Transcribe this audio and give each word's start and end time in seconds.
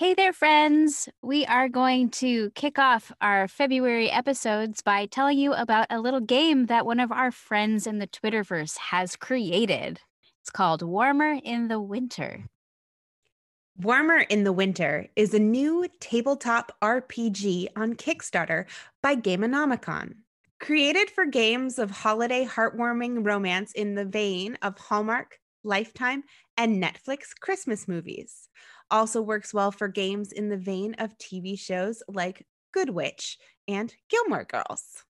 Hey 0.00 0.14
there, 0.14 0.32
friends. 0.32 1.10
We 1.20 1.44
are 1.44 1.68
going 1.68 2.08
to 2.22 2.48
kick 2.52 2.78
off 2.78 3.12
our 3.20 3.46
February 3.46 4.10
episodes 4.10 4.80
by 4.80 5.04
telling 5.04 5.36
you 5.36 5.52
about 5.52 5.88
a 5.90 6.00
little 6.00 6.22
game 6.22 6.64
that 6.68 6.86
one 6.86 7.00
of 7.00 7.12
our 7.12 7.30
friends 7.30 7.86
in 7.86 7.98
the 7.98 8.06
Twitterverse 8.06 8.78
has 8.78 9.14
created. 9.14 10.00
It's 10.40 10.48
called 10.48 10.80
Warmer 10.80 11.38
in 11.44 11.68
the 11.68 11.78
Winter. 11.78 12.46
Warmer 13.76 14.20
in 14.20 14.44
the 14.44 14.54
Winter 14.54 15.06
is 15.16 15.34
a 15.34 15.38
new 15.38 15.86
tabletop 16.00 16.72
RPG 16.80 17.66
on 17.76 17.92
Kickstarter 17.92 18.64
by 19.02 19.16
Gameonomicon. 19.16 20.14
Created 20.60 21.10
for 21.10 21.26
games 21.26 21.78
of 21.78 21.90
holiday 21.90 22.46
heartwarming 22.46 23.26
romance 23.26 23.72
in 23.72 23.96
the 23.96 24.06
vein 24.06 24.56
of 24.62 24.78
Hallmark, 24.78 25.38
Lifetime, 25.62 26.24
and 26.56 26.82
Netflix 26.82 27.38
Christmas 27.38 27.86
movies. 27.86 28.48
Also 28.90 29.22
works 29.22 29.54
well 29.54 29.70
for 29.70 29.88
games 29.88 30.32
in 30.32 30.48
the 30.48 30.56
vein 30.56 30.94
of 30.98 31.16
TV 31.18 31.58
shows 31.58 32.02
like 32.08 32.46
Good 32.72 32.90
Witch 32.90 33.38
and 33.68 33.94
Gilmore 34.08 34.44
Girls. 34.44 35.04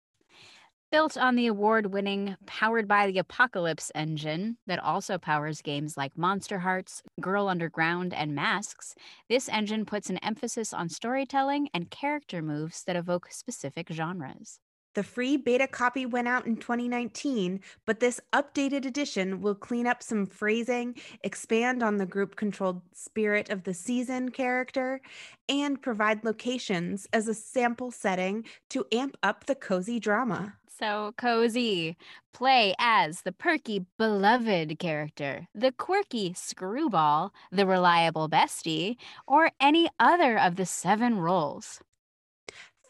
Built 0.90 1.18
on 1.18 1.36
the 1.36 1.48
award 1.48 1.88
winning 1.88 2.38
Powered 2.46 2.88
by 2.88 3.08
the 3.08 3.18
Apocalypse 3.18 3.92
engine 3.94 4.58
that 4.68 4.80
also 4.80 5.18
powers 5.18 5.62
games 5.62 5.98
like 5.98 6.16
Monsterhearts, 6.16 7.02
Girl 7.20 7.50
Underground, 7.50 8.14
and 8.14 8.34
Masks, 8.34 8.96
this 9.28 9.50
engine 9.50 9.86
puts 9.86 10.10
an 10.10 10.18
emphasis 10.20 10.74
on 10.74 10.88
storytelling 10.88 11.68
and 11.74 11.92
character 11.92 12.42
moves 12.42 12.86
that 12.86 12.96
evoke 12.96 13.28
specific 13.32 13.90
genres. 13.92 14.60
The 14.98 15.04
free 15.04 15.38
beta 15.38 15.68
copy 15.68 16.08
went 16.08 16.28
out 16.28 16.48
in 16.48 16.56
2019, 16.58 17.60
but 17.86 18.00
this 18.00 18.20
updated 18.34 18.84
edition 18.84 19.42
will 19.42 19.54
clean 19.54 19.86
up 19.86 20.02
some 20.02 20.26
phrasing, 20.26 20.96
expand 21.24 21.84
on 21.84 21.98
the 21.98 22.08
group 22.08 22.36
controlled 22.36 22.82
spirit 22.94 23.52
of 23.52 23.64
the 23.64 23.76
season 23.76 24.30
character, 24.30 25.00
and 25.48 25.80
provide 25.80 26.26
locations 26.26 27.08
as 27.14 27.28
a 27.28 27.36
sample 27.36 27.92
setting 27.92 28.44
to 28.70 28.88
amp 28.92 29.18
up 29.22 29.46
the 29.46 29.54
cozy 29.54 30.00
drama 30.00 30.56
so 30.80 31.14
cozy. 31.18 31.96
Play 32.34 32.76
as 32.80 33.22
the 33.22 33.32
perky, 33.32 33.86
beloved 33.98 34.78
character, 34.80 35.48
the 35.56 35.72
quirky 35.72 36.34
screwball, 36.34 37.34
the 37.52 37.66
reliable 37.66 38.30
bestie, 38.30 38.98
or 39.28 39.52
any 39.60 39.90
other 40.00 40.38
of 40.38 40.56
the 40.56 40.66
seven 40.66 41.18
roles. 41.18 41.82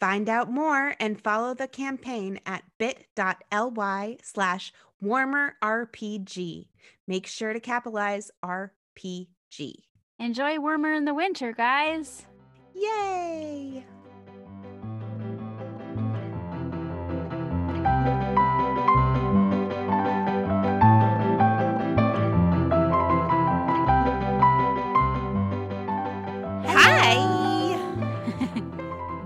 Find 0.00 0.28
out 0.28 0.50
more 0.50 0.94
and 1.00 1.20
follow 1.20 1.54
the 1.54 1.68
campaign 1.68 2.40
at 2.46 2.62
bit.ly 2.78 4.18
slash 4.22 4.72
warmerrpg. 5.02 6.66
Make 7.06 7.26
sure 7.26 7.52
to 7.52 7.60
capitalize 7.60 8.30
RPG. 8.44 9.74
Enjoy 10.18 10.58
Warmer 10.58 10.92
in 10.94 11.04
the 11.04 11.14
Winter, 11.14 11.52
guys. 11.52 12.26
Yay! 12.74 13.84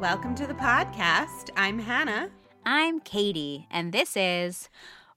Welcome 0.03 0.35
to 0.35 0.49
the 0.49 0.55
podcast. 0.55 1.51
I'm 1.57 1.79
Hannah. 1.79 2.29
I'm 2.67 2.99
Katie, 2.99 3.69
and 3.71 3.93
this 3.93 4.17
is 4.17 4.69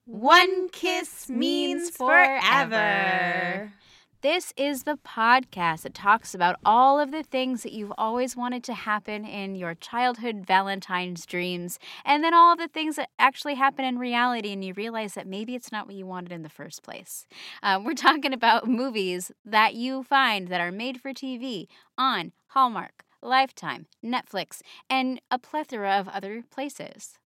One 0.06 0.70
Kiss 0.70 1.28
Means 1.28 1.90
Forever. 1.90 3.74
This 4.22 4.54
is 4.56 4.84
the 4.84 5.00
podcast 5.04 5.82
that 5.82 5.96
talks 5.96 6.36
about 6.36 6.58
all 6.64 7.00
of 7.00 7.10
the 7.10 7.24
things 7.24 7.64
that 7.64 7.74
you've 7.74 7.94
always 7.98 8.38
wanted 8.38 8.64
to 8.66 8.76
happen 8.76 9.26
in 9.26 9.56
your 9.56 9.74
childhood 9.74 10.46
Valentine's 10.46 11.26
dreams, 11.26 11.80
and 12.06 12.24
then 12.24 12.36
all 12.36 12.54
of 12.54 12.60
the 12.60 12.68
things 12.68 12.98
that 12.98 13.10
actually 13.18 13.56
happen 13.56 13.86
in 13.86 13.98
reality, 13.98 14.54
and 14.54 14.64
you 14.64 14.76
realize 14.76 15.16
that 15.16 15.26
maybe 15.26 15.56
it's 15.56 15.72
not 15.72 15.88
what 15.88 15.96
you 15.96 16.06
wanted 16.06 16.32
in 16.32 16.44
the 16.44 16.48
first 16.48 16.84
place. 16.84 17.26
Um, 17.64 17.86
we're 17.86 17.94
talking 17.96 18.34
about 18.34 18.68
movies 18.68 19.32
that 19.44 19.74
you 19.74 20.04
find 20.04 20.48
that 20.50 20.62
are 20.62 20.72
made 20.72 21.02
for 21.02 21.12
TV 21.12 21.66
on 21.98 22.34
Hallmark, 22.50 23.05
Lifetime, 23.26 23.88
Netflix, 24.04 24.62
and 24.90 25.20
a 25.32 25.40
plethora 25.40 26.00
of 26.00 26.08
other 26.08 26.44
places. 26.52 27.18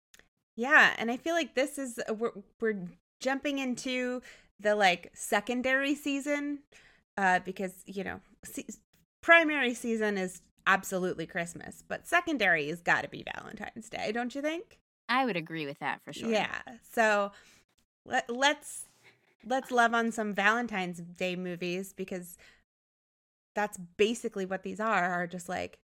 Yeah, 0.56 0.94
and 0.98 1.12
I 1.12 1.18
feel 1.18 1.36
like 1.36 1.56
this 1.56 1.78
is 1.78 2.00
uh, 2.10 2.14
we're 2.14 2.32
we're 2.60 2.88
jumping 3.20 3.60
into 3.60 4.22
the 4.60 4.76
like 4.76 5.12
secondary 5.14 5.96
season 5.96 6.60
uh 7.18 7.40
because, 7.40 7.84
you 7.86 8.04
know, 8.04 8.20
se- 8.44 8.68
primary 9.22 9.74
season 9.74 10.18
is 10.18 10.42
absolutely 10.68 11.26
Christmas, 11.26 11.84
but 11.88 12.08
secondary 12.08 12.68
has 12.70 12.82
got 12.82 13.04
to 13.04 13.10
be 13.10 13.24
Valentine's 13.36 13.90
Day, 13.90 14.12
don't 14.12 14.36
you 14.36 14.42
think? 14.42 14.80
I 15.08 15.26
would 15.26 15.36
agree 15.36 15.66
with 15.66 15.80
that 15.80 16.02
for 16.04 16.14
sure. 16.14 16.30
Yeah. 16.30 16.60
So 16.94 17.32
let, 18.06 18.30
let's 18.30 18.86
let's 19.46 19.72
love 19.72 19.94
on 19.94 20.12
some 20.12 20.34
Valentine's 20.34 21.00
Day 21.00 21.36
movies 21.36 21.94
because 21.94 22.38
that's 23.56 23.78
basically 23.98 24.46
what 24.46 24.64
these 24.64 24.80
are 24.80 25.12
are 25.12 25.28
just 25.28 25.50
like 25.50 25.80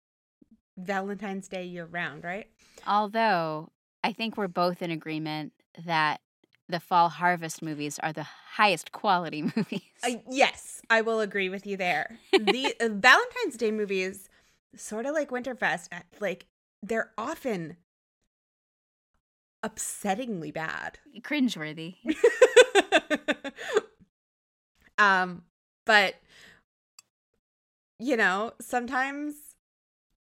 Valentine's 0.85 1.49
Day 1.49 1.65
year 1.65 1.87
round, 1.87 2.25
right? 2.25 2.47
Although 2.87 3.71
I 4.03 4.13
think 4.13 4.37
we're 4.37 4.49
both 4.49 4.83
in 4.83 4.91
agreement 4.91 5.53
that 5.85 6.21
the 6.69 6.81
fall 6.81 7.09
harvest 7.09 7.63
movies 7.63 7.99
are 7.99 8.13
the 8.13 8.27
highest 8.55 8.93
quality 8.93 9.43
movies. 9.57 9.83
Uh, 10.03 10.17
yes, 10.31 10.81
I 10.89 11.03
will 11.03 11.21
agree 11.21 11.49
with 11.49 11.67
you 11.67 11.77
there. 11.77 12.19
the 12.33 12.75
uh, 12.81 12.89
Valentine's 12.89 13.57
Day 13.57 13.71
movies, 13.71 14.29
sort 14.75 15.07
of 15.07 15.15
like 15.15 15.31
Winterfest, 15.31 15.89
uh, 15.93 16.01
like 16.21 16.47
they're 16.83 17.11
often 17.19 17.77
upsettingly 19.65 20.55
bad, 20.55 20.99
cringeworthy. 21.21 21.97
um, 24.99 25.43
but 25.85 26.15
you 27.99 28.17
know, 28.17 28.53
sometimes 28.61 29.35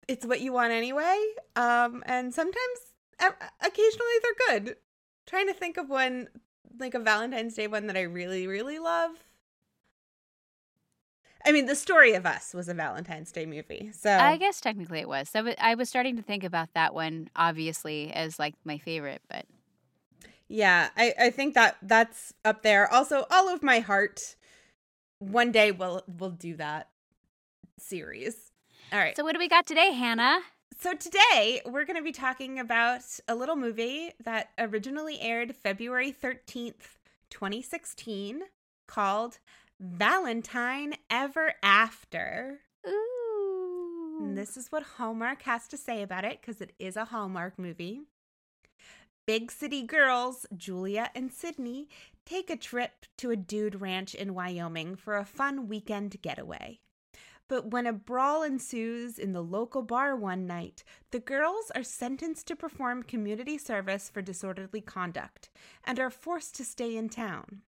it's 0.07 0.25
what 0.25 0.41
you 0.41 0.53
want 0.53 0.71
anyway. 0.71 1.19
Um, 1.55 2.03
and 2.05 2.33
sometimes, 2.33 2.79
occasionally, 3.19 4.15
they're 4.21 4.59
good. 4.59 4.77
trying 5.25 5.47
to 5.47 5.53
think 5.53 5.77
of 5.77 5.89
one, 5.89 6.27
like 6.79 6.93
a 6.93 6.99
Valentine's 6.99 7.55
Day 7.55 7.67
one 7.67 7.87
that 7.87 7.97
I 7.97 8.01
really, 8.01 8.47
really 8.47 8.79
love. 8.79 9.11
I 11.45 11.51
mean, 11.51 11.67
the 11.67 11.75
story 11.75 12.13
of 12.13 12.25
us 12.25 12.53
was 12.53 12.67
a 12.67 12.73
Valentine's 12.73 13.31
Day 13.31 13.45
movie, 13.45 13.91
so 13.93 14.09
I 14.09 14.37
guess 14.37 14.59
technically 14.59 14.99
it 14.99 15.07
was. 15.07 15.29
So 15.29 15.53
I 15.59 15.75
was 15.75 15.89
starting 15.89 16.15
to 16.15 16.23
think 16.23 16.43
about 16.43 16.69
that 16.73 16.95
one, 16.95 17.29
obviously, 17.35 18.11
as 18.11 18.39
like 18.39 18.55
my 18.63 18.79
favorite, 18.79 19.21
but 19.29 19.45
yeah, 20.47 20.89
I 20.97 21.13
I 21.19 21.29
think 21.29 21.53
that 21.53 21.77
that's 21.83 22.33
up 22.43 22.63
there. 22.63 22.91
Also, 22.91 23.25
all 23.29 23.47
of 23.47 23.61
my 23.61 23.79
heart. 23.79 24.35
One 25.19 25.51
day 25.51 25.71
we'll 25.71 26.03
we'll 26.07 26.31
do 26.31 26.55
that 26.57 26.89
series. 27.79 28.44
All 28.95 29.01
right. 29.01 29.17
So, 29.17 29.25
what 29.25 29.33
do 29.33 29.39
we 29.39 29.49
got 29.49 29.65
today, 29.65 29.91
Hannah? 29.91 30.39
So, 30.79 30.93
today 30.93 31.59
we're 31.65 31.83
going 31.83 31.97
to 31.97 32.01
be 32.01 32.13
talking 32.13 32.59
about 32.59 33.01
a 33.27 33.35
little 33.35 33.57
movie 33.57 34.13
that 34.23 34.51
originally 34.57 35.19
aired 35.19 35.53
February 35.53 36.13
13th, 36.13 36.95
2016, 37.29 38.43
called 38.87 39.39
Valentine 39.81 40.93
Ever 41.09 41.55
After. 41.61 42.61
Ooh. 42.87 44.19
And 44.21 44.37
this 44.37 44.55
is 44.55 44.71
what 44.71 44.83
Hallmark 44.83 45.41
has 45.41 45.67
to 45.67 45.77
say 45.77 46.01
about 46.01 46.23
it 46.23 46.39
because 46.39 46.61
it 46.61 46.71
is 46.79 46.95
a 46.95 47.03
Hallmark 47.03 47.59
movie. 47.59 47.99
Big 49.27 49.51
city 49.51 49.81
girls, 49.81 50.45
Julia 50.55 51.11
and 51.13 51.33
Sydney, 51.33 51.89
take 52.25 52.49
a 52.49 52.55
trip 52.55 53.07
to 53.17 53.29
a 53.31 53.35
dude 53.35 53.81
ranch 53.81 54.15
in 54.15 54.33
Wyoming 54.33 54.95
for 54.95 55.17
a 55.17 55.25
fun 55.25 55.67
weekend 55.67 56.21
getaway. 56.21 56.79
But 57.47 57.71
when 57.71 57.85
a 57.85 57.93
brawl 57.93 58.41
ensues 58.41 59.19
in 59.19 59.33
the 59.33 59.43
local 59.43 59.83
bar 59.83 60.15
one 60.15 60.47
night, 60.47 60.83
the 61.11 61.19
girls 61.19 61.71
are 61.75 61.83
sentenced 61.83 62.47
to 62.47 62.55
perform 62.55 63.03
community 63.03 63.57
service 63.57 64.09
for 64.09 64.21
disorderly 64.21 64.81
conduct 64.81 65.49
and 65.83 65.99
are 65.99 66.09
forced 66.09 66.55
to 66.55 66.65
stay 66.65 66.97
in 66.97 67.09
town. 67.09 67.61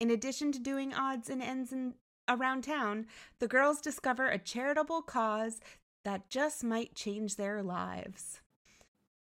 In 0.00 0.10
addition 0.10 0.50
to 0.52 0.58
doing 0.58 0.92
odds 0.92 1.30
and 1.30 1.40
ends 1.40 1.72
in, 1.72 1.94
around 2.28 2.64
town, 2.64 3.06
the 3.38 3.46
girls 3.46 3.80
discover 3.80 4.28
a 4.28 4.38
charitable 4.38 5.02
cause 5.02 5.60
that 6.04 6.28
just 6.28 6.64
might 6.64 6.96
change 6.96 7.36
their 7.36 7.62
lives. 7.62 8.40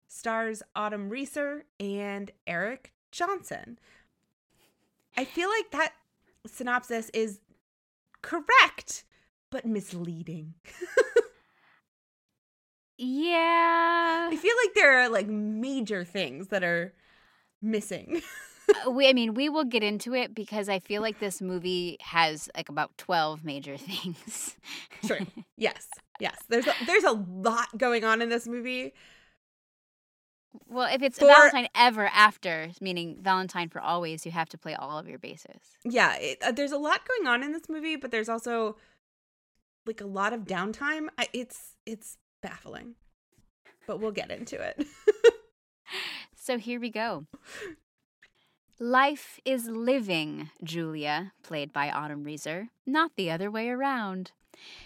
Stars 0.08 0.62
Autumn 0.74 1.08
Reeser 1.08 1.64
and 1.80 2.30
Eric 2.46 2.92
Johnson. 3.10 3.78
I 5.16 5.24
feel 5.24 5.48
like 5.48 5.70
that 5.70 5.94
synopsis 6.46 7.10
is 7.14 7.40
correct 8.20 9.04
but 9.50 9.64
misleading. 9.64 10.54
yeah. 12.98 14.28
I 14.30 14.36
feel 14.36 14.54
like 14.64 14.74
there 14.74 14.98
are 15.00 15.08
like 15.08 15.28
major 15.28 16.04
things 16.04 16.48
that 16.48 16.64
are 16.64 16.94
missing. 17.62 18.22
Uh, 18.84 18.90
we, 18.90 19.08
I 19.08 19.12
mean, 19.12 19.34
we 19.34 19.48
will 19.48 19.62
get 19.62 19.84
into 19.84 20.12
it 20.12 20.34
because 20.34 20.68
I 20.68 20.80
feel 20.80 21.00
like 21.00 21.20
this 21.20 21.40
movie 21.40 21.98
has 22.00 22.50
like 22.56 22.68
about 22.68 22.90
12 22.98 23.44
major 23.44 23.76
things. 23.76 24.56
sure. 25.04 25.20
Yes. 25.56 25.86
Yes, 26.18 26.36
there's 26.48 26.66
a, 26.66 26.72
there's 26.84 27.04
a 27.04 27.12
lot 27.12 27.78
going 27.78 28.02
on 28.02 28.20
in 28.20 28.28
this 28.28 28.48
movie. 28.48 28.92
Well, 30.68 30.92
if 30.92 31.00
it's 31.00 31.16
For- 31.18 31.26
Valentine 31.26 31.68
ever 31.76 32.06
after, 32.06 32.70
meaning 32.80 33.18
Valentine 33.20 33.68
for 33.68 33.80
always, 33.80 34.26
you 34.26 34.32
have 34.32 34.48
to 34.48 34.58
play 34.58 34.74
all 34.74 34.98
of 34.98 35.06
your 35.08 35.20
bases. 35.20 35.60
Yeah, 35.84 36.16
it, 36.16 36.38
uh, 36.42 36.50
there's 36.50 36.72
a 36.72 36.78
lot 36.78 37.02
going 37.06 37.28
on 37.28 37.44
in 37.44 37.52
this 37.52 37.68
movie, 37.68 37.94
but 37.94 38.10
there's 38.10 38.28
also 38.28 38.76
like 39.86 40.00
a 40.00 40.06
lot 40.06 40.32
of 40.32 40.42
downtime. 40.42 41.08
I, 41.18 41.28
it's 41.32 41.74
it's 41.86 42.18
baffling, 42.42 42.94
but 43.86 44.00
we'll 44.00 44.12
get 44.12 44.30
into 44.30 44.60
it. 44.60 44.86
So 46.46 46.58
here 46.58 46.78
we 46.78 46.90
go. 46.90 47.26
Life 48.78 49.40
is 49.44 49.66
living, 49.66 50.50
Julia, 50.62 51.32
played 51.42 51.72
by 51.72 51.90
Autumn 51.90 52.22
Reeser, 52.22 52.68
not 52.86 53.10
the 53.16 53.32
other 53.32 53.50
way 53.50 53.68
around. 53.68 54.30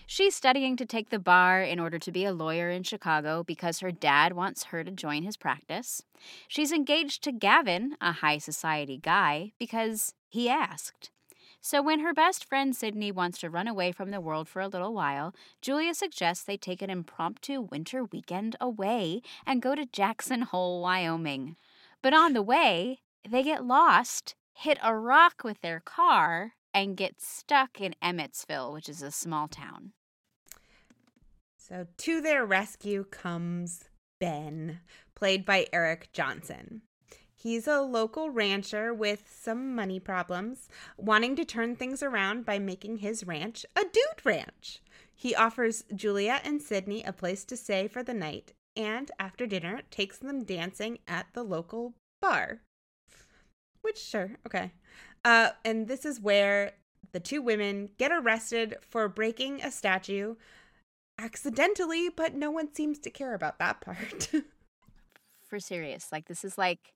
She's 0.06 0.34
studying 0.34 0.74
to 0.78 0.86
take 0.86 1.10
the 1.10 1.18
bar 1.18 1.60
in 1.62 1.78
order 1.78 1.98
to 1.98 2.10
be 2.10 2.24
a 2.24 2.32
lawyer 2.32 2.70
in 2.70 2.82
Chicago 2.84 3.44
because 3.44 3.80
her 3.80 3.92
dad 3.92 4.32
wants 4.32 4.64
her 4.64 4.82
to 4.82 4.90
join 4.90 5.22
his 5.22 5.36
practice. 5.36 6.02
She's 6.48 6.72
engaged 6.72 7.22
to 7.24 7.30
Gavin, 7.30 7.94
a 8.00 8.12
high 8.12 8.38
society 8.38 8.96
guy, 8.96 9.52
because 9.58 10.14
he 10.30 10.48
asked. 10.48 11.10
So 11.62 11.82
when 11.82 12.00
her 12.00 12.14
best 12.14 12.44
friend 12.44 12.74
Sydney 12.74 13.12
wants 13.12 13.38
to 13.40 13.50
run 13.50 13.68
away 13.68 13.92
from 13.92 14.10
the 14.10 14.20
world 14.20 14.48
for 14.48 14.60
a 14.60 14.68
little 14.68 14.94
while, 14.94 15.34
Julia 15.60 15.94
suggests 15.94 16.42
they 16.42 16.56
take 16.56 16.80
an 16.80 16.88
impromptu 16.88 17.60
winter 17.60 18.04
weekend 18.04 18.56
away 18.60 19.20
and 19.46 19.60
go 19.60 19.74
to 19.74 19.84
Jackson 19.84 20.42
Hole, 20.42 20.80
Wyoming. 20.80 21.56
But 22.02 22.14
on 22.14 22.32
the 22.32 22.42
way, 22.42 23.00
they 23.28 23.42
get 23.42 23.66
lost, 23.66 24.34
hit 24.54 24.78
a 24.82 24.96
rock 24.96 25.42
with 25.44 25.60
their 25.60 25.80
car, 25.80 26.52
and 26.72 26.96
get 26.96 27.20
stuck 27.20 27.78
in 27.78 27.94
Emmetsville, 28.02 28.72
which 28.72 28.88
is 28.88 29.02
a 29.02 29.10
small 29.10 29.46
town. 29.46 29.92
so 31.58 31.86
to 31.98 32.22
their 32.22 32.46
rescue 32.46 33.04
comes 33.04 33.84
Ben, 34.18 34.80
played 35.14 35.44
by 35.44 35.66
Eric 35.72 36.10
Johnson. 36.12 36.82
He's 37.42 37.66
a 37.66 37.80
local 37.80 38.28
rancher 38.28 38.92
with 38.92 39.22
some 39.34 39.74
money 39.74 39.98
problems, 39.98 40.68
wanting 40.98 41.36
to 41.36 41.44
turn 41.46 41.74
things 41.74 42.02
around 42.02 42.44
by 42.44 42.58
making 42.58 42.98
his 42.98 43.26
ranch 43.26 43.64
a 43.74 43.80
dude 43.84 44.26
ranch. 44.26 44.82
He 45.14 45.34
offers 45.34 45.84
Julia 45.94 46.42
and 46.44 46.60
Sydney 46.60 47.02
a 47.02 47.14
place 47.14 47.46
to 47.46 47.56
stay 47.56 47.88
for 47.88 48.02
the 48.02 48.12
night, 48.12 48.52
and 48.76 49.10
after 49.18 49.46
dinner, 49.46 49.80
takes 49.90 50.18
them 50.18 50.44
dancing 50.44 50.98
at 51.08 51.28
the 51.32 51.42
local 51.42 51.94
bar. 52.20 52.60
Which, 53.80 53.98
sure, 53.98 54.32
okay. 54.46 54.72
Uh, 55.24 55.52
and 55.64 55.88
this 55.88 56.04
is 56.04 56.20
where 56.20 56.72
the 57.12 57.20
two 57.20 57.40
women 57.40 57.88
get 57.96 58.12
arrested 58.12 58.76
for 58.82 59.08
breaking 59.08 59.62
a 59.62 59.70
statue 59.70 60.34
accidentally, 61.18 62.10
but 62.10 62.34
no 62.34 62.50
one 62.50 62.74
seems 62.74 62.98
to 62.98 63.08
care 63.08 63.32
about 63.32 63.58
that 63.60 63.80
part. 63.80 64.30
For 65.48 65.58
serious, 65.58 66.12
like 66.12 66.28
this 66.28 66.44
is 66.44 66.56
like 66.56 66.94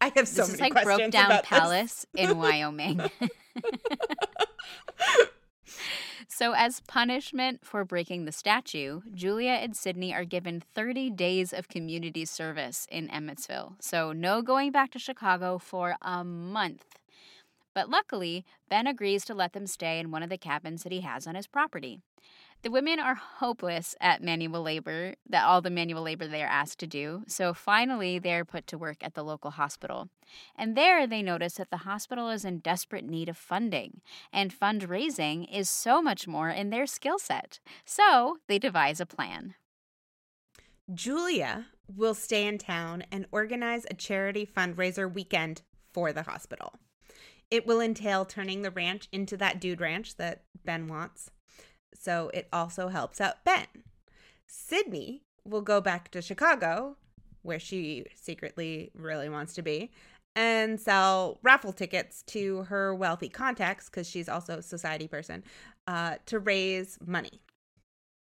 I 0.00 0.12
have 0.14 0.28
so 0.28 0.42
this 0.42 0.54
is 0.54 0.60
like 0.60 0.72
questions 0.72 0.98
broke 0.98 1.10
down 1.10 1.26
about 1.26 1.42
this. 1.42 1.48
palace 1.48 2.06
in 2.14 2.38
Wyoming. 2.38 3.00
so, 6.28 6.52
as 6.52 6.80
punishment 6.80 7.64
for 7.64 7.84
breaking 7.84 8.24
the 8.24 8.32
statue, 8.32 9.00
Julia 9.14 9.52
and 9.52 9.76
Sydney 9.76 10.12
are 10.14 10.24
given 10.24 10.62
30 10.74 11.10
days 11.10 11.52
of 11.52 11.68
community 11.68 12.24
service 12.24 12.86
in 12.90 13.08
Emmetsville. 13.08 13.74
So, 13.80 14.12
no 14.12 14.42
going 14.42 14.72
back 14.72 14.90
to 14.92 14.98
Chicago 14.98 15.58
for 15.58 15.96
a 16.02 16.24
month. 16.24 16.84
But 17.74 17.90
luckily, 17.90 18.44
Ben 18.68 18.86
agrees 18.86 19.24
to 19.24 19.34
let 19.34 19.52
them 19.52 19.66
stay 19.66 19.98
in 19.98 20.10
one 20.10 20.22
of 20.22 20.30
the 20.30 20.38
cabins 20.38 20.84
that 20.84 20.92
he 20.92 21.00
has 21.00 21.26
on 21.26 21.34
his 21.34 21.46
property. 21.48 22.00
The 22.64 22.70
women 22.70 22.98
are 22.98 23.14
hopeless 23.14 23.94
at 24.00 24.22
manual 24.22 24.62
labor, 24.62 25.16
that 25.28 25.44
all 25.44 25.60
the 25.60 25.68
manual 25.68 26.00
labor 26.00 26.26
they 26.26 26.42
are 26.42 26.46
asked 26.46 26.78
to 26.78 26.86
do. 26.86 27.22
So 27.26 27.52
finally, 27.52 28.18
they 28.18 28.32
are 28.32 28.46
put 28.46 28.66
to 28.68 28.78
work 28.78 28.96
at 29.02 29.12
the 29.12 29.22
local 29.22 29.50
hospital. 29.50 30.08
And 30.56 30.74
there 30.74 31.06
they 31.06 31.20
notice 31.20 31.56
that 31.56 31.70
the 31.70 31.84
hospital 31.84 32.30
is 32.30 32.42
in 32.42 32.60
desperate 32.60 33.04
need 33.04 33.28
of 33.28 33.36
funding, 33.36 34.00
and 34.32 34.50
fundraising 34.50 35.46
is 35.54 35.68
so 35.68 36.00
much 36.00 36.26
more 36.26 36.48
in 36.48 36.70
their 36.70 36.86
skill 36.86 37.18
set. 37.18 37.60
So 37.84 38.38
they 38.46 38.58
devise 38.58 38.98
a 38.98 39.04
plan. 39.04 39.56
Julia 40.90 41.66
will 41.94 42.14
stay 42.14 42.46
in 42.46 42.56
town 42.56 43.04
and 43.12 43.26
organize 43.30 43.84
a 43.90 43.94
charity 43.94 44.46
fundraiser 44.46 45.12
weekend 45.12 45.60
for 45.92 46.14
the 46.14 46.22
hospital. 46.22 46.72
It 47.50 47.66
will 47.66 47.82
entail 47.82 48.24
turning 48.24 48.62
the 48.62 48.70
ranch 48.70 49.06
into 49.12 49.36
that 49.36 49.60
dude 49.60 49.82
ranch 49.82 50.16
that 50.16 50.44
Ben 50.64 50.88
wants. 50.88 51.30
So 51.94 52.30
it 52.34 52.48
also 52.52 52.88
helps 52.88 53.20
out 53.20 53.44
Ben. 53.44 53.66
Sydney 54.46 55.22
will 55.44 55.62
go 55.62 55.80
back 55.80 56.10
to 56.10 56.22
Chicago, 56.22 56.96
where 57.42 57.58
she 57.58 58.06
secretly 58.14 58.90
really 58.94 59.28
wants 59.28 59.54
to 59.54 59.62
be, 59.62 59.90
and 60.36 60.80
sell 60.80 61.38
raffle 61.42 61.72
tickets 61.72 62.22
to 62.22 62.62
her 62.64 62.94
wealthy 62.94 63.28
contacts, 63.28 63.88
because 63.88 64.08
she's 64.08 64.28
also 64.28 64.58
a 64.58 64.62
society 64.62 65.06
person, 65.06 65.44
uh, 65.86 66.16
to 66.26 66.38
raise 66.38 66.98
money. 67.04 67.40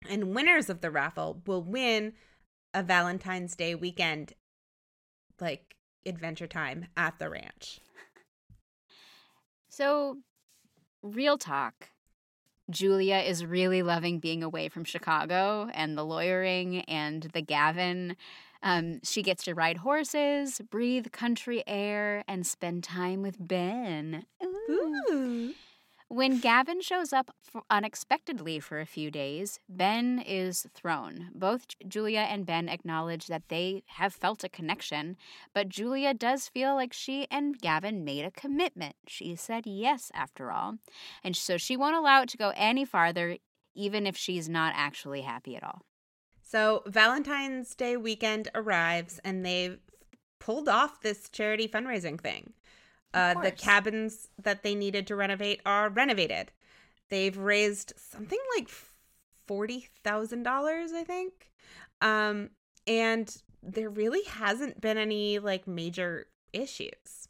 And 0.08 0.34
winners 0.34 0.68
of 0.68 0.80
the 0.80 0.90
raffle 0.90 1.42
will 1.46 1.62
win 1.62 2.12
a 2.74 2.82
Valentine's 2.82 3.56
Day 3.56 3.74
weekend, 3.74 4.34
like 5.40 5.76
adventure 6.04 6.46
time 6.46 6.86
at 6.96 7.18
the 7.18 7.30
ranch. 7.30 7.80
So, 9.68 10.18
real 11.02 11.38
talk. 11.38 11.90
Julia 12.70 13.18
is 13.18 13.44
really 13.44 13.82
loving 13.82 14.18
being 14.18 14.42
away 14.42 14.68
from 14.68 14.84
Chicago 14.84 15.68
and 15.72 15.96
the 15.96 16.04
lawyering 16.04 16.80
and 16.82 17.22
the 17.32 17.42
Gavin. 17.42 18.16
Um, 18.62 19.00
she 19.04 19.22
gets 19.22 19.44
to 19.44 19.54
ride 19.54 19.78
horses, 19.78 20.60
breathe 20.70 21.12
country 21.12 21.62
air, 21.66 22.24
and 22.26 22.46
spend 22.46 22.82
time 22.84 23.22
with 23.22 23.36
Ben. 23.38 24.24
Ooh. 24.42 25.54
When 26.08 26.38
Gavin 26.38 26.80
shows 26.82 27.12
up 27.12 27.34
unexpectedly 27.68 28.60
for 28.60 28.80
a 28.80 28.86
few 28.86 29.10
days, 29.10 29.58
Ben 29.68 30.22
is 30.24 30.64
thrown. 30.72 31.30
Both 31.34 31.66
Julia 31.86 32.20
and 32.20 32.46
Ben 32.46 32.68
acknowledge 32.68 33.26
that 33.26 33.48
they 33.48 33.82
have 33.86 34.14
felt 34.14 34.44
a 34.44 34.48
connection, 34.48 35.16
but 35.52 35.68
Julia 35.68 36.14
does 36.14 36.46
feel 36.46 36.76
like 36.76 36.92
she 36.92 37.26
and 37.28 37.58
Gavin 37.58 38.04
made 38.04 38.24
a 38.24 38.30
commitment. 38.30 38.94
She 39.08 39.34
said 39.34 39.66
yes, 39.66 40.12
after 40.14 40.52
all. 40.52 40.76
And 41.24 41.36
so 41.36 41.56
she 41.56 41.76
won't 41.76 41.96
allow 41.96 42.22
it 42.22 42.28
to 42.30 42.36
go 42.36 42.52
any 42.54 42.84
farther, 42.84 43.38
even 43.74 44.06
if 44.06 44.16
she's 44.16 44.48
not 44.48 44.74
actually 44.76 45.22
happy 45.22 45.56
at 45.56 45.64
all. 45.64 45.82
So 46.40 46.84
Valentine's 46.86 47.74
Day 47.74 47.96
weekend 47.96 48.48
arrives 48.54 49.18
and 49.24 49.44
they've 49.44 49.80
pulled 50.38 50.68
off 50.68 51.00
this 51.00 51.28
charity 51.28 51.66
fundraising 51.66 52.20
thing. 52.20 52.52
Uh, 53.14 53.40
the 53.40 53.50
cabins 53.50 54.28
that 54.42 54.62
they 54.62 54.74
needed 54.74 55.06
to 55.06 55.16
renovate 55.16 55.60
are 55.64 55.88
renovated. 55.88 56.52
They've 57.08 57.36
raised 57.36 57.92
something 57.96 58.38
like 58.56 58.68
forty 59.46 59.88
thousand 60.04 60.42
dollars, 60.42 60.92
I 60.92 61.04
think. 61.04 61.50
Um, 62.00 62.50
and 62.86 63.34
there 63.62 63.88
really 63.88 64.22
hasn't 64.24 64.80
been 64.80 64.98
any 64.98 65.38
like 65.38 65.66
major 65.66 66.26
issues. 66.52 67.28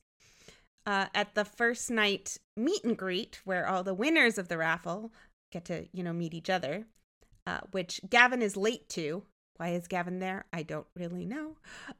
Uh, 0.86 1.06
at 1.14 1.34
the 1.34 1.44
first 1.44 1.90
night 1.90 2.38
meet 2.56 2.84
and 2.84 2.96
greet, 2.96 3.40
where 3.44 3.66
all 3.68 3.82
the 3.82 3.94
winners 3.94 4.38
of 4.38 4.48
the 4.48 4.58
raffle 4.58 5.12
get 5.50 5.64
to 5.64 5.86
you 5.92 6.02
know 6.02 6.12
meet 6.12 6.34
each 6.34 6.50
other, 6.50 6.86
uh, 7.46 7.60
which 7.72 8.00
Gavin 8.08 8.42
is 8.42 8.56
late 8.56 8.88
to. 8.90 9.24
Why 9.56 9.70
is 9.70 9.88
Gavin 9.88 10.18
there? 10.18 10.44
I 10.52 10.62
don't 10.62 10.86
really 10.94 11.24
know. 11.24 11.56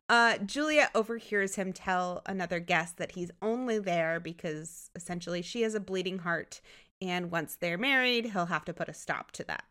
Uh, 0.09 0.39
Julia 0.39 0.91
overhears 0.95 1.55
him 1.57 1.73
tell 1.73 2.23
another 2.27 2.61
guest 2.61 2.99
that 2.99 3.13
he's 3.13 3.31
only 3.41 3.79
there 3.79 4.21
because 4.21 4.91
essentially 4.95 5.43
she 5.43 5.63
has 5.63 5.75
a 5.75 5.81
bleeding 5.81 6.19
heart, 6.19 6.61
and 7.01 7.31
once 7.31 7.57
they're 7.57 7.79
married, 7.79 8.33
he'll 8.33 8.47
have 8.47 8.65
to 8.67 8.75
put 8.75 8.89
a 8.89 8.95
stop 8.95 9.31
to 9.33 9.45
that. 9.45 9.65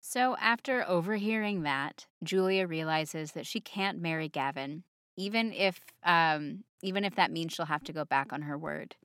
So, 0.00 0.36
after 0.40 0.88
overhearing 0.88 1.62
that, 1.62 2.06
Julia 2.22 2.66
realizes 2.66 3.32
that 3.32 3.46
she 3.46 3.60
can't 3.60 4.00
marry 4.00 4.28
Gavin, 4.28 4.84
even 5.16 5.52
if 5.52 5.80
um, 6.04 6.64
even 6.82 7.04
if 7.04 7.14
that 7.16 7.32
means 7.32 7.52
she'll 7.52 7.66
have 7.66 7.84
to 7.84 7.92
go 7.92 8.04
back 8.04 8.32
on 8.32 8.42
her 8.42 8.56
word. 8.56 8.96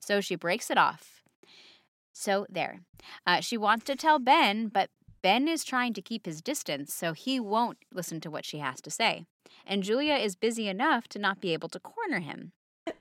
So 0.00 0.20
she 0.20 0.34
breaks 0.34 0.70
it 0.70 0.78
off. 0.78 1.22
So 2.12 2.46
there, 2.48 2.80
uh, 3.26 3.40
she 3.40 3.56
wants 3.56 3.84
to 3.84 3.94
tell 3.96 4.18
Ben, 4.18 4.68
but 4.68 4.90
Ben 5.22 5.48
is 5.48 5.64
trying 5.64 5.92
to 5.94 6.02
keep 6.02 6.26
his 6.26 6.40
distance, 6.40 6.94
so 6.94 7.12
he 7.12 7.40
won't 7.40 7.78
listen 7.92 8.20
to 8.20 8.30
what 8.30 8.44
she 8.44 8.58
has 8.58 8.80
to 8.82 8.90
say. 8.90 9.24
And 9.66 9.82
Julia 9.82 10.14
is 10.14 10.36
busy 10.36 10.68
enough 10.68 11.08
to 11.08 11.18
not 11.18 11.40
be 11.40 11.52
able 11.52 11.68
to 11.70 11.80
corner 11.80 12.20
him. 12.20 12.52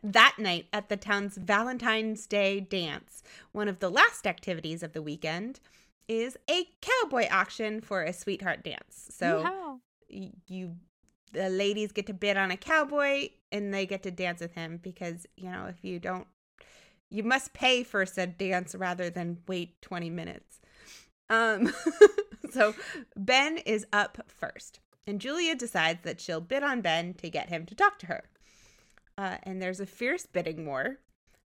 That 0.04 0.36
night 0.38 0.68
at 0.74 0.90
the 0.90 0.98
town's 0.98 1.38
Valentine's 1.38 2.28
Day 2.28 2.60
dance, 2.60 3.24
one 3.52 3.68
of 3.68 3.80
the 3.80 3.90
last 3.90 4.28
activities 4.28 4.84
of 4.84 4.94
the 4.94 5.02
weekend 5.02 5.60
is 6.08 6.38
a 6.50 6.68
cowboy 6.82 7.28
auction 7.30 7.82
for 7.82 8.04
a 8.04 8.14
sweetheart 8.14 8.64
dance. 8.64 9.10
So 9.12 9.44
Yeehaw. 10.10 10.32
you 10.48 10.76
the 11.34 11.50
ladies 11.50 11.92
get 11.92 12.08
to 12.08 12.14
bid 12.14 12.38
on 12.38 12.52
a 12.52 12.58
cowboy 12.58 13.30
and 13.52 13.74
they 13.74 13.86
get 13.86 14.04
to 14.04 14.12
dance 14.12 14.40
with 14.40 14.54
him 14.54 14.80
because 14.82 15.26
you 15.36 15.52
know 15.52 15.66
if 15.66 15.84
you 15.84 16.00
don't 16.00 16.28
you 17.10 17.24
must 17.24 17.54
pay 17.54 17.84
for 17.84 18.06
said 18.06 18.38
dance 18.38 18.74
rather 18.76 19.10
than 19.10 19.38
wait 19.48 19.82
20 19.82 20.10
minutes 20.10 20.60
um 21.30 21.74
So 22.52 22.74
Ben 23.16 23.58
is 23.58 23.86
up 23.94 24.18
first, 24.28 24.80
and 25.06 25.20
Julia 25.20 25.56
decides 25.56 26.02
that 26.04 26.20
she'll 26.20 26.42
bid 26.42 26.64
on 26.64 26.82
Ben 26.82 27.14
to 27.16 27.30
get 27.30 27.50
him 27.50 27.66
to 27.66 27.76
talk 27.76 28.00
to 28.00 28.08
her. 28.08 28.24
Uh, 29.18 29.38
and 29.44 29.62
there's 29.62 29.80
a 29.80 29.86
fierce 29.86 30.26
bidding 30.26 30.66
war. 30.66 30.98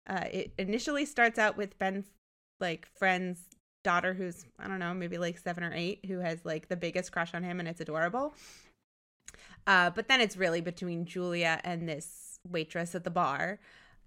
Uh, 0.09 0.25
it 0.31 0.53
initially 0.59 1.05
starts 1.05 1.39
out 1.39 1.57
with 1.57 1.79
Ben's 1.79 2.07
like 2.59 2.87
friend's 2.87 3.41
daughter, 3.85 4.15
who's 4.15 4.45
I 4.59 4.69
don't 4.69 4.79
know, 4.79 4.95
maybe 4.95 5.19
like 5.19 5.39
seven 5.39 5.65
or 5.65 5.73
eight, 5.75 6.05
who 6.07 6.19
has 6.19 6.45
like 6.45 6.69
the 6.69 6.77
biggest 6.77 7.13
crush 7.13 7.35
on 7.35 7.43
him, 7.43 7.61
and 7.61 7.69
it's 7.69 7.81
adorable. 7.81 8.35
Uh, 9.67 9.91
but 9.91 10.09
then 10.09 10.21
it's 10.21 10.37
really 10.37 10.61
between 10.61 11.05
Julia 11.05 11.61
and 11.65 11.89
this 11.89 12.39
waitress 12.49 12.95
at 12.95 13.05
the 13.05 13.11
bar. 13.11 13.61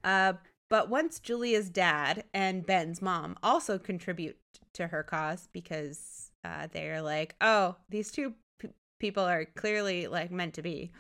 Uh, 0.04 0.34
but 0.70 0.90
once 0.90 1.20
Julia's 1.20 1.70
dad 1.70 2.26
and 2.34 2.66
Ben's 2.66 3.02
mom 3.02 3.38
also 3.44 3.78
contribute 3.78 4.38
to 4.74 4.88
her 4.88 5.04
cause 5.04 5.48
because 5.54 6.32
uh, 6.44 6.68
they're 6.72 7.02
like, 7.02 7.36
oh, 7.42 7.76
these 7.90 8.12
two 8.12 8.34
p- 8.60 8.70
people 9.00 9.24
are 9.24 9.46
clearly 9.46 10.08
like 10.08 10.32
meant 10.32 10.54
to 10.56 10.62
be. 10.62 10.92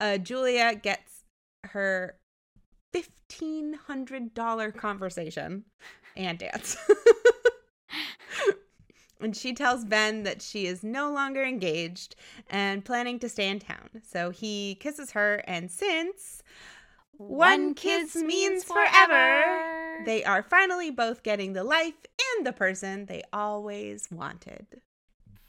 Uh, 0.00 0.18
Julia 0.18 0.74
gets 0.74 1.24
her 1.64 2.16
fifteen 2.92 3.74
hundred 3.74 4.34
dollar 4.34 4.70
conversation 4.70 5.64
and 6.16 6.38
dance. 6.38 6.76
and 9.20 9.36
she 9.36 9.52
tells 9.52 9.84
Ben 9.84 10.22
that 10.22 10.42
she 10.42 10.66
is 10.66 10.82
no 10.82 11.12
longer 11.12 11.42
engaged 11.42 12.14
and 12.48 12.84
planning 12.84 13.18
to 13.20 13.28
stay 13.28 13.48
in 13.48 13.58
town. 13.58 13.88
So 14.02 14.30
he 14.30 14.76
kisses 14.76 15.12
her, 15.12 15.42
and 15.46 15.70
since 15.70 16.42
one 17.16 17.74
kiss 17.74 18.14
means 18.14 18.64
forever, 18.64 20.04
they 20.04 20.24
are 20.24 20.42
finally 20.42 20.90
both 20.90 21.24
getting 21.24 21.52
the 21.52 21.64
life 21.64 21.94
and 22.38 22.46
the 22.46 22.52
person 22.52 23.06
they 23.06 23.22
always 23.32 24.08
wanted. 24.10 24.66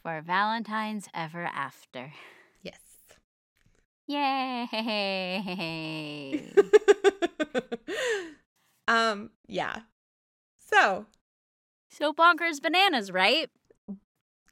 For 0.01 0.21
Valentine's 0.21 1.07
ever 1.13 1.43
after. 1.43 2.13
Yes. 2.63 2.79
Yay! 4.07 4.67
um, 8.87 9.29
yeah. 9.47 9.81
So, 10.57 11.05
so 11.89 12.11
bonkers 12.13 12.61
bananas, 12.61 13.11
right? 13.11 13.49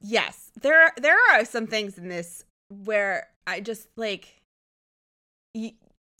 yes, 0.01 0.51
there 0.62 0.94
there 1.01 1.17
are 1.32 1.44
some 1.46 1.65
things 1.67 1.98
in 1.98 2.10
this 2.10 2.44
where 2.70 3.27
I 3.46 3.62
just 3.62 3.88
like 3.96 4.41
you, 5.53 5.72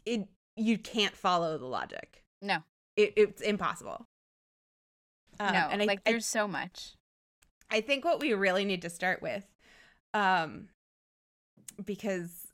it 0.06 0.28
you 0.56 0.78
can't 0.78 1.16
follow 1.16 1.58
the 1.58 1.66
logic. 1.66 2.24
No. 2.42 2.64
It, 2.96 3.14
it's 3.16 3.42
impossible. 3.42 4.08
Um, 5.40 5.54
no, 5.54 5.68
and 5.72 5.82
I, 5.82 5.86
like 5.86 6.02
I 6.06 6.12
there's 6.12 6.26
so 6.26 6.48
much. 6.48 6.94
I 7.70 7.82
think 7.82 8.06
what 8.06 8.20
we 8.20 8.34
really 8.34 8.66
need 8.66 8.82
to 8.84 8.90
start 8.90 9.22
with, 9.22 9.44
um, 10.14 10.70
because 11.84 12.48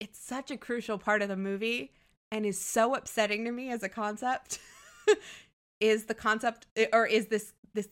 it's 0.00 0.18
such 0.18 0.50
a 0.50 0.56
crucial 0.56 0.98
part 0.98 1.22
of 1.22 1.28
the 1.28 1.36
movie 1.36 1.92
and 2.30 2.44
is 2.44 2.60
so 2.60 2.94
upsetting 2.94 3.44
to 3.44 3.52
me 3.52 3.70
as 3.70 3.82
a 3.82 3.88
concept, 3.88 4.58
is 5.80 6.04
the 6.06 6.14
concept 6.14 6.66
or 6.92 7.06
is 7.06 7.26
this 7.26 7.52
this 7.74 7.88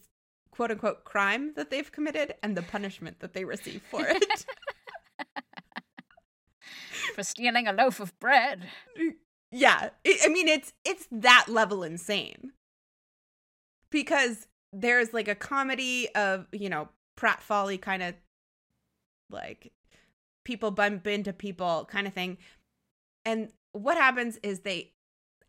quote 0.50 0.70
unquote 0.70 1.04
crime 1.04 1.52
that 1.54 1.70
they've 1.70 1.90
committed 1.92 2.34
and 2.42 2.56
the 2.56 2.62
punishment 2.62 3.20
that 3.20 3.32
they 3.34 3.44
receive 3.44 3.82
for 3.90 4.04
it. 4.08 4.46
For 7.14 7.22
stealing 7.24 7.66
a 7.66 7.72
loaf 7.72 8.00
of 8.00 8.18
bread. 8.20 8.68
yeah, 9.50 9.90
I 10.06 10.28
mean 10.28 10.48
it's 10.48 10.72
it's 10.84 11.06
that 11.10 11.46
level 11.48 11.82
insane. 11.82 12.52
Because 13.92 14.48
there's 14.72 15.12
like 15.12 15.28
a 15.28 15.36
comedy 15.36 16.08
of, 16.16 16.46
you 16.50 16.68
know, 16.68 16.88
pratfally 17.16 17.80
kind 17.80 18.02
of 18.02 18.14
like 19.30 19.72
people 20.44 20.72
bump 20.72 21.06
into 21.06 21.32
people 21.32 21.86
kind 21.90 22.08
of 22.08 22.12
thing. 22.12 22.38
And 23.24 23.52
what 23.72 23.96
happens 23.96 24.38
is 24.42 24.60
they 24.60 24.92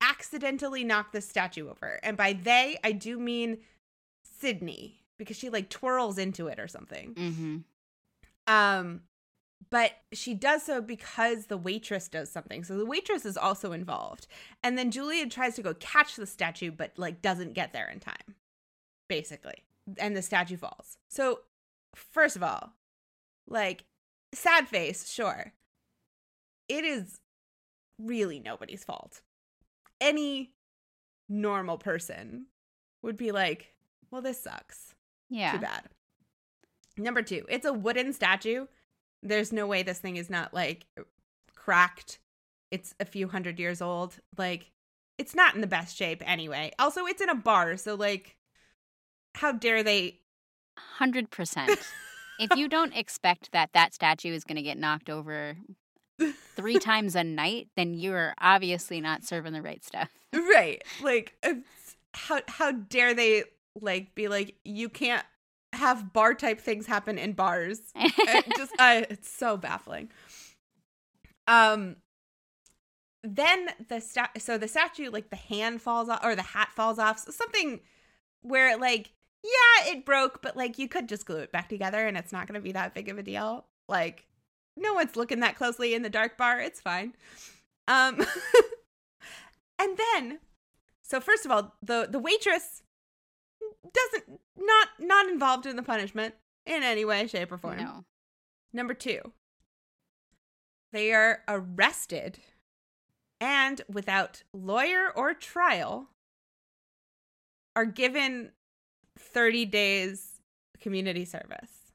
accidentally 0.02 0.84
knock 0.84 1.12
the 1.12 1.22
statue 1.22 1.70
over. 1.70 2.00
And 2.04 2.16
by 2.16 2.34
they, 2.34 2.78
I 2.84 2.92
do 2.92 3.18
mean 3.18 3.60
Sidney 4.40 5.00
because 5.18 5.38
she 5.38 5.50
like 5.50 5.70
twirls 5.70 6.18
into 6.18 6.48
it 6.48 6.60
or 6.60 6.68
something. 6.68 7.14
Mm-hmm. 7.16 7.58
Um 8.54 9.02
but 9.70 9.92
she 10.12 10.34
does 10.34 10.64
so 10.64 10.82
because 10.82 11.46
the 11.46 11.58
waitress 11.58 12.08
does 12.08 12.32
something. 12.32 12.64
So 12.64 12.78
the 12.78 12.86
waitress 12.86 13.26
is 13.26 13.38
also 13.38 13.72
involved. 13.72 14.28
And 14.64 14.78
then 14.78 14.92
Julia 14.92 15.28
tries 15.28 15.56
to 15.56 15.62
go 15.62 15.74
catch 15.76 16.16
the 16.16 16.26
statue 16.26 16.72
but 16.72 16.94
like 16.98 17.22
doesn't 17.22 17.54
get 17.54 17.74
there 17.74 17.90
in 17.90 18.00
time. 18.00 18.36
Basically. 19.08 19.64
And 19.98 20.16
the 20.16 20.22
statue 20.22 20.58
falls. 20.58 20.98
So 21.10 21.42
first 21.96 22.36
of 22.36 22.44
all, 22.44 22.74
like 23.48 23.86
sad 24.34 24.68
face, 24.68 25.10
sure. 25.12 25.54
It 26.68 26.84
is 26.84 27.20
really 28.00 28.40
nobody's 28.40 28.84
fault. 28.84 29.22
Any 30.02 30.54
normal 31.30 31.78
person 31.78 32.48
would 33.02 33.18
be 33.18 33.32
like, 33.32 33.74
well, 34.10 34.22
this 34.22 34.42
sucks. 34.42 34.96
Yeah. 35.30 35.54
Too 35.54 35.60
bad. 35.60 35.84
Number 36.98 37.22
two, 37.22 37.46
it's 37.50 37.66
a 37.66 37.74
wooden 37.74 38.14
statue. 38.14 38.68
There's 39.24 39.54
no 39.54 39.66
way 39.66 39.84
this 39.84 40.00
thing 40.00 40.18
is 40.18 40.30
not 40.30 40.54
like 40.54 40.86
cracked. 41.56 42.20
It's 42.72 42.94
a 43.00 43.06
few 43.06 43.28
hundred 43.28 43.60
years 43.60 43.82
old. 43.82 44.18
Like, 44.38 44.72
it's 45.18 45.36
not 45.36 45.56
in 45.56 45.62
the 45.62 45.68
best 45.68 45.96
shape 45.96 46.22
anyway. 46.26 46.72
Also, 46.80 47.06
it's 47.06 47.22
in 47.22 47.30
a 47.30 47.36
bar. 47.36 47.78
So, 47.78 47.96
like, 47.96 48.36
how 49.36 49.52
dare 49.52 49.84
they? 49.84 50.20
100%. 51.00 51.78
if 52.40 52.58
you 52.58 52.68
don't 52.70 52.96
expect 52.96 53.52
that 53.52 53.70
that 53.74 53.94
statue 53.94 54.34
is 54.34 54.44
going 54.44 54.56
to 54.56 54.62
get 54.62 54.78
knocked 54.78 55.10
over 55.10 55.56
three 56.56 56.80
times 56.80 57.16
a 57.16 57.24
night, 57.24 57.68
then 57.76 57.94
you're 57.94 58.34
obviously 58.40 59.00
not 59.00 59.24
serving 59.24 59.54
the 59.54 59.62
right 59.62 59.84
stuff. 59.84 60.10
Right. 60.34 60.84
Like, 61.02 61.36
how, 62.14 62.42
how 62.48 62.72
dare 62.72 63.14
they, 63.14 63.44
like, 63.80 64.16
be 64.16 64.28
like, 64.28 64.56
you 64.66 64.90
can't 64.90 65.26
have 65.84 66.14
bar 66.14 66.34
type 66.34 66.60
things 66.60 66.88
happen 66.88 67.18
in 67.18 67.34
bars. 67.34 67.80
it 67.96 68.46
just 68.58 68.72
I 68.80 69.06
it's 69.10 69.30
so 69.30 69.58
baffling. 69.58 70.10
Um 71.48 71.98
then 73.24 73.70
the 73.88 74.02
sta- 74.02 74.32
so 74.38 74.58
the 74.58 74.68
statue 74.68 75.10
like 75.10 75.30
the 75.30 75.36
hand 75.36 75.82
falls 75.82 76.10
off 76.10 76.20
or 76.24 76.36
the 76.36 76.42
hat 76.42 76.70
falls 76.76 77.00
off 77.00 77.20
something 77.20 77.80
where 78.42 78.70
it 78.70 78.82
like 78.82 79.14
yeah 79.44 79.92
it 79.92 80.06
broke 80.06 80.42
but 80.42 80.58
like 80.58 80.78
you 80.78 80.88
could 80.88 81.08
just 81.08 81.26
glue 81.26 81.38
it 81.38 81.52
back 81.52 81.70
together 81.70 82.06
and 82.06 82.18
it's 82.18 82.34
not 82.34 82.48
going 82.48 82.60
to 82.60 82.64
be 82.64 82.74
that 82.74 82.94
big 82.94 83.08
of 83.08 83.18
a 83.18 83.24
deal 83.24 83.66
like 83.88 84.26
no 84.76 84.94
one's 84.94 85.16
looking 85.16 85.40
that 85.40 85.56
closely 85.56 85.94
in 85.94 86.02
the 86.02 86.10
dark 86.10 86.38
bar 86.38 86.60
it's 86.60 86.82
fine 86.82 87.14
um 87.88 88.16
and 89.80 89.98
then 89.98 90.40
so 91.02 91.22
first 91.22 91.46
of 91.46 91.52
all 91.52 91.76
the 91.82 92.08
the 92.10 92.20
waitress 92.20 92.84
doesn't 93.92 94.40
not 94.58 94.88
not 95.00 95.28
involved 95.28 95.66
in 95.66 95.76
the 95.76 95.84
punishment 95.84 96.36
in 96.66 96.84
any 96.84 97.06
way 97.06 97.28
shape 97.28 97.52
or 97.52 97.58
form 97.58 97.78
No. 97.78 98.06
Number 98.72 98.94
two, 98.94 99.34
they 100.92 101.14
are 101.14 101.42
arrested 101.48 102.40
and 103.40 103.82
without 103.92 104.44
lawyer 104.54 105.12
or 105.16 105.34
trial 105.34 106.08
are 107.76 107.86
given 107.86 108.52
30 109.20 109.66
days 109.66 110.42
community 110.80 111.26
service. 111.26 111.92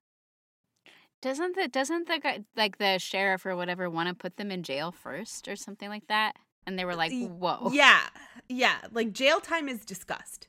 Doesn't 1.21 1.57
the 1.57 1.67
doesn't 1.67 2.07
the 2.07 2.21
guy 2.21 2.45
like 2.57 2.79
the 2.79 2.99
sheriff 2.99 3.45
or 3.45 3.57
whatever 3.57 3.91
want 3.91 4.09
to 4.09 4.15
put 4.15 4.37
them 4.37 4.53
in 4.53 4.63
jail 4.63 4.93
first 4.93 5.49
or 5.49 5.57
something 5.57 5.89
like 5.89 6.07
that? 6.09 6.37
And 6.65 6.79
they 6.79 6.85
were 6.85 6.93
uh, 6.93 6.97
like, 6.97 7.13
"Whoa." 7.13 7.71
Yeah. 7.73 8.03
Yeah. 8.49 8.77
Like 8.93 9.13
jail 9.13 9.41
time 9.41 9.69
is 9.69 9.85
discussed. 9.85 10.47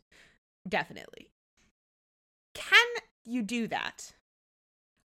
Definitely. 0.70 1.32
Can 2.54 2.86
you 3.26 3.42
do 3.42 3.68
that? 3.68 4.14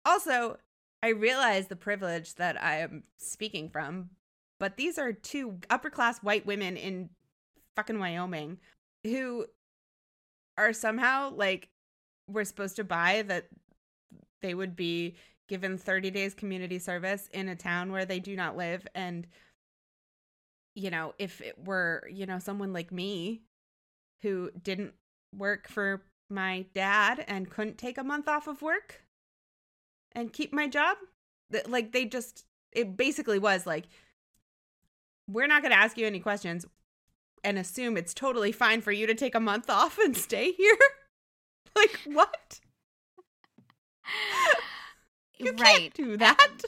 Also, 0.04 0.56
I 1.02 1.08
realize 1.08 1.68
the 1.68 1.76
privilege 1.76 2.36
that 2.36 2.60
I 2.60 2.78
am 2.78 3.04
speaking 3.18 3.68
from, 3.68 4.10
but 4.58 4.76
these 4.76 4.98
are 4.98 5.12
two 5.12 5.58
upper 5.70 5.90
class 5.90 6.18
white 6.20 6.46
women 6.46 6.76
in 6.76 7.10
fucking 7.76 7.98
Wyoming 7.98 8.58
who 9.04 9.46
are 10.56 10.72
somehow 10.72 11.32
like 11.34 11.68
we're 12.28 12.44
supposed 12.44 12.76
to 12.76 12.84
buy 12.84 13.22
that 13.26 13.48
they 14.42 14.54
would 14.54 14.76
be 14.76 15.16
given 15.48 15.76
30 15.76 16.10
days 16.10 16.34
community 16.34 16.78
service 16.78 17.28
in 17.32 17.48
a 17.48 17.56
town 17.56 17.90
where 17.90 18.04
they 18.04 18.20
do 18.20 18.36
not 18.36 18.56
live 18.56 18.86
and 18.94 19.26
you 20.74 20.90
know 20.90 21.14
if 21.18 21.40
it 21.40 21.56
were 21.64 22.08
you 22.10 22.26
know 22.26 22.38
someone 22.38 22.72
like 22.72 22.92
me 22.92 23.42
who 24.22 24.50
didn't 24.62 24.94
work 25.36 25.68
for 25.68 26.02
my 26.30 26.66
dad 26.74 27.24
and 27.28 27.50
couldn't 27.50 27.78
take 27.78 27.98
a 27.98 28.04
month 28.04 28.28
off 28.28 28.46
of 28.46 28.62
work 28.62 29.02
and 30.12 30.32
keep 30.32 30.52
my 30.52 30.66
job 30.66 30.96
like 31.68 31.92
they 31.92 32.04
just 32.04 32.44
it 32.72 32.96
basically 32.96 33.38
was 33.38 33.66
like 33.66 33.84
we're 35.28 35.46
not 35.46 35.62
going 35.62 35.72
to 35.72 35.78
ask 35.78 35.96
you 35.96 36.06
any 36.06 36.20
questions 36.20 36.66
and 37.44 37.58
assume 37.58 37.96
it's 37.96 38.14
totally 38.14 38.52
fine 38.52 38.80
for 38.80 38.92
you 38.92 39.06
to 39.06 39.14
take 39.14 39.34
a 39.34 39.40
month 39.40 39.68
off 39.68 39.98
and 39.98 40.16
stay 40.16 40.52
here 40.52 40.78
like 41.76 42.00
what 42.04 42.60
You 45.38 45.52
Right. 45.54 45.92
can't 45.92 45.94
do 45.94 46.14
uh, 46.14 46.16
that. 46.18 46.62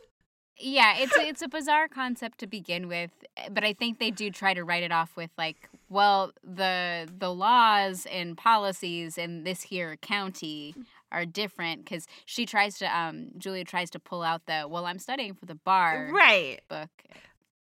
Yeah, 0.59 0.97
it's 0.99 1.16
a, 1.16 1.21
it's 1.26 1.42
a 1.42 1.49
bizarre 1.49 1.88
concept 1.88 2.38
to 2.38 2.47
begin 2.47 2.88
with, 2.88 3.11
but 3.50 3.64
I 3.64 3.73
think 3.73 3.99
they 3.99 4.11
do 4.11 4.30
try 4.30 4.54
to 4.54 4.64
write 4.64 4.83
it 4.83 4.92
off 4.92 5.16
with 5.16 5.30
like, 5.37 5.68
well, 5.94 6.32
the 6.42 7.08
the 7.18 7.32
laws 7.32 8.06
and 8.10 8.36
policies 8.36 9.16
in 9.16 9.44
this 9.44 9.62
here 9.62 9.96
county 9.96 10.74
are 11.12 11.24
different 11.24 11.84
because 11.84 12.06
she 12.24 12.44
tries 12.46 12.78
to 12.78 12.86
um 12.98 13.28
Julia 13.38 13.64
tries 13.64 13.90
to 13.90 13.98
pull 14.00 14.22
out 14.22 14.46
the 14.46 14.66
well 14.68 14.84
I'm 14.86 14.98
studying 14.98 15.34
for 15.34 15.46
the 15.46 15.54
bar 15.54 16.10
Right. 16.12 16.60
book. 16.68 16.90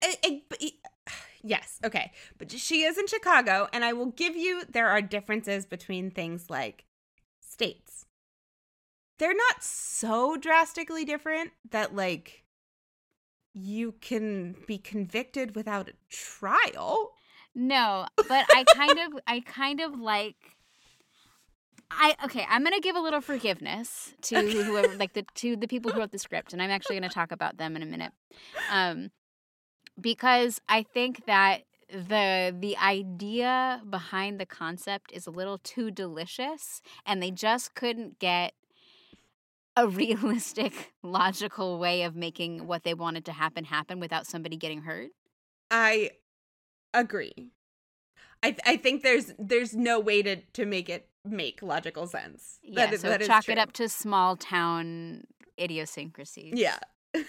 I- 0.04 0.18
I- 0.24 0.42
but 0.50 0.60
y- 0.62 0.72
yes, 1.44 1.80
okay. 1.84 2.12
But 2.38 2.52
she 2.52 2.84
is 2.84 2.98
in 2.98 3.08
Chicago, 3.08 3.68
and 3.74 3.84
I 3.86 3.94
will 3.94 4.12
give 4.24 4.36
you 4.36 4.64
there 4.70 4.90
are 4.90 5.02
differences 5.02 5.66
between 5.66 6.12
things 6.12 6.50
like 6.50 6.86
states. 7.40 8.06
They're 9.20 9.34
not 9.34 9.64
so 9.64 10.38
drastically 10.38 11.04
different 11.04 11.52
that, 11.72 11.96
like, 11.96 12.44
you 13.54 13.94
can 13.94 14.56
be 14.68 14.78
convicted 14.78 15.56
without 15.56 15.90
a 15.90 15.94
trial. 16.10 17.14
No, 17.60 18.06
but 18.16 18.46
I 18.54 18.64
kind 18.76 19.00
of 19.00 19.20
I 19.26 19.40
kind 19.40 19.82
of 19.82 20.00
like 20.00 20.36
I 21.90 22.16
okay, 22.26 22.46
I'm 22.48 22.64
gonna 22.64 22.80
give 22.80 22.96
a 22.96 23.00
little 23.00 23.20
forgiveness 23.20 24.14
to 24.22 24.36
whoever 24.64 24.96
like 24.96 25.14
the 25.14 25.26
to 25.36 25.56
the 25.56 25.68
people 25.68 25.92
who 25.92 26.00
wrote 26.00 26.12
the 26.12 26.20
script, 26.20 26.54
and 26.54 26.62
I'm 26.62 26.70
actually 26.70 26.98
gonna 26.98 27.10
talk 27.10 27.32
about 27.32 27.58
them 27.58 27.76
in 27.76 27.82
a 27.82 27.88
minute. 27.88 28.12
Um 28.72 29.10
because 30.00 30.62
I 30.70 30.84
think 30.84 31.26
that 31.26 31.64
the 31.90 32.56
the 32.56 32.78
idea 32.78 33.82
behind 33.90 34.40
the 34.40 34.46
concept 34.46 35.12
is 35.12 35.26
a 35.26 35.32
little 35.32 35.58
too 35.58 35.90
delicious 35.90 36.84
and 37.08 37.24
they 37.24 37.32
just 37.32 37.74
couldn't 37.74 38.20
get 38.20 38.54
a 39.76 39.88
realistic 39.88 40.94
logical 41.02 41.80
way 41.80 42.04
of 42.04 42.16
making 42.16 42.68
what 42.68 42.84
they 42.84 42.94
wanted 42.94 43.26
to 43.26 43.32
happen 43.32 43.64
happen 43.64 44.00
without 44.00 44.28
somebody 44.28 44.58
getting 44.58 44.84
hurt. 44.84 45.10
I 45.72 46.12
agree. 46.94 47.52
I 48.44 48.52
th- 48.52 48.62
I 48.66 48.78
think 48.78 49.04
there's 49.04 49.34
there's 49.40 49.76
no 49.76 50.00
way 50.00 50.22
to 50.22 50.38
to 50.38 50.66
make 50.66 50.90
it 50.90 51.10
make 51.26 51.62
logical 51.62 52.08
sense. 52.08 52.60
Yeah, 52.64 52.88
That 52.92 53.00
so 53.00 53.10
that 53.10 53.22
is 53.22 53.28
chalk 53.28 53.50
it 53.50 53.58
up 53.58 53.74
to 53.74 53.90
small 53.90 54.36
town 54.36 55.24
idiosyncrasies. 55.60 56.54
Yeah. 56.56 56.78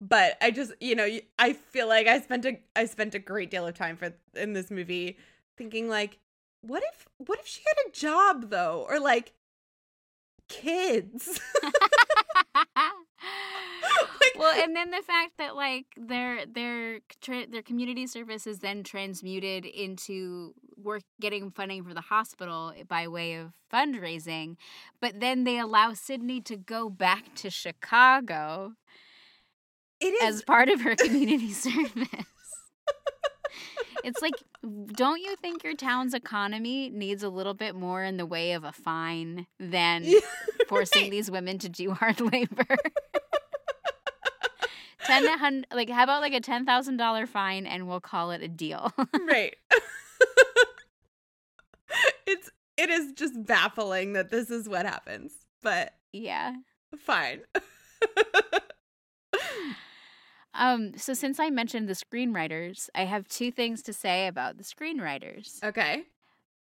but 0.00 0.36
I 0.40 0.50
just, 0.50 0.72
you 0.80 0.94
know, 0.94 1.06
I 1.38 1.52
feel 1.52 1.88
like 1.88 2.06
I 2.06 2.20
spent 2.20 2.44
a 2.46 2.58
I 2.74 2.86
spent 2.86 3.14
a 3.14 3.18
great 3.18 3.50
deal 3.50 3.66
of 3.66 3.74
time 3.74 3.96
for 3.96 4.12
in 4.34 4.52
this 4.52 4.70
movie 4.70 5.18
thinking 5.56 5.88
like 5.88 6.18
what 6.62 6.82
if 6.92 7.06
what 7.18 7.38
if 7.38 7.46
she 7.46 7.62
had 7.66 7.88
a 7.88 7.92
job 7.92 8.50
though 8.50 8.86
or 8.88 8.98
like 8.98 9.34
kids? 10.48 11.40
well, 14.38 14.62
and 14.62 14.74
then 14.76 14.90
the 14.90 15.02
fact 15.02 15.32
that 15.38 15.56
like 15.56 15.86
their 15.96 16.46
their 16.46 17.00
tra- 17.20 17.46
their 17.46 17.62
community 17.62 18.06
service 18.06 18.46
is 18.46 18.58
then 18.60 18.82
transmuted 18.82 19.64
into 19.66 20.54
work 20.76 21.02
getting 21.20 21.50
funding 21.50 21.84
for 21.84 21.94
the 21.94 22.00
hospital 22.02 22.72
eh, 22.76 22.82
by 22.86 23.08
way 23.08 23.34
of 23.34 23.52
fundraising, 23.72 24.56
but 25.00 25.20
then 25.20 25.44
they 25.44 25.58
allow 25.58 25.92
Sydney 25.92 26.40
to 26.42 26.56
go 26.56 26.88
back 26.90 27.34
to 27.36 27.50
Chicago 27.50 28.72
it 30.00 30.08
is 30.08 30.36
as 30.36 30.42
part 30.42 30.68
of 30.68 30.82
her 30.82 30.94
community 30.96 31.52
service. 31.52 32.08
It's 34.04 34.22
like, 34.22 34.34
don't 34.94 35.20
you 35.20 35.34
think 35.36 35.64
your 35.64 35.74
town's 35.74 36.14
economy 36.14 36.90
needs 36.90 37.24
a 37.24 37.28
little 37.28 37.54
bit 37.54 37.74
more 37.74 38.04
in 38.04 38.18
the 38.18 38.26
way 38.26 38.52
of 38.52 38.62
a 38.62 38.70
fine 38.70 39.46
than 39.58 40.04
Yeah, 40.04 40.20
forcing 40.68 41.02
right. 41.04 41.10
these 41.10 41.28
women 41.30 41.58
to 41.58 41.68
do 41.68 41.90
hard 41.92 42.20
labor? 42.32 42.76
Ten 45.06 45.22
to 45.24 45.38
hun- 45.38 45.66
like 45.72 45.88
how 45.90 46.04
about 46.04 46.20
like 46.20 46.34
a 46.34 46.40
ten 46.40 46.66
thousand 46.66 46.96
dollar 46.96 47.26
fine 47.26 47.66
and 47.66 47.88
we'll 47.88 48.00
call 48.00 48.30
it 48.30 48.42
a 48.42 48.48
deal. 48.48 48.92
right. 49.28 49.56
it's 52.26 52.50
it 52.76 52.90
is 52.90 53.12
just 53.12 53.44
baffling 53.44 54.12
that 54.14 54.30
this 54.30 54.50
is 54.50 54.68
what 54.68 54.86
happens. 54.86 55.32
But 55.62 55.92
yeah. 56.12 56.54
fine. 56.98 57.40
Um. 60.58 60.96
So 60.96 61.12
since 61.12 61.38
I 61.38 61.50
mentioned 61.50 61.86
the 61.86 61.92
screenwriters, 61.92 62.88
I 62.94 63.04
have 63.04 63.28
two 63.28 63.52
things 63.52 63.82
to 63.82 63.92
say 63.92 64.26
about 64.26 64.56
the 64.56 64.64
screenwriters. 64.64 65.62
okay. 65.62 66.04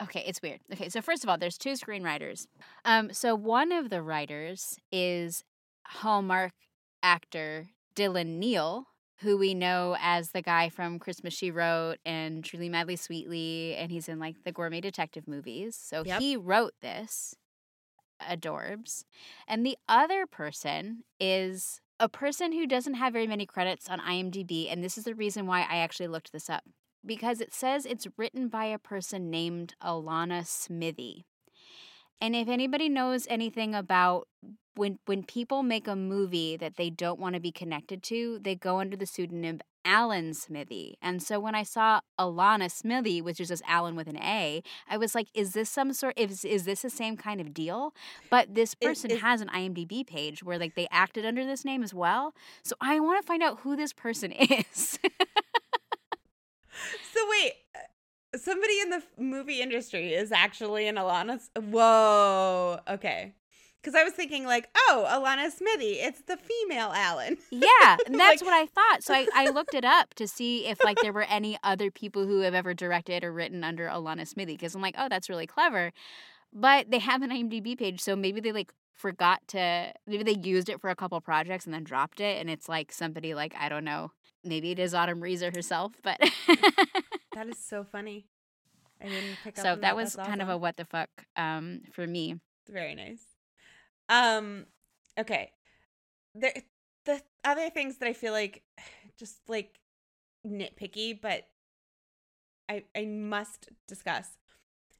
Okay, 0.03 0.25
it's 0.27 0.41
weird. 0.43 0.61
Okay, 0.73 0.88
so 0.88 1.01
first 1.01 1.25
of 1.25 1.31
all, 1.31 1.38
there's 1.38 1.59
two 1.59 1.75
screenwriters. 1.75 2.47
Um, 2.85 3.12
so 3.12 3.35
one 3.35 3.73
of 3.73 3.91
the 3.91 4.01
writers 4.03 4.77
is 4.93 5.43
Hallmark 5.87 6.53
actor 7.03 7.69
Dylan 7.99 8.39
Neal, 8.39 8.87
who 9.21 9.37
we 9.37 9.55
know 9.55 9.97
as 10.01 10.31
the 10.31 10.43
guy 10.43 10.69
from 10.69 11.01
Christmas 11.01 11.35
She 11.35 11.51
Wrote 11.51 11.97
and 12.07 12.45
Truly 12.45 12.69
Madly 12.69 12.95
Sweetly, 12.95 13.75
and 13.77 13.91
he's 13.91 14.09
in 14.09 14.21
like 14.21 14.45
the 14.45 14.53
gourmet 14.53 14.81
detective 14.81 15.27
movies. 15.27 15.75
So 15.75 16.05
Yep. 16.07 16.21
he 16.21 16.37
wrote 16.37 16.75
this, 16.81 17.35
Adorbs. 18.23 19.05
And 19.49 19.67
the 19.67 19.77
other 19.89 20.27
person 20.27 21.03
is 21.19 21.81
a 21.99 22.09
person 22.09 22.53
who 22.53 22.67
doesn't 22.67 22.95
have 22.95 23.13
very 23.13 23.27
many 23.27 23.47
credits 23.47 23.89
on 23.89 23.99
IMDb, 23.99 24.71
and 24.71 24.85
this 24.85 24.97
is 24.97 25.05
the 25.05 25.15
reason 25.17 25.47
why 25.47 25.63
I 25.63 25.79
actually 25.79 26.09
looked 26.09 26.31
this 26.33 26.49
up 26.49 26.63
because 27.05 27.41
it 27.41 27.53
says 27.53 27.85
it's 27.87 28.07
written 28.17 28.49
by 28.49 28.67
a 28.67 28.79
person 28.79 29.31
named 29.31 29.75
Alana 29.83 30.47
Smithy. 30.47 31.27
And 32.21 32.35
if 32.35 32.49
anybody 32.49 32.89
knows 32.89 33.27
anything 33.31 33.75
about 33.75 34.27
when 34.75 34.99
when 35.07 35.25
people 35.25 35.63
make 35.63 35.89
a 35.89 35.97
movie 35.97 36.57
that 36.57 36.77
they 36.77 36.91
don't 36.91 37.19
want 37.21 37.35
to 37.35 37.41
be 37.41 37.53
connected 37.53 38.03
to, 38.05 38.39
they 38.41 38.55
go 38.55 38.81
under 38.81 38.97
the 38.97 39.07
pseudonym 39.07 39.61
Alan 39.85 40.35
Smithee. 40.35 40.97
And 41.01 41.23
so 41.23 41.41
when 41.41 41.55
I 41.55 41.63
saw 41.63 42.01
Alana 42.19 42.71
Smithy, 42.71 43.23
which 43.23 43.41
is 43.41 43.49
just 43.49 43.63
Alan 43.67 43.97
with 43.97 44.07
an 44.07 44.19
A, 44.19 44.63
I 44.89 44.97
was 44.99 45.15
like, 45.15 45.29
is 45.35 45.53
this 45.53 45.71
some 45.71 45.93
sort 45.93 46.15
is 46.19 46.45
is 46.45 46.65
this 46.65 46.83
the 46.83 46.91
same 46.91 47.17
kind 47.17 47.41
of 47.41 47.55
deal? 47.55 47.93
But 48.31 48.55
this 48.55 48.75
Is- 48.81 48.89
person 48.89 49.11
is- 49.13 49.21
has 49.21 49.41
an 49.41 49.49
IMDb 49.49 50.07
page 50.07 50.43
where 50.43 50.59
like 50.59 50.75
they 50.75 50.89
acted 50.91 51.25
under 51.25 51.45
this 51.45 51.65
name 51.65 51.83
as 51.83 51.95
well. 51.95 52.35
So 52.63 52.75
I 52.81 53.01
want 53.01 53.21
to 53.23 53.27
find 53.27 53.43
out 53.43 53.61
who 53.61 53.75
this 53.77 53.93
person 53.93 54.33
is. 54.33 54.99
So 57.13 57.21
wait, 57.31 57.53
somebody 58.37 58.81
in 58.81 58.91
the 58.91 59.03
movie 59.19 59.61
industry 59.61 60.14
is 60.14 60.33
actually 60.33 60.87
an 60.88 60.97
Alana. 60.97 61.41
Whoa. 61.57 62.79
Okay. 62.88 63.35
Because 63.81 63.95
I 63.95 64.03
was 64.03 64.12
thinking 64.12 64.45
like, 64.45 64.69
oh, 64.77 65.07
Alana 65.09 65.51
Smithy, 65.53 65.93
it's 66.01 66.21
the 66.23 66.37
female 66.37 66.91
Alan. 66.93 67.38
Yeah, 67.51 67.97
and 68.07 68.19
that's 68.19 68.43
Like- 68.43 68.51
what 68.51 68.53
I 68.53 68.67
thought. 68.67 69.03
So 69.05 69.14
I, 69.14 69.27
I 69.35 69.51
looked 69.51 69.73
it 69.75 69.85
up 69.85 70.14
to 70.14 70.27
see 70.27 70.67
if 70.67 70.83
like 70.83 70.99
there 71.01 71.12
were 71.12 71.23
any 71.23 71.57
other 71.62 71.91
people 71.91 72.27
who 72.27 72.41
have 72.41 72.55
ever 72.55 72.75
directed 72.75 73.23
or 73.25 73.33
written 73.33 73.62
under 73.64 73.87
Alana 73.87 74.27
Smithy 74.27 74.55
because 74.55 74.75
I'm 74.75 74.83
like, 74.83 74.97
oh, 74.99 75.09
that's 75.09 75.29
really 75.29 75.47
clever. 75.47 75.93
But 76.53 76.91
they 76.91 76.99
have 76.99 77.23
an 77.23 77.31
IMDb 77.31 77.79
page, 77.79 78.01
so 78.01 78.17
maybe 78.17 78.41
they 78.41 78.53
like 78.53 78.73
forgot 78.95 79.41
to 79.49 79.93
maybe 80.09 80.25
they 80.25 80.41
used 80.49 80.69
it 80.69 80.81
for 80.81 80.91
a 80.91 80.97
couple 80.97 81.21
projects 81.21 81.67
and 81.67 81.73
then 81.75 81.85
dropped 81.85 82.19
it, 82.21 82.41
and 82.41 82.51
it's 82.51 82.69
like 82.69 82.91
somebody 82.91 83.33
like 83.35 83.55
I 83.59 83.69
don't 83.69 83.85
know, 83.85 84.11
maybe 84.43 84.71
it 84.73 84.79
is 84.81 84.93
Autumn 84.93 85.21
Reeser 85.21 85.53
herself, 85.55 85.93
but 86.03 86.19
That 87.38 87.46
is 87.46 87.59
so 87.59 87.85
funny. 87.85 88.27
I 89.01 89.05
didn't 89.05 89.37
pick 89.44 89.57
up. 89.61 89.62
so 89.64 89.72
on 89.74 89.81
that 89.83 89.94
was 89.94 90.14
That's 90.14 90.29
kind 90.29 90.42
of 90.42 90.48
a 90.48 90.59
what 90.59 90.77
the 90.77 90.85
fuck 90.85 91.09
um 91.37 91.83
for 91.92 92.05
me. 92.05 92.40
It's 92.62 92.72
very 92.72 92.96
nice. 92.96 93.22
Um. 94.09 94.66
Okay. 95.16 95.53
The 96.35 96.53
the 97.05 97.22
other 97.44 97.70
things 97.70 97.98
that 97.98 98.09
I 98.09 98.12
feel 98.12 98.33
like 98.33 98.64
just 99.16 99.37
like 99.46 99.79
nitpicky, 100.44 101.20
but 101.20 101.44
I 102.68 102.83
I 102.96 103.05
must 103.05 103.68
discuss. 103.87 104.31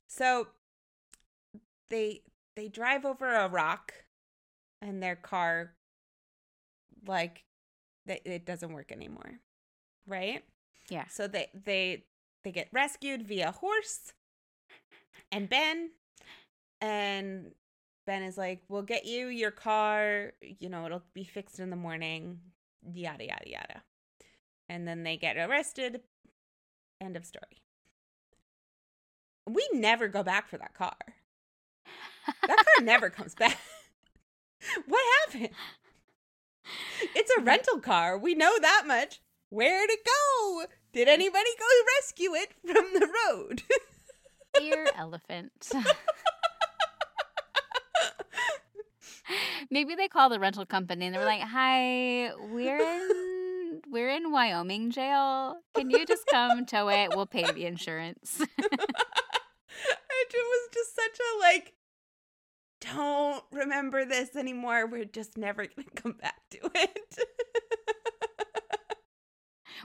So 0.07 0.47
they 1.89 2.23
they 2.55 2.69
drive 2.69 3.05
over 3.05 3.35
a 3.35 3.49
rock 3.49 3.95
and 4.81 5.03
their 5.03 5.17
car 5.17 5.73
like 7.05 7.43
that 8.07 8.21
it 8.25 8.47
doesn't 8.47 8.73
work 8.73 8.93
anymore. 8.93 9.41
Right? 10.07 10.45
Yeah. 10.89 11.07
So 11.09 11.27
they 11.27 11.49
they 11.65 12.05
they 12.49 12.53
get 12.53 12.69
rescued 12.73 13.27
via 13.29 13.53
horse 13.53 14.15
and 15.31 15.51
Ben 15.51 15.91
and 16.81 17.53
Ben 18.07 18.23
is 18.23 18.39
like, 18.39 18.63
"We'll 18.71 18.81
get 18.81 19.05
you 19.05 19.27
your 19.27 19.51
car, 19.51 20.33
you 20.41 20.71
know, 20.71 20.87
it'll 20.87 21.03
be 21.13 21.25
fixed 21.25 21.61
in 21.61 21.69
the 21.69 21.77
morning." 21.77 22.41
Yada 22.91 23.27
yada 23.27 23.51
yada. 23.51 23.83
And 24.67 24.89
then 24.89 25.03
they 25.03 25.19
get 25.19 25.37
arrested. 25.37 26.01
End 27.03 27.19
of 27.19 27.27
story. 27.27 27.63
We 29.47 29.69
never 29.75 30.09
go 30.09 30.23
back 30.23 30.49
for 30.49 30.57
that 30.57 30.73
car. 30.73 30.97
That 32.47 32.57
car 32.57 32.85
never 32.85 33.11
comes 33.19 33.35
back. 33.35 33.59
what 34.87 35.05
happened? 35.27 35.51
It's 37.15 37.33
a 37.37 37.43
rental 37.43 37.81
car. 37.81 38.17
We 38.17 38.35
know 38.35 38.59
that 38.59 38.85
much. 38.87 39.21
Where'd 39.51 39.91
it 39.91 40.01
go? 40.07 40.67
Did 40.93 41.09
anybody 41.09 41.51
go 41.59 41.67
rescue 41.99 42.35
it 42.35 42.53
from 42.65 42.85
the 42.95 43.09
road? 43.29 43.63
Dear 44.59 44.87
elephant. 44.97 45.71
Maybe 49.71 49.95
they 49.95 50.09
call 50.09 50.31
the 50.31 50.41
rental 50.41 50.65
company 50.65 51.05
and 51.07 51.15
they're 51.15 51.25
like, 51.25 51.43
"Hi, 51.43 52.33
we're 52.51 52.81
in 52.81 53.83
we're 53.91 54.09
in 54.09 54.33
Wyoming 54.33 54.91
jail. 54.91 55.57
Can 55.75 55.91
you 55.91 56.07
just 56.07 56.27
come 56.27 56.65
tow 56.65 56.89
it? 56.89 57.11
We'll 57.15 57.27
pay 57.27 57.45
the 57.53 57.67
insurance." 57.67 58.41
it 58.59 60.33
was 60.33 60.69
just 60.73 60.97
such 60.97 61.19
a 61.21 61.39
like 61.41 61.75
don't 62.81 63.45
remember 63.53 64.07
this 64.07 64.35
anymore. 64.37 64.87
We're 64.87 65.05
just 65.05 65.37
never 65.37 65.67
going 65.67 65.89
to 65.95 66.03
come 66.03 66.13
back 66.13 66.41
to 66.51 66.59
it. 66.75 67.19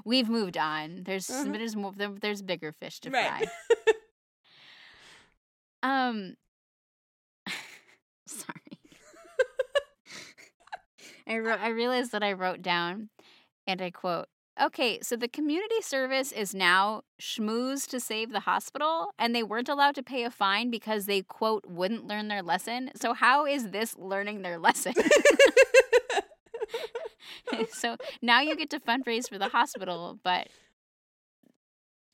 We've 0.05 0.29
moved 0.29 0.57
on. 0.57 1.03
There's 1.03 1.27
Mhm. 1.27 1.53
there's 1.53 1.75
more 1.75 1.93
there's 1.95 2.41
bigger 2.41 2.71
fish 2.71 2.99
to 3.01 3.09
right. 3.09 3.47
fry. 3.47 3.93
Um 5.83 6.35
sorry. 8.27 8.79
I 11.27 11.37
wrote 11.39 11.59
I 11.59 11.69
realized 11.69 12.11
that 12.13 12.23
I 12.23 12.33
wrote 12.33 12.61
down 12.61 13.09
and 13.67 13.81
I 13.81 13.91
quote 13.91 14.27
Okay, 14.61 14.99
so 15.01 15.15
the 15.15 15.27
community 15.27 15.81
service 15.81 16.31
is 16.31 16.53
now 16.53 17.01
schmooze 17.19 17.87
to 17.87 17.99
save 17.99 18.31
the 18.31 18.41
hospital, 18.41 19.07
and 19.17 19.33
they 19.33 19.41
weren't 19.41 19.67
allowed 19.67 19.95
to 19.95 20.03
pay 20.03 20.25
a 20.25 20.29
fine 20.29 20.69
because 20.69 21.07
they, 21.07 21.23
quote, 21.23 21.65
wouldn't 21.67 22.05
learn 22.05 22.27
their 22.27 22.43
lesson. 22.43 22.91
So, 22.95 23.15
how 23.15 23.47
is 23.47 23.71
this 23.71 23.97
learning 23.97 24.43
their 24.43 24.59
lesson? 24.59 24.93
so 27.71 27.97
now 28.21 28.41
you 28.41 28.55
get 28.55 28.69
to 28.71 28.79
fundraise 28.79 29.29
for 29.29 29.37
the 29.37 29.49
hospital, 29.49 30.19
but 30.23 30.47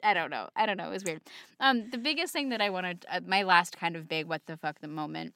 I 0.03 0.13
don't 0.13 0.29
know. 0.29 0.47
I 0.55 0.65
don't 0.65 0.77
know. 0.77 0.87
It 0.87 0.93
was 0.93 1.03
weird. 1.03 1.21
Um, 1.59 1.89
the 1.89 1.97
biggest 1.97 2.31
thing 2.31 2.49
that 2.49 2.61
I 2.61 2.69
wanted, 2.69 3.05
uh, 3.11 3.19
my 3.25 3.43
last 3.43 3.77
kind 3.77 3.95
of 3.95 4.07
big 4.07 4.27
what 4.27 4.45
the 4.45 4.55
fuck 4.55 4.79
the 4.79 4.87
moment, 4.87 5.33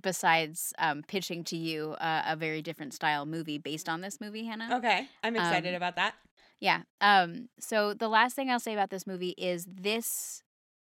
besides 0.00 0.72
um, 0.78 1.02
pitching 1.06 1.44
to 1.44 1.56
you 1.56 1.92
uh, 2.00 2.22
a 2.26 2.36
very 2.36 2.60
different 2.60 2.92
style 2.92 3.24
movie 3.24 3.58
based 3.58 3.88
on 3.88 4.00
this 4.00 4.20
movie, 4.20 4.44
Hannah. 4.46 4.76
okay. 4.78 5.06
I'm 5.22 5.36
excited 5.36 5.70
Um, 5.70 5.74
about 5.76 5.96
that. 5.96 6.14
Yeah. 6.58 6.82
Um. 7.00 7.48
So 7.60 7.94
the 7.94 8.08
last 8.08 8.34
thing 8.36 8.50
I'll 8.50 8.60
say 8.60 8.72
about 8.74 8.90
this 8.90 9.06
movie 9.06 9.34
is 9.38 9.66
this 9.66 10.42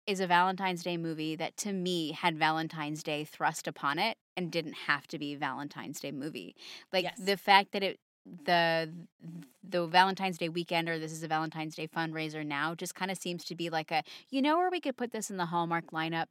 is 0.08 0.20
a 0.20 0.26
Valentine's 0.26 0.82
Day 0.82 0.98
movie 0.98 1.36
that 1.36 1.56
to 1.58 1.72
me 1.74 2.14
had 2.14 2.36
Valentine's 2.38 3.04
Day 3.04 3.24
thrust 3.26 3.68
upon 3.68 4.00
it 4.00 4.18
and 4.36 4.52
didn't 4.52 4.74
have 4.88 5.06
to 5.08 5.20
be 5.20 5.34
a 5.34 5.38
Valentine's 5.38 6.00
Day 6.00 6.12
movie. 6.12 6.56
Like 6.92 7.04
Yes. 7.04 7.20
the 7.20 7.38
fact 7.38 7.74
that 7.74 7.84
it 7.84 8.00
the 8.26 8.92
the 9.68 9.88
Valentine's 9.88 10.38
Day 10.38 10.50
weekend 10.50 10.88
or 10.90 11.00
this 11.00 11.12
is 11.12 11.24
a 11.24 11.28
Valentine's 11.28 11.76
Day 11.76 11.88
fundraiser 11.88 12.46
now 12.46 12.76
just 12.76 12.94
kind 12.96 13.10
of 13.12 13.18
seems 13.18 13.44
to 13.46 13.56
be 13.56 13.70
like 13.70 13.92
a 13.92 14.04
you 14.30 14.42
know 14.42 14.58
where 14.58 14.70
we 14.70 14.80
could 14.80 14.98
put 14.98 15.12
this 15.12 15.30
in 15.32 15.38
the 15.38 15.46
Hallmark 15.48 15.92
lineup, 15.92 16.28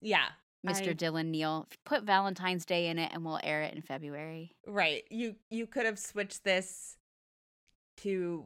Yeah. 0.00 0.28
Mr. 0.66 0.90
I- 0.90 0.94
Dylan 0.94 1.26
Neal. 1.26 1.66
Put 1.84 2.04
Valentine's 2.04 2.64
Day 2.66 2.88
in 2.88 2.98
it 2.98 3.10
and 3.14 3.24
we'll 3.24 3.40
air 3.42 3.62
it 3.62 3.74
in 3.74 3.82
February. 3.82 4.56
Right. 4.66 5.04
You 5.10 5.36
you 5.50 5.66
could 5.66 5.86
have 5.86 5.98
switched 5.98 6.44
this 6.44 6.96
to 7.98 8.44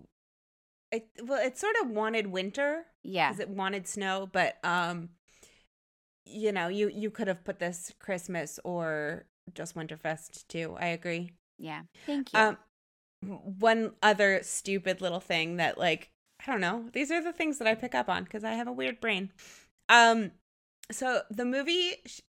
it 0.90 1.08
well 1.22 1.44
it 1.44 1.56
sort 1.58 1.76
of 1.82 1.90
wanted 1.90 2.26
winter 2.28 2.86
Yeah. 3.02 3.28
because 3.28 3.40
it 3.40 3.48
wanted 3.48 3.86
snow, 3.86 4.28
but 4.32 4.56
um 4.64 5.10
you 6.26 6.52
know, 6.52 6.68
you 6.68 6.88
you 6.88 7.10
could 7.10 7.28
have 7.28 7.44
put 7.44 7.58
this 7.58 7.92
Christmas 7.98 8.58
or 8.64 9.26
just 9.52 9.74
Winterfest 9.76 10.48
too. 10.48 10.74
I 10.80 10.86
agree. 10.86 11.32
Yeah. 11.58 11.82
Thank 12.06 12.32
you. 12.32 12.38
Um 12.38 12.58
one 13.22 13.92
other 14.02 14.40
stupid 14.42 15.00
little 15.00 15.20
thing 15.20 15.56
that 15.56 15.78
like 15.78 16.10
I 16.46 16.50
don't 16.50 16.60
know. 16.60 16.86
These 16.92 17.10
are 17.10 17.22
the 17.22 17.32
things 17.32 17.58
that 17.58 17.68
I 17.68 17.74
pick 17.74 17.94
up 17.94 18.08
on 18.08 18.24
because 18.24 18.44
I 18.44 18.52
have 18.52 18.68
a 18.68 18.72
weird 18.72 19.00
brain. 19.00 19.30
Um 19.88 20.32
so 20.92 21.22
the 21.30 21.44
movie 21.44 21.92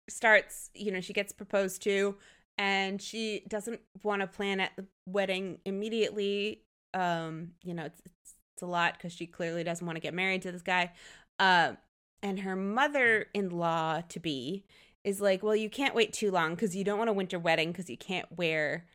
starts, 0.09 0.71
you 0.73 0.91
know, 0.91 1.01
she 1.01 1.13
gets 1.13 1.31
proposed 1.31 1.83
to 1.83 2.15
and 2.57 3.01
she 3.01 3.43
doesn't 3.47 3.79
want 4.03 4.21
to 4.21 4.27
plan 4.27 4.59
at 4.59 4.71
the 4.75 4.85
wedding 5.07 5.59
immediately. 5.65 6.63
Um, 6.93 7.51
you 7.63 7.73
know, 7.73 7.85
it's 7.85 8.01
it's, 8.05 8.33
it's 8.55 8.63
a 8.63 8.65
lot 8.65 8.99
cuz 8.99 9.13
she 9.13 9.27
clearly 9.27 9.63
doesn't 9.63 9.85
want 9.85 9.95
to 9.97 10.01
get 10.01 10.13
married 10.13 10.41
to 10.43 10.51
this 10.51 10.61
guy. 10.63 10.91
Uh, 11.37 11.73
and 12.21 12.39
her 12.41 12.55
mother-in-law 12.55 14.01
to 14.09 14.19
be 14.19 14.65
is 15.03 15.21
like, 15.21 15.41
"Well, 15.41 15.55
you 15.55 15.69
can't 15.69 15.95
wait 15.95 16.11
too 16.13 16.31
long 16.31 16.55
cuz 16.57 16.75
you 16.75 16.83
don't 16.83 16.97
want 16.97 17.09
a 17.09 17.13
winter 17.13 17.39
wedding 17.39 17.71
cuz 17.73 17.89
you 17.89 17.97
can't 17.97 18.31
wear 18.37 18.85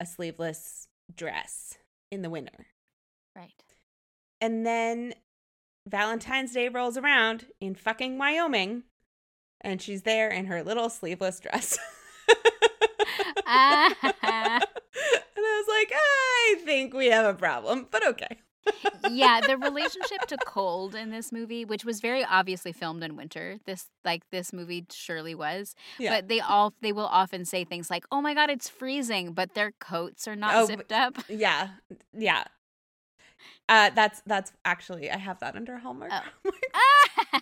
a 0.00 0.06
sleeveless 0.06 0.88
dress 1.14 1.78
in 2.10 2.22
the 2.22 2.30
winter." 2.30 2.66
right. 3.36 3.62
And 4.40 4.66
then 4.66 5.14
Valentine's 5.88 6.52
Day 6.52 6.68
rolls 6.68 6.96
around 6.96 7.46
in 7.60 7.74
fucking 7.74 8.18
Wyoming, 8.18 8.84
and 9.60 9.80
she's 9.80 10.02
there 10.02 10.28
in 10.28 10.46
her 10.46 10.62
little 10.62 10.88
sleeveless 10.88 11.40
dress. 11.40 11.78
Ah. 13.46 13.94
and 14.02 14.12
I 14.22 14.60
was 15.36 15.66
like, 15.68 15.92
I 15.94 16.56
think 16.64 16.92
we 16.92 17.06
have 17.06 17.26
a 17.26 17.38
problem, 17.38 17.86
but 17.90 18.06
okay. 18.06 18.38
Yeah, 19.10 19.40
the 19.40 19.56
relationship 19.56 20.22
to 20.28 20.36
cold 20.46 20.94
in 20.94 21.10
this 21.10 21.30
movie, 21.32 21.64
which 21.64 21.84
was 21.84 22.00
very 22.00 22.24
obviously 22.24 22.72
filmed 22.72 23.02
in 23.02 23.16
winter, 23.16 23.58
this 23.66 23.86
like 24.04 24.28
this 24.30 24.52
movie 24.52 24.86
surely 24.90 25.34
was. 25.34 25.74
Yeah. 25.98 26.16
But 26.16 26.28
they 26.28 26.40
all 26.40 26.74
they 26.80 26.92
will 26.92 27.06
often 27.06 27.44
say 27.44 27.64
things 27.64 27.90
like, 27.90 28.04
"Oh 28.10 28.20
my 28.20 28.34
god, 28.34 28.50
it's 28.50 28.68
freezing," 28.68 29.32
but 29.32 29.54
their 29.54 29.72
coats 29.80 30.26
are 30.28 30.36
not 30.36 30.54
Oh, 30.56 30.66
zipped 30.66 30.92
up. 30.92 31.16
Yeah, 31.28 31.68
yeah. 32.16 32.44
Uh, 33.68 33.90
that's 33.94 34.22
that's 34.26 34.52
actually 34.64 35.10
I 35.10 35.16
have 35.18 35.40
that 35.40 35.56
under 35.56 35.78
Hallmark. 35.78 36.12
Oh. 36.12 36.50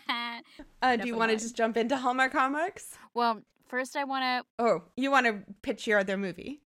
Uh, 0.83 0.97
do 0.97 1.07
you 1.09 1.17
want 1.17 1.31
to 1.31 1.37
just 1.37 1.57
jump 1.57 1.77
into 1.77 1.97
Hallmark 1.97 2.33
Hallmarks? 2.33 2.97
well, 3.15 3.41
first 3.67 3.97
I 3.97 4.05
want 4.05 4.23
to 4.59 4.65
Oh, 4.65 4.83
you 4.97 5.11
want 5.11 5.27
to 5.27 5.43
pitch 5.63 5.87
your 5.87 5.99
other 5.99 6.17
movie? 6.17 6.61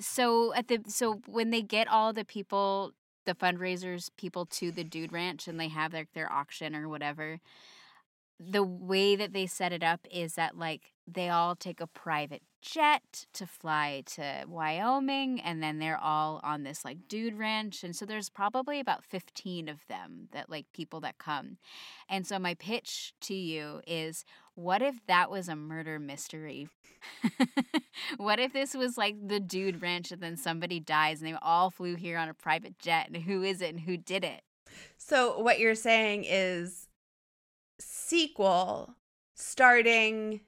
so 0.00 0.54
at 0.54 0.68
the 0.68 0.80
so 0.88 1.20
when 1.26 1.50
they 1.50 1.60
get 1.60 1.86
all 1.86 2.12
the 2.14 2.24
people 2.24 2.92
the 3.26 3.34
fundraisers 3.34 4.10
people 4.16 4.46
to 4.46 4.70
the 4.72 4.84
dude 4.84 5.12
ranch 5.12 5.48
and 5.48 5.58
they 5.58 5.68
have 5.68 5.92
their 5.92 6.06
their 6.14 6.30
auction 6.32 6.74
or 6.74 6.88
whatever 6.88 7.40
the 8.42 8.62
way 8.62 9.16
that 9.16 9.34
they 9.34 9.46
set 9.46 9.72
it 9.72 9.82
up 9.82 10.06
is 10.10 10.34
that 10.34 10.56
like 10.56 10.92
they 11.06 11.28
all 11.28 11.54
take 11.54 11.80
a 11.80 11.86
private 11.86 12.42
jet 12.62 13.26
to 13.34 13.46
fly 13.46 14.02
to 14.06 14.44
Wyoming 14.46 15.40
and 15.40 15.62
then 15.62 15.78
they're 15.78 15.98
all 15.98 16.40
on 16.42 16.62
this 16.62 16.84
like 16.84 17.06
dude 17.06 17.38
ranch 17.38 17.84
and 17.84 17.94
so 17.94 18.06
there's 18.06 18.30
probably 18.30 18.80
about 18.80 19.04
15 19.04 19.68
of 19.68 19.86
them 19.88 20.28
that 20.32 20.48
like 20.48 20.66
people 20.72 21.00
that 21.00 21.18
come. 21.18 21.58
And 22.08 22.26
so 22.26 22.38
my 22.38 22.54
pitch 22.54 23.12
to 23.22 23.34
you 23.34 23.82
is 23.86 24.24
what 24.54 24.80
if 24.80 25.04
that 25.06 25.30
was 25.30 25.48
a 25.48 25.56
murder 25.56 25.98
mystery? 25.98 26.68
what 28.16 28.38
if 28.38 28.54
this 28.54 28.74
was 28.74 28.96
like 28.96 29.16
the 29.28 29.40
dude 29.40 29.82
ranch 29.82 30.12
and 30.12 30.22
then 30.22 30.36
somebody 30.36 30.80
dies 30.80 31.20
and 31.20 31.30
they 31.30 31.36
all 31.42 31.70
flew 31.70 31.94
here 31.94 32.16
on 32.16 32.28
a 32.28 32.34
private 32.34 32.78
jet 32.78 33.08
and 33.12 33.24
who 33.24 33.42
is 33.42 33.60
it 33.60 33.70
and 33.70 33.80
who 33.80 33.98
did 33.98 34.24
it? 34.24 34.42
So 34.96 35.38
what 35.40 35.58
you're 35.58 35.74
saying 35.74 36.24
is 36.26 36.86
sequel 38.10 38.94
starting 39.34 40.40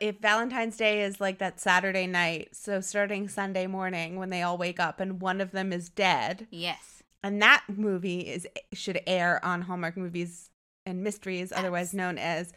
if 0.00 0.18
Valentine's 0.20 0.76
Day 0.76 1.02
is 1.02 1.20
like 1.20 1.38
that 1.38 1.58
Saturday 1.58 2.06
night, 2.06 2.50
so 2.52 2.80
starting 2.80 3.28
Sunday 3.28 3.66
morning 3.66 4.16
when 4.16 4.30
they 4.30 4.42
all 4.42 4.58
wake 4.58 4.78
up 4.78 5.00
and 5.00 5.20
one 5.20 5.40
of 5.40 5.50
them 5.50 5.72
is 5.72 5.88
dead, 5.88 6.46
Yes. 6.50 7.02
and 7.22 7.40
that 7.42 7.64
movie 7.68 8.20
is 8.20 8.46
should 8.74 9.00
air 9.06 9.42
on 9.44 9.62
Hallmark 9.62 9.96
Movies 9.96 10.50
and 10.86 11.02
Mysteries, 11.02 11.52
otherwise 11.52 11.94
known 11.94 12.18
as 12.18 12.52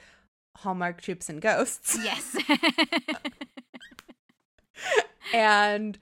Hallmark 0.57 1.01
Troops 1.01 1.29
and 1.29 1.41
Ghosts. 1.41 1.97
Yes. 2.03 2.35
and 5.33 5.97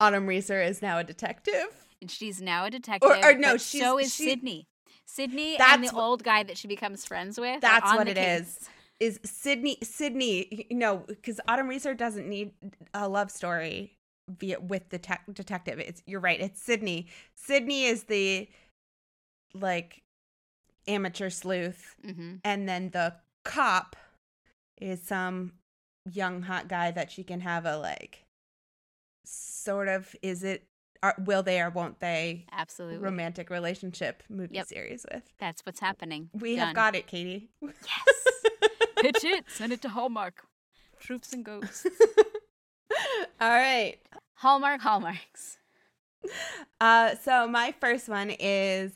Autumn 0.00 0.26
Reeser 0.26 0.60
is 0.62 0.80
now 0.82 0.98
a 0.98 1.04
detective. 1.04 1.86
and 2.00 2.10
she's 2.10 2.40
now 2.40 2.64
a 2.64 2.70
detective. 2.70 3.10
or 3.10 3.34
no, 3.34 3.52
but 3.52 3.60
she's- 3.60 3.84
so 3.84 3.98
is 3.98 4.14
she- 4.14 4.24
Sydney. 4.24 4.68
Sydney 5.14 5.52
and 5.56 5.60
That's 5.60 5.90
the 5.90 5.96
what- 5.96 6.02
old 6.04 6.24
guy 6.24 6.42
that 6.42 6.58
she 6.58 6.68
becomes 6.68 7.04
friends 7.04 7.38
with. 7.38 7.60
That's 7.60 7.84
what 7.92 8.04
the 8.06 8.12
it 8.12 8.16
case. 8.16 8.40
is. 8.40 8.68
Is 9.00 9.20
Sydney 9.24 9.78
Sydney? 9.82 10.66
You 10.70 10.76
know, 10.76 10.98
because 11.06 11.40
Autumn 11.48 11.68
Reeser 11.68 11.94
doesn't 11.94 12.28
need 12.28 12.52
a 12.94 13.08
love 13.08 13.30
story 13.30 13.92
via 14.38 14.60
with 14.60 14.88
the 14.90 14.98
tech 14.98 15.22
detective. 15.32 15.78
It's 15.78 16.02
you're 16.06 16.20
right. 16.20 16.40
It's 16.40 16.62
Sydney. 16.62 17.08
Sydney 17.36 17.84
is 17.84 18.04
the 18.04 18.48
like 19.52 20.02
amateur 20.86 21.30
sleuth, 21.30 21.96
Mm-hmm. 22.06 22.36
and 22.44 22.68
then 22.68 22.90
the 22.90 23.14
cop 23.44 23.96
is 24.80 25.00
some 25.02 25.52
young 26.10 26.42
hot 26.42 26.68
guy 26.68 26.90
that 26.90 27.10
she 27.10 27.24
can 27.24 27.40
have 27.40 27.64
a 27.66 27.76
like 27.78 28.22
sort 29.26 29.88
of 29.88 30.14
is 30.22 30.44
it 30.44 30.64
are, 31.04 31.14
will 31.18 31.42
they 31.42 31.60
or 31.60 31.70
won't 31.70 32.00
they 32.00 32.46
Absolutely. 32.50 32.98
romantic 32.98 33.50
relationship 33.50 34.22
movie 34.28 34.54
Yep. 34.56 34.66
series 34.66 35.06
with. 35.12 35.22
That's 35.38 35.60
what's 35.66 35.80
happening. 35.80 36.30
We 36.32 36.56
Done. 36.56 36.66
have 36.68 36.74
got 36.76 36.94
it, 36.94 37.06
Katie. 37.06 37.50
Yes. 37.60 37.72
Pitch 39.00 39.24
it. 39.24 39.44
Send 39.48 39.72
it 39.72 39.82
to 39.82 39.88
Hallmark. 39.90 40.44
Troops 41.00 41.32
and 41.34 41.44
ghosts. 41.44 41.86
All 43.40 43.48
right. 43.50 43.96
Hallmark 44.36 44.80
Hallmarks. 44.80 45.58
Uh, 46.80 47.14
so 47.22 47.46
my 47.46 47.74
first 47.80 48.08
one 48.08 48.30
is 48.30 48.92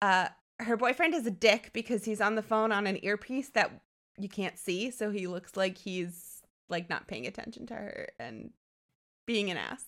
uh, 0.00 0.28
her 0.58 0.76
boyfriend 0.76 1.14
is 1.14 1.26
a 1.26 1.30
dick 1.30 1.70
because 1.72 2.04
he's 2.04 2.20
on 2.20 2.34
the 2.34 2.42
phone 2.42 2.72
on 2.72 2.86
an 2.88 2.98
earpiece 3.04 3.50
that 3.50 3.70
you 4.18 4.28
can't 4.28 4.58
see, 4.58 4.90
so 4.90 5.10
he 5.10 5.26
looks 5.28 5.56
like 5.56 5.78
he's 5.78 6.42
like 6.68 6.90
not 6.90 7.06
paying 7.06 7.26
attention 7.26 7.66
to 7.66 7.74
her 7.74 8.08
and 8.18 8.50
being 9.26 9.50
an 9.50 9.56
ass. 9.56 9.84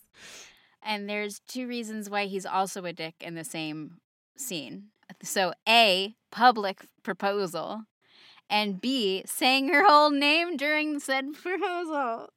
And 0.85 1.09
there's 1.09 1.41
two 1.41 1.67
reasons 1.67 2.11
why 2.11 2.27
he's 2.27 2.45
also 2.45 2.85
a 2.85 2.93
dick 2.93 3.15
in 3.21 3.35
the 3.35 3.45
same 3.45 3.99
scene. 4.37 4.89
So, 5.23 5.55
A, 5.67 6.15
public 6.31 6.87
proposal, 7.03 7.85
and 8.51 8.81
B, 8.81 9.23
saying 9.27 9.69
her 9.69 9.87
whole 9.87 10.11
name 10.11 10.57
during 10.57 11.01
said 11.01 11.33
proposal. 11.43 12.29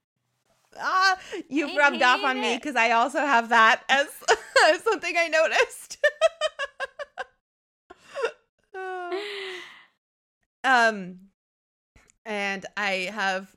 Ah, 0.80 1.18
you've 1.50 1.72
I 1.72 1.78
rubbed 1.78 2.02
off 2.04 2.24
on 2.24 2.40
me 2.40 2.56
because 2.56 2.76
I 2.76 2.92
also 2.92 3.20
have 3.20 3.50
that 3.50 3.82
as, 3.90 4.08
as 4.70 4.82
something 4.84 5.14
I 5.18 5.28
noticed. 5.28 5.98
um, 10.64 11.20
and 12.28 12.66
I 12.76 13.10
have 13.12 13.56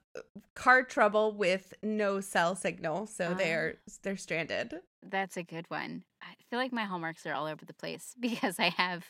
car 0.54 0.83
trouble 0.85 1.33
with 1.33 1.74
no 1.83 2.20
cell 2.20 2.54
signal, 2.54 3.06
so 3.06 3.30
Ah. 3.33 3.35
they're 3.35 3.74
they're 4.02 4.16
stranded. 4.16 4.80
That's 5.02 5.37
a 5.37 5.42
good 5.42 5.66
one. 5.68 6.04
I 6.22 6.35
feel 6.48 6.59
like 6.59 6.72
my 6.72 6.85
hallmarks 6.85 7.26
are 7.26 7.35
all 7.35 7.46
over 7.46 7.64
the 7.64 7.74
place 7.74 8.14
because 8.20 8.59
I 8.59 8.68
have, 8.70 9.06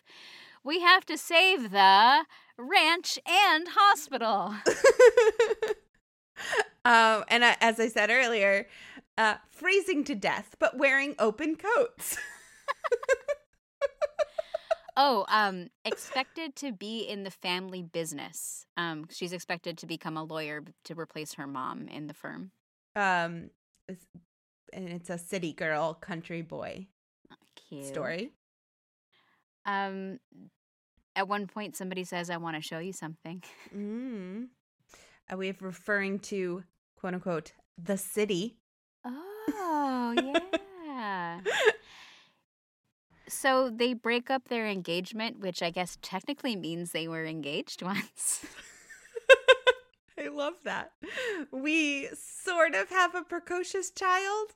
we 0.65 0.81
have 0.81 1.05
to 1.07 1.19
save 1.19 1.71
the 1.71 2.25
ranch 2.57 3.19
and 3.27 3.69
hospital. 3.71 4.55
um, 6.85 7.25
and 7.29 7.45
I, 7.45 7.57
as 7.61 7.79
I 7.81 7.89
said 7.89 8.11
earlier, 8.11 8.67
uh, 9.19 9.35
freezing 9.51 10.05
to 10.05 10.15
death, 10.15 10.57
but 10.59 10.77
wearing 10.79 11.15
open 11.19 11.57
coats. 11.57 12.17
Oh, 15.03 15.25
um, 15.29 15.69
expected 15.87 16.55
to 16.57 16.73
be 16.73 17.01
in 17.01 17.23
the 17.23 17.31
family 17.31 17.83
business. 17.83 18.67
Um, 18.77 19.07
she's 19.11 19.33
expected 19.33 19.79
to 19.79 19.87
become 19.87 20.19
a 20.19 20.23
lawyer 20.23 20.63
to 20.85 20.95
replace 20.95 21.33
her 21.35 21.47
mom 21.47 21.89
in 21.89 22.07
the 22.07 22.13
firm. 22.13 22.51
Um, 22.95 23.51
it's- 23.89 24.07
and 24.75 24.91
it's 24.91 25.09
a 25.09 25.17
city 25.17 25.55
girl, 25.55 25.95
country 25.95 26.43
boy 26.43 26.87
Cute. 27.57 27.87
story. 27.87 28.33
Um, 29.65 30.21
at 31.17 31.27
one 31.29 31.47
point, 31.47 31.77
somebody 31.77 32.05
says, 32.05 32.29
"I 32.29 32.37
want 32.37 32.57
to 32.57 32.63
show 32.63 32.79
you 32.79 32.93
something." 32.93 33.43
Mm. 33.75 34.51
A 35.31 35.37
way 35.37 35.49
of 35.49 35.63
referring 35.63 36.19
to 36.31 36.65
quote 36.97 37.15
unquote 37.15 37.53
the 37.79 37.97
city. 37.97 38.59
Oh, 39.03 40.15
yeah. 40.85 41.41
so 43.31 43.71
they 43.71 43.95
break 43.95 44.31
up 44.31 44.49
their 44.49 44.67
engagement, 44.67 45.41
which 45.41 45.63
I 45.63 45.71
guess 45.71 45.97
technically 46.03 46.57
means 46.57 46.93
they 46.93 47.09
were 47.09 47.25
engaged 47.25 47.83
once. 47.93 48.45
I 50.19 50.29
love 50.29 50.55
that. 50.65 50.93
We 51.51 52.09
sort 52.15 52.75
of 52.75 52.91
have 52.91 53.15
a 53.15 53.23
precocious 53.23 53.91
child. 53.91 54.49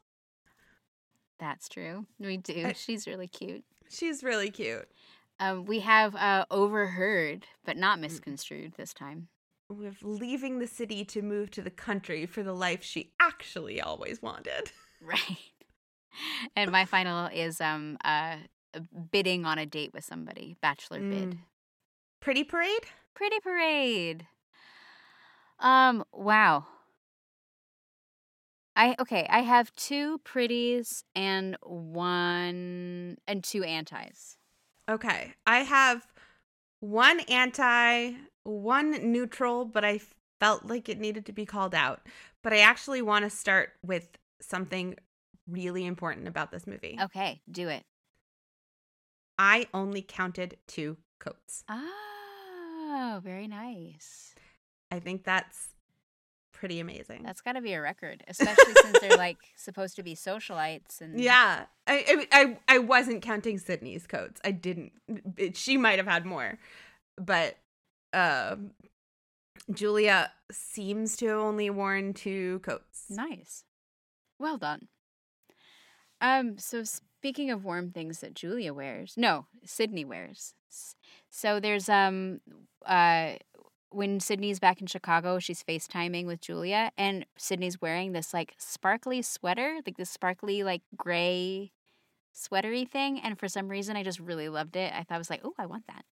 That's 1.38 1.68
true. 1.68 2.06
We 2.18 2.36
do. 2.36 2.66
I- 2.68 2.72
She's 2.74 3.06
really 3.06 3.28
cute. 3.28 3.64
She's 3.88 4.22
really 4.22 4.50
cute. 4.50 4.88
Um, 5.40 5.64
we 5.64 5.80
have 5.80 6.14
uh, 6.14 6.44
overheard, 6.50 7.46
but 7.64 7.76
not 7.76 7.98
misconstrued 7.98 8.74
this 8.76 8.94
time. 8.94 9.28
With 9.68 9.96
leaving 10.02 10.58
the 10.58 10.66
city 10.66 11.04
to 11.06 11.22
move 11.22 11.50
to 11.52 11.62
the 11.62 11.70
country 11.70 12.26
for 12.26 12.42
the 12.42 12.52
life 12.52 12.82
she 12.82 13.12
actually 13.20 13.80
always 13.80 14.20
wanted. 14.22 14.70
Right. 15.02 15.38
And 16.56 16.70
my 16.72 16.86
final 16.86 17.26
is 17.26 17.60
um 17.60 17.98
uh 18.04 18.36
bidding 19.10 19.44
on 19.44 19.58
a 19.58 19.66
date 19.66 19.92
with 19.92 20.04
somebody, 20.04 20.56
bachelor 20.60 21.00
bid. 21.00 21.30
Mm. 21.30 21.38
Pretty 22.20 22.44
parade? 22.44 22.86
Pretty 23.14 23.38
parade. 23.40 24.26
Um 25.58 26.04
wow. 26.12 26.66
I 28.76 28.96
okay, 28.98 29.26
I 29.30 29.40
have 29.40 29.74
two 29.76 30.18
pretties 30.18 31.04
and 31.14 31.56
one 31.62 33.18
and 33.26 33.44
two 33.44 33.62
antis. 33.62 34.36
Okay. 34.88 35.34
I 35.46 35.60
have 35.60 36.06
one 36.80 37.20
anti, 37.20 38.12
one 38.42 39.12
neutral, 39.12 39.64
but 39.64 39.84
I 39.84 40.00
felt 40.40 40.66
like 40.66 40.88
it 40.88 40.98
needed 40.98 41.26
to 41.26 41.32
be 41.32 41.46
called 41.46 41.74
out. 41.74 42.06
But 42.42 42.52
I 42.52 42.58
actually 42.58 43.00
want 43.00 43.24
to 43.24 43.30
start 43.30 43.70
with 43.82 44.18
something 44.40 44.96
really 45.48 45.86
important 45.86 46.28
about 46.28 46.50
this 46.50 46.66
movie. 46.66 46.98
Okay, 47.00 47.40
do 47.50 47.68
it. 47.68 47.84
I 49.38 49.66
only 49.74 50.02
counted 50.02 50.56
two 50.66 50.96
coats. 51.18 51.64
Oh, 51.68 53.20
very 53.22 53.48
nice. 53.48 54.34
I 54.90 55.00
think 55.00 55.24
that's 55.24 55.74
pretty 56.52 56.80
amazing. 56.80 57.22
That's 57.24 57.40
got 57.40 57.52
to 57.52 57.60
be 57.60 57.72
a 57.72 57.80
record, 57.80 58.22
especially 58.28 58.74
since 58.80 59.00
they're 59.00 59.16
like 59.16 59.38
supposed 59.56 59.96
to 59.96 60.02
be 60.02 60.14
socialites 60.14 61.00
and 61.00 61.20
yeah. 61.20 61.64
I, 61.86 62.26
I 62.32 62.56
I 62.68 62.78
wasn't 62.78 63.22
counting 63.22 63.58
Sydney's 63.58 64.06
coats. 64.06 64.40
I 64.44 64.52
didn't. 64.52 64.92
It, 65.36 65.56
she 65.56 65.76
might 65.76 65.98
have 65.98 66.06
had 66.06 66.24
more, 66.24 66.58
but 67.16 67.56
um, 68.14 68.70
Julia 69.72 70.32
seems 70.50 71.16
to 71.18 71.26
have 71.26 71.38
only 71.38 71.68
worn 71.70 72.14
two 72.14 72.60
coats. 72.60 73.06
Nice. 73.10 73.64
Well 74.38 74.56
done. 74.56 74.88
Um, 76.20 76.56
so 76.58 76.84
speaking 77.24 77.50
of 77.50 77.64
warm 77.64 77.90
things 77.90 78.20
that 78.20 78.34
Julia 78.34 78.74
wears, 78.74 79.14
no, 79.16 79.46
Sydney 79.64 80.04
wears. 80.04 80.52
So 81.30 81.58
there's 81.58 81.88
um 81.88 82.42
uh 82.84 83.36
when 83.88 84.20
Sydney's 84.20 84.60
back 84.60 84.82
in 84.82 84.86
Chicago, 84.86 85.38
she's 85.38 85.62
FaceTiming 85.62 86.26
with 86.26 86.42
Julia 86.42 86.90
and 86.98 87.24
Sydney's 87.38 87.80
wearing 87.80 88.12
this 88.12 88.34
like 88.34 88.54
sparkly 88.58 89.22
sweater, 89.22 89.78
like 89.86 89.96
this 89.96 90.10
sparkly 90.10 90.62
like 90.64 90.82
gray 90.98 91.72
sweatery 92.34 92.86
thing, 92.86 93.18
and 93.20 93.38
for 93.38 93.48
some 93.48 93.68
reason 93.68 93.96
I 93.96 94.02
just 94.02 94.20
really 94.20 94.50
loved 94.50 94.76
it. 94.76 94.92
I 94.92 94.98
thought 95.04 95.14
I 95.14 95.18
was 95.18 95.30
like, 95.30 95.40
"Oh, 95.44 95.54
I 95.58 95.64
want 95.64 95.86
that." 95.86 96.04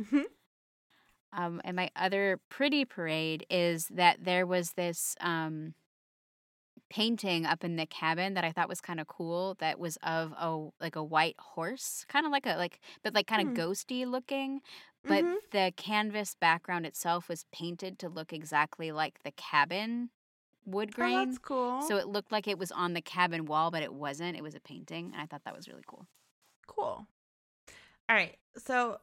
Mhm. 0.00 0.24
Um, 1.34 1.60
and 1.64 1.76
my 1.76 1.90
other 1.96 2.40
pretty 2.48 2.86
parade 2.86 3.44
is 3.50 3.88
that 3.88 4.24
there 4.24 4.46
was 4.46 4.72
this 4.72 5.16
um, 5.20 5.74
painting 6.90 7.46
up 7.46 7.64
in 7.64 7.76
the 7.76 7.86
cabin 7.86 8.34
that 8.34 8.44
I 8.44 8.52
thought 8.52 8.68
was 8.68 8.80
kind 8.80 9.00
of 9.00 9.06
cool. 9.08 9.54
That 9.58 9.78
was 9.78 9.96
of 10.02 10.32
a 10.36 10.68
like 10.80 10.96
a 10.96 11.04
white 11.04 11.36
horse, 11.38 12.04
kind 12.08 12.26
of 12.26 12.32
like 12.32 12.46
a 12.46 12.56
like, 12.56 12.80
but 13.02 13.14
like 13.14 13.26
kind 13.26 13.42
of 13.42 13.48
Hmm. 13.48 13.54
ghosty 13.54 14.06
looking. 14.06 14.60
But 15.06 15.26
Mhm. 15.26 15.38
the 15.52 15.72
canvas 15.76 16.34
background 16.34 16.86
itself 16.86 17.28
was 17.28 17.44
painted 17.52 17.98
to 18.00 18.08
look 18.08 18.32
exactly 18.32 18.92
like 18.92 19.22
the 19.22 19.32
cabin 19.32 20.10
wood 20.66 20.94
Oh, 20.98 21.10
grain. 21.10 21.26
that's 21.26 21.38
cool. 21.38 21.80
so 21.80 21.96
it 21.98 22.08
looked 22.08 22.32
like 22.32 22.48
it 22.48 22.58
was 22.58 22.72
on 22.72 22.94
the 22.94 23.02
cabin 23.02 23.46
wall, 23.46 23.70
but 23.70 23.82
it 23.84 23.94
wasn't. 23.94 24.36
It 24.38 24.42
was 24.42 24.54
a 24.56 24.60
painting, 24.60 25.12
and 25.12 25.22
I 25.22 25.26
thought 25.26 25.44
that 25.44 25.56
was 25.56 25.68
really 25.68 25.84
cool. 25.86 26.08
cool. 26.66 27.06
All 28.08 28.16
right. 28.16 28.38
So 28.56 29.00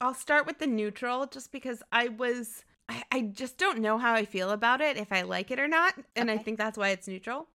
I'll 0.00 0.14
start 0.14 0.46
with 0.46 0.58
the 0.58 0.66
neutral 0.66 1.26
just 1.26 1.52
because 1.52 1.82
I 1.90 2.08
was 2.08 2.64
I, 2.88 3.02
I 3.10 3.20
just 3.22 3.58
don't 3.58 3.80
know 3.80 3.98
how 3.98 4.14
I 4.14 4.24
feel 4.24 4.50
about 4.50 4.80
it 4.80 4.96
if 4.96 5.12
I 5.12 5.22
like 5.22 5.50
it 5.50 5.58
or 5.58 5.68
not. 5.68 5.94
And 6.14 6.30
I 6.30 6.38
think 6.38 6.58
that's 6.58 6.78
why 6.78 6.90
it's 6.90 7.08
neutral. 7.08 7.48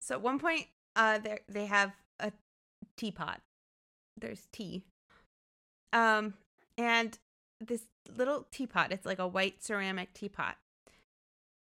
So 0.00 0.14
at 0.14 0.22
one 0.22 0.38
point, 0.38 0.66
uh 0.96 1.18
they 1.18 1.38
they 1.48 1.66
have 1.66 1.92
a 2.20 2.32
teapot. 2.96 3.40
There's 4.20 4.46
tea. 4.52 4.84
Um 5.92 6.34
and 6.78 7.18
this 7.60 7.82
little 8.16 8.46
teapot, 8.50 8.92
it's 8.92 9.06
like 9.06 9.18
a 9.18 9.28
white 9.28 9.62
ceramic 9.62 10.12
teapot. 10.14 10.56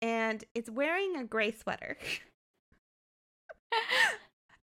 And 0.03 0.45
it's 0.55 0.71
wearing 0.71 1.17
a 1.17 1.25
gray 1.25 1.53
sweater. 1.53 1.97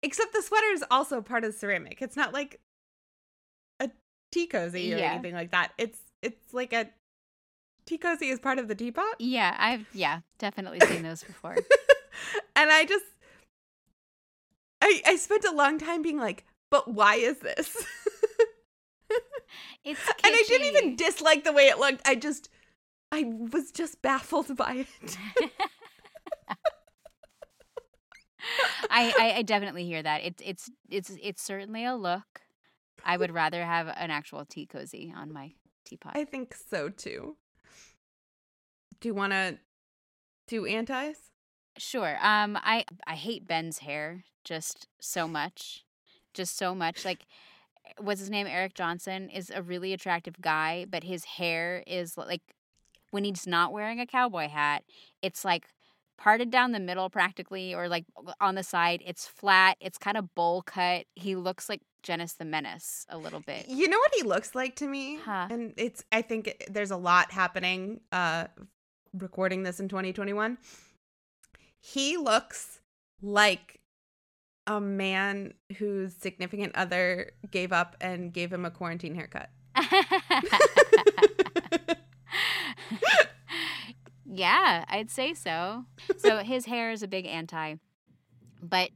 Except 0.02 0.32
the 0.32 0.42
sweater 0.42 0.66
is 0.72 0.84
also 0.90 1.22
part 1.22 1.44
of 1.44 1.52
the 1.52 1.58
ceramic. 1.58 2.02
It's 2.02 2.16
not 2.16 2.32
like 2.32 2.60
a 3.78 3.90
tea 4.32 4.46
cozy 4.46 4.92
or 4.92 4.98
Yeah. 4.98 5.12
anything 5.12 5.34
like 5.34 5.52
that. 5.52 5.72
It's 5.78 6.00
it's 6.22 6.52
like 6.52 6.72
a 6.72 6.90
tea 7.86 7.98
cozy 7.98 8.28
is 8.28 8.38
part 8.38 8.58
of 8.58 8.68
the 8.68 8.74
teapot. 8.74 9.16
Yeah, 9.18 9.56
I've 9.58 9.86
yeah 9.92 10.20
definitely 10.38 10.80
seen 10.80 11.02
those 11.02 11.22
before. 11.22 11.54
and 12.56 12.70
I 12.70 12.84
just 12.84 13.04
I 14.80 15.02
I 15.06 15.16
spent 15.16 15.44
a 15.44 15.52
long 15.52 15.78
time 15.78 16.02
being 16.02 16.18
like, 16.18 16.44
but 16.70 16.92
why 16.92 17.16
is 17.16 17.38
this? 17.38 17.76
It's 19.84 20.00
and 20.08 20.16
I 20.34 20.44
didn't 20.46 20.66
even 20.68 20.96
dislike 20.96 21.44
the 21.44 21.52
way 21.52 21.66
it 21.66 21.78
looked. 21.78 22.06
I 22.06 22.14
just 22.14 22.48
I 23.10 23.24
was 23.24 23.72
just 23.72 24.00
baffled 24.00 24.56
by 24.56 24.86
it. 24.86 25.18
I, 28.90 29.14
I 29.18 29.32
I 29.38 29.42
definitely 29.42 29.84
hear 29.84 30.02
that. 30.02 30.22
It's 30.22 30.42
it's 30.44 30.70
it's 30.88 31.10
it's 31.20 31.42
certainly 31.42 31.84
a 31.84 31.94
look. 31.94 32.42
I 33.04 33.16
would 33.16 33.32
rather 33.32 33.64
have 33.64 33.88
an 33.88 34.10
actual 34.10 34.44
tea 34.44 34.66
cozy 34.66 35.12
on 35.14 35.32
my 35.32 35.52
teapot. 35.84 36.12
I 36.16 36.24
think 36.24 36.54
so 36.54 36.88
too. 36.88 37.36
Do 39.02 39.08
you 39.08 39.14
want 39.14 39.32
to 39.32 39.58
do 40.46 40.64
antis? 40.64 41.18
Sure. 41.76 42.16
Um 42.22 42.56
I 42.62 42.84
I 43.06 43.16
hate 43.16 43.48
Ben's 43.48 43.78
hair 43.78 44.24
just 44.44 44.86
so 45.00 45.26
much. 45.26 45.84
Just 46.32 46.56
so 46.56 46.72
much. 46.74 47.04
Like 47.04 47.26
what's 47.98 48.20
his 48.20 48.30
name? 48.30 48.46
Eric 48.46 48.74
Johnson 48.74 49.28
is 49.28 49.50
a 49.50 49.60
really 49.60 49.92
attractive 49.92 50.40
guy, 50.40 50.86
but 50.88 51.02
his 51.02 51.24
hair 51.24 51.82
is 51.84 52.16
like 52.16 52.42
when 53.10 53.24
he's 53.24 53.44
not 53.46 53.72
wearing 53.72 53.98
a 53.98 54.06
cowboy 54.06 54.48
hat, 54.48 54.84
it's 55.20 55.44
like 55.44 55.66
parted 56.16 56.52
down 56.52 56.70
the 56.70 56.78
middle 56.78 57.10
practically 57.10 57.74
or 57.74 57.88
like 57.88 58.04
on 58.40 58.54
the 58.54 58.62
side. 58.62 59.02
It's 59.04 59.26
flat, 59.26 59.78
it's 59.80 59.98
kind 59.98 60.16
of 60.16 60.32
bowl 60.36 60.62
cut. 60.62 61.06
He 61.16 61.34
looks 61.34 61.68
like 61.68 61.82
Dennis 62.04 62.34
the 62.34 62.44
Menace 62.44 63.04
a 63.08 63.18
little 63.18 63.40
bit. 63.40 63.68
You 63.68 63.88
know 63.88 63.98
what 63.98 64.12
he 64.14 64.22
looks 64.22 64.54
like 64.54 64.76
to 64.76 64.86
me? 64.86 65.18
Huh. 65.24 65.48
And 65.50 65.74
it's 65.76 66.04
I 66.12 66.22
think 66.22 66.66
there's 66.70 66.92
a 66.92 66.96
lot 66.96 67.32
happening 67.32 68.00
uh 68.12 68.46
recording 69.12 69.62
this 69.62 69.80
in 69.80 69.88
2021. 69.88 70.58
He 71.80 72.16
looks 72.16 72.80
like 73.20 73.80
a 74.66 74.80
man 74.80 75.54
whose 75.78 76.14
significant 76.14 76.74
other 76.74 77.32
gave 77.50 77.72
up 77.72 77.96
and 78.00 78.32
gave 78.32 78.52
him 78.52 78.64
a 78.64 78.70
quarantine 78.70 79.14
haircut. 79.14 79.50
yeah, 84.24 84.84
I'd 84.88 85.10
say 85.10 85.34
so. 85.34 85.84
So 86.18 86.38
his 86.44 86.66
hair 86.66 86.90
is 86.92 87.02
a 87.02 87.08
big 87.08 87.26
anti. 87.26 87.74
But 88.62 88.90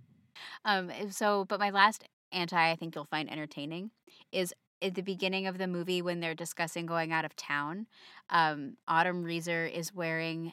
um 0.65 0.91
so 1.11 1.45
but 1.45 1.59
my 1.59 1.71
last 1.71 2.05
anti 2.31 2.71
I 2.71 2.77
think 2.77 2.95
you'll 2.95 3.05
find 3.05 3.31
entertaining 3.31 3.91
is 4.31 4.55
at 4.83 4.95
the 4.95 5.03
beginning 5.03 5.47
of 5.47 5.59
the 5.59 5.67
movie 5.67 6.03
when 6.03 6.21
they're 6.21 6.35
discussing 6.35 6.87
going 6.87 7.13
out 7.13 7.25
of 7.25 7.37
town. 7.37 7.87
Um 8.31 8.77
Autumn 8.87 9.23
Reeser 9.23 9.67
is 9.67 9.95
wearing 9.95 10.53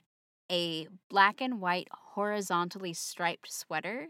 a 0.52 0.88
black 1.10 1.42
and 1.42 1.60
white 1.62 1.88
horizontally 1.92 2.94
striped 2.94 3.52
sweater 3.52 4.10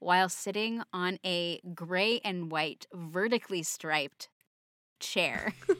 while 0.00 0.28
sitting 0.28 0.82
on 0.92 1.18
a 1.24 1.60
gray 1.74 2.20
and 2.24 2.50
white 2.50 2.86
vertically 2.92 3.62
striped 3.62 4.28
chair. 4.98 5.54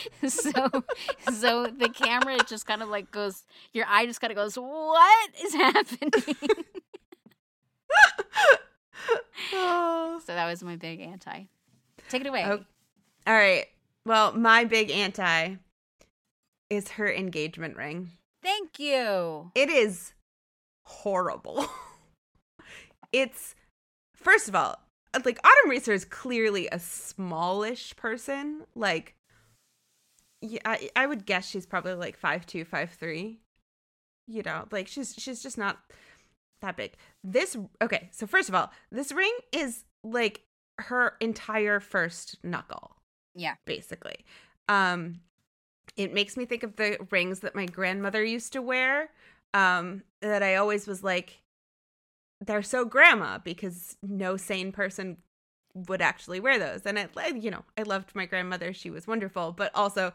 so 0.28 0.52
so 1.32 1.66
the 1.66 1.88
camera 1.88 2.38
just 2.46 2.66
kind 2.66 2.82
of 2.82 2.88
like 2.88 3.10
goes 3.10 3.44
your 3.72 3.84
eye 3.88 4.06
just 4.06 4.20
kind 4.20 4.30
of 4.30 4.36
goes 4.36 4.56
what 4.56 5.30
is 5.42 5.54
happening 5.54 6.10
oh. 9.52 10.20
so 10.26 10.34
that 10.34 10.46
was 10.46 10.62
my 10.62 10.76
big 10.76 11.00
anti 11.00 11.44
take 12.08 12.22
it 12.22 12.26
away 12.26 12.44
Oh. 12.46 12.64
All 13.26 13.34
right. 13.34 13.66
Well, 14.04 14.32
my 14.32 14.64
big 14.64 14.90
anti 14.90 15.56
is 16.70 16.90
her 16.92 17.12
engagement 17.12 17.76
ring. 17.76 18.10
thank 18.42 18.78
you 18.78 19.50
It 19.54 19.68
is 19.68 20.14
horrible. 20.86 21.66
it's 23.12 23.54
first 24.16 24.48
of 24.48 24.56
all, 24.56 24.76
like 25.24 25.38
Autumn 25.44 25.70
Reeser 25.70 25.92
is 25.92 26.04
clearly 26.04 26.68
a 26.72 26.78
smallish 26.78 27.94
person. 27.96 28.62
Like, 28.74 29.14
yeah, 30.40 30.60
I, 30.64 30.90
I 30.96 31.06
would 31.06 31.26
guess 31.26 31.46
she's 31.46 31.66
probably 31.66 31.94
like 31.94 32.16
five 32.16 32.46
two, 32.46 32.64
five 32.64 32.90
three. 32.90 33.38
You 34.26 34.42
know, 34.42 34.66
like 34.70 34.88
she's 34.88 35.14
she's 35.16 35.42
just 35.42 35.58
not 35.58 35.78
that 36.62 36.76
big. 36.76 36.94
This 37.22 37.56
okay. 37.80 38.08
So 38.12 38.26
first 38.26 38.48
of 38.48 38.54
all, 38.54 38.72
this 38.90 39.12
ring 39.12 39.32
is 39.52 39.84
like 40.02 40.40
her 40.78 41.16
entire 41.20 41.78
first 41.78 42.38
knuckle 42.42 42.96
yeah 43.34 43.54
basically. 43.64 44.24
Um, 44.68 45.20
it 45.96 46.14
makes 46.14 46.36
me 46.36 46.44
think 46.44 46.62
of 46.62 46.76
the 46.76 46.98
rings 47.10 47.40
that 47.40 47.54
my 47.54 47.66
grandmother 47.66 48.24
used 48.24 48.52
to 48.54 48.62
wear. 48.62 49.10
Um, 49.54 50.02
that 50.22 50.42
I 50.42 50.54
always 50.56 50.86
was 50.86 51.04
like, 51.04 51.42
they're 52.40 52.62
so 52.62 52.84
grandma 52.84 53.38
because 53.38 53.96
no 54.02 54.36
sane 54.36 54.72
person 54.72 55.18
would 55.74 56.00
actually 56.02 56.40
wear 56.40 56.58
those. 56.58 56.82
And 56.86 56.98
I, 56.98 57.08
you 57.28 57.50
know, 57.50 57.64
I 57.76 57.82
loved 57.82 58.14
my 58.14 58.26
grandmother; 58.26 58.72
she 58.72 58.90
was 58.90 59.06
wonderful. 59.06 59.52
But 59.52 59.70
also, 59.74 60.12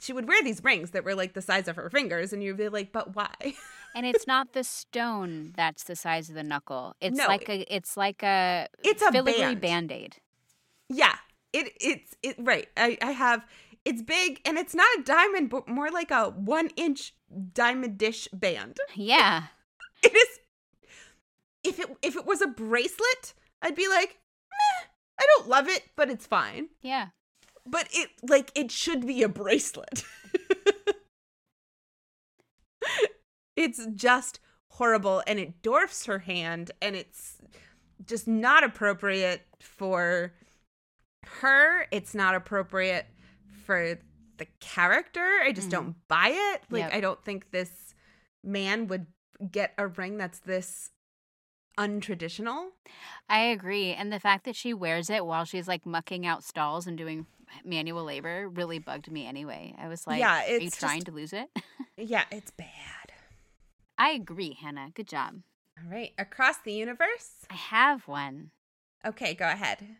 she 0.00 0.12
would 0.12 0.26
wear 0.28 0.42
these 0.42 0.62
rings 0.64 0.90
that 0.92 1.04
were 1.04 1.14
like 1.14 1.34
the 1.34 1.42
size 1.42 1.68
of 1.68 1.76
her 1.76 1.90
fingers, 1.90 2.32
and 2.32 2.42
you'd 2.42 2.56
be 2.56 2.68
like, 2.68 2.92
but 2.92 3.14
why? 3.14 3.34
and 3.94 4.06
it's 4.06 4.26
not 4.26 4.52
the 4.52 4.64
stone 4.64 5.52
that's 5.56 5.84
the 5.84 5.96
size 5.96 6.28
of 6.28 6.34
the 6.34 6.42
knuckle 6.42 6.94
it's 7.00 7.18
No, 7.18 7.26
like 7.26 7.48
a 7.48 7.74
it's 7.74 7.96
like 7.96 8.22
a 8.22 8.68
It's 8.82 9.02
a 9.02 9.10
filigree 9.12 9.54
band. 9.54 9.60
band-aid 9.60 10.16
yeah, 10.90 11.16
it 11.52 11.72
it's 11.80 12.14
it 12.22 12.36
right. 12.38 12.68
I 12.76 12.98
I 13.02 13.12
have. 13.12 13.44
It's 13.84 14.02
big 14.02 14.40
and 14.44 14.58
it's 14.58 14.74
not 14.74 14.88
a 14.98 15.02
diamond, 15.02 15.50
but 15.50 15.68
more 15.68 15.90
like 15.90 16.10
a 16.10 16.30
one 16.30 16.68
inch 16.76 17.14
diamond 17.54 17.96
dish 17.96 18.28
band. 18.32 18.76
yeah 18.94 19.44
It 20.02 20.14
is. 20.14 20.28
If 21.64 21.78
it 21.80 21.96
if 22.02 22.16
it 22.16 22.26
was 22.26 22.42
a 22.42 22.46
bracelet, 22.48 23.34
I'd 23.62 23.76
be 23.76 23.88
like, 23.88 24.18
Meh, 24.50 24.88
I 25.20 25.24
don't 25.36 25.48
love 25.48 25.68
it, 25.68 25.84
but 25.96 26.10
it's 26.10 26.26
fine. 26.26 26.68
yeah 26.82 27.08
But 27.66 27.88
it 27.92 28.10
like 28.28 28.50
it 28.54 28.70
should 28.70 29.06
be 29.06 29.22
a 29.22 29.28
bracelet. 29.28 30.04
it's 33.56 33.86
just 33.94 34.40
horrible, 34.72 35.22
and 35.26 35.38
it 35.38 35.62
dwarfs 35.62 36.06
her 36.06 36.20
hand, 36.20 36.70
and 36.80 36.94
it's 36.94 37.38
just 38.06 38.28
not 38.28 38.64
appropriate 38.64 39.42
for 39.60 40.32
her. 41.40 41.86
It's 41.90 42.14
not 42.14 42.34
appropriate 42.34 43.06
for 43.64 43.98
the 44.38 44.46
character. 44.60 45.40
I 45.42 45.52
just 45.52 45.68
Mhm. 45.68 45.72
don't 45.72 46.08
buy 46.08 46.28
it. 46.32 46.62
Like 46.70 46.84
Yep. 46.84 46.94
I 46.94 47.00
don't 47.00 47.24
think 47.24 47.50
this 47.50 47.94
man 48.42 48.86
would 48.88 49.06
get 49.50 49.74
a 49.78 49.86
ring 49.86 50.16
that's 50.16 50.38
this 50.40 50.90
untraditional. 51.76 52.70
I 53.28 53.40
agree. 53.40 53.92
And 53.92 54.12
the 54.12 54.20
fact 54.20 54.44
that 54.44 54.56
she 54.56 54.74
wears 54.74 55.10
it 55.10 55.24
while 55.24 55.44
she's 55.44 55.68
like 55.68 55.86
mucking 55.86 56.26
out 56.26 56.42
stalls 56.44 56.86
and 56.86 56.96
doing 56.98 57.26
manual 57.64 58.04
labor 58.04 58.48
really 58.48 58.78
bugged 58.78 59.10
me 59.10 59.26
anyway. 59.26 59.74
I 59.78 59.88
was 59.88 60.06
like, 60.06 60.18
Yeah, 60.20 60.44
are 60.44 60.58
you 60.58 60.70
trying 60.70 60.98
just- 61.00 61.06
to 61.06 61.12
lose 61.12 61.32
it? 61.32 61.48
Yeah, 62.00 62.24
it's 62.30 62.52
bad. 62.52 63.12
I 63.96 64.10
agree, 64.10 64.52
Hannah. 64.60 64.90
Good 64.94 65.08
job. 65.08 65.42
All 65.76 65.90
right, 65.90 66.12
across 66.16 66.58
the 66.58 66.72
universe. 66.72 67.44
I 67.50 67.54
have 67.54 68.06
one. 68.06 68.52
Okay, 69.04 69.34
go 69.34 69.48
ahead. 69.48 69.96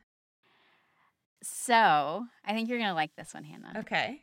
So 1.42 2.26
I 2.44 2.52
think 2.52 2.68
you're 2.68 2.78
going 2.78 2.90
to 2.90 2.94
like 2.94 3.14
this 3.16 3.34
one, 3.34 3.44
Hannah. 3.44 3.80
Okay. 3.80 4.22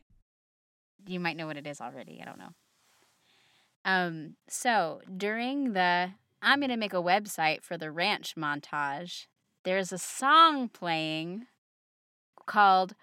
You 1.07 1.19
might 1.19 1.37
know 1.37 1.47
what 1.47 1.57
it 1.57 1.67
is 1.67 1.81
already. 1.81 2.19
I 2.21 2.25
don't 2.25 2.39
know. 2.39 2.53
Um, 3.85 4.35
so 4.47 5.01
during 5.15 5.73
the 5.73 6.11
I'm 6.41 6.59
going 6.59 6.69
to 6.69 6.77
make 6.77 6.93
a 6.93 6.97
website 6.97 7.63
for 7.63 7.77
the 7.77 7.91
ranch 7.91 8.35
montage, 8.35 9.27
there's 9.63 9.91
a 9.91 9.97
song 9.97 10.69
playing 10.69 11.47
called 12.45 12.95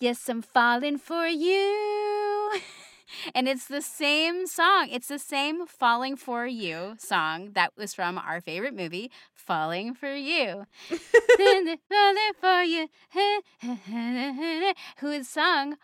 Yes, 0.00 0.28
I'm 0.28 0.42
Falling 0.42 0.98
for 0.98 1.26
You. 1.26 2.52
And 3.34 3.48
it's 3.48 3.66
the 3.66 3.82
same 3.82 4.46
song. 4.46 4.88
It's 4.90 5.08
the 5.08 5.18
same 5.18 5.66
Falling 5.66 6.16
for 6.16 6.46
You 6.46 6.96
song 6.98 7.50
that 7.52 7.72
was 7.76 7.94
from 7.94 8.18
our 8.18 8.40
favorite 8.40 8.74
movie, 8.74 9.10
Falling 9.34 9.94
for 9.94 10.14
You. 10.14 10.66
Falling 10.88 12.32
for 12.40 12.62
You. 12.62 12.88
Who 14.98 15.08
is 15.10 15.28
sung, 15.28 15.76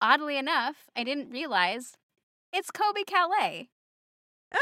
oddly 0.00 0.36
enough, 0.36 0.86
I 0.96 1.04
didn't 1.04 1.30
realize, 1.30 1.96
it's 2.52 2.70
Colbie 2.70 3.04
Caillat 3.04 3.68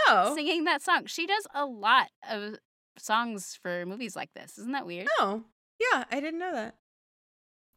Oh. 0.09 0.35
singing 0.35 0.64
that 0.64 0.83
song. 0.83 1.07
She 1.07 1.27
does 1.27 1.47
a 1.55 1.67
lot 1.67 2.09
of 2.29 2.57
songs 2.99 3.59
for 3.61 3.85
movies 3.87 4.17
like 4.17 4.33
this. 4.35 4.57
Isn't 4.59 4.73
that 4.73 4.87
weird? 4.87 5.09
Oh. 5.19 5.45
Yeah, 5.79 6.05
I 6.11 6.21
didn't 6.21 6.38
know 6.40 6.53
that. 6.53 6.77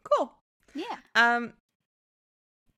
Cool. 0.03 0.31
Yeah. 0.73 0.97
Um 1.15 1.53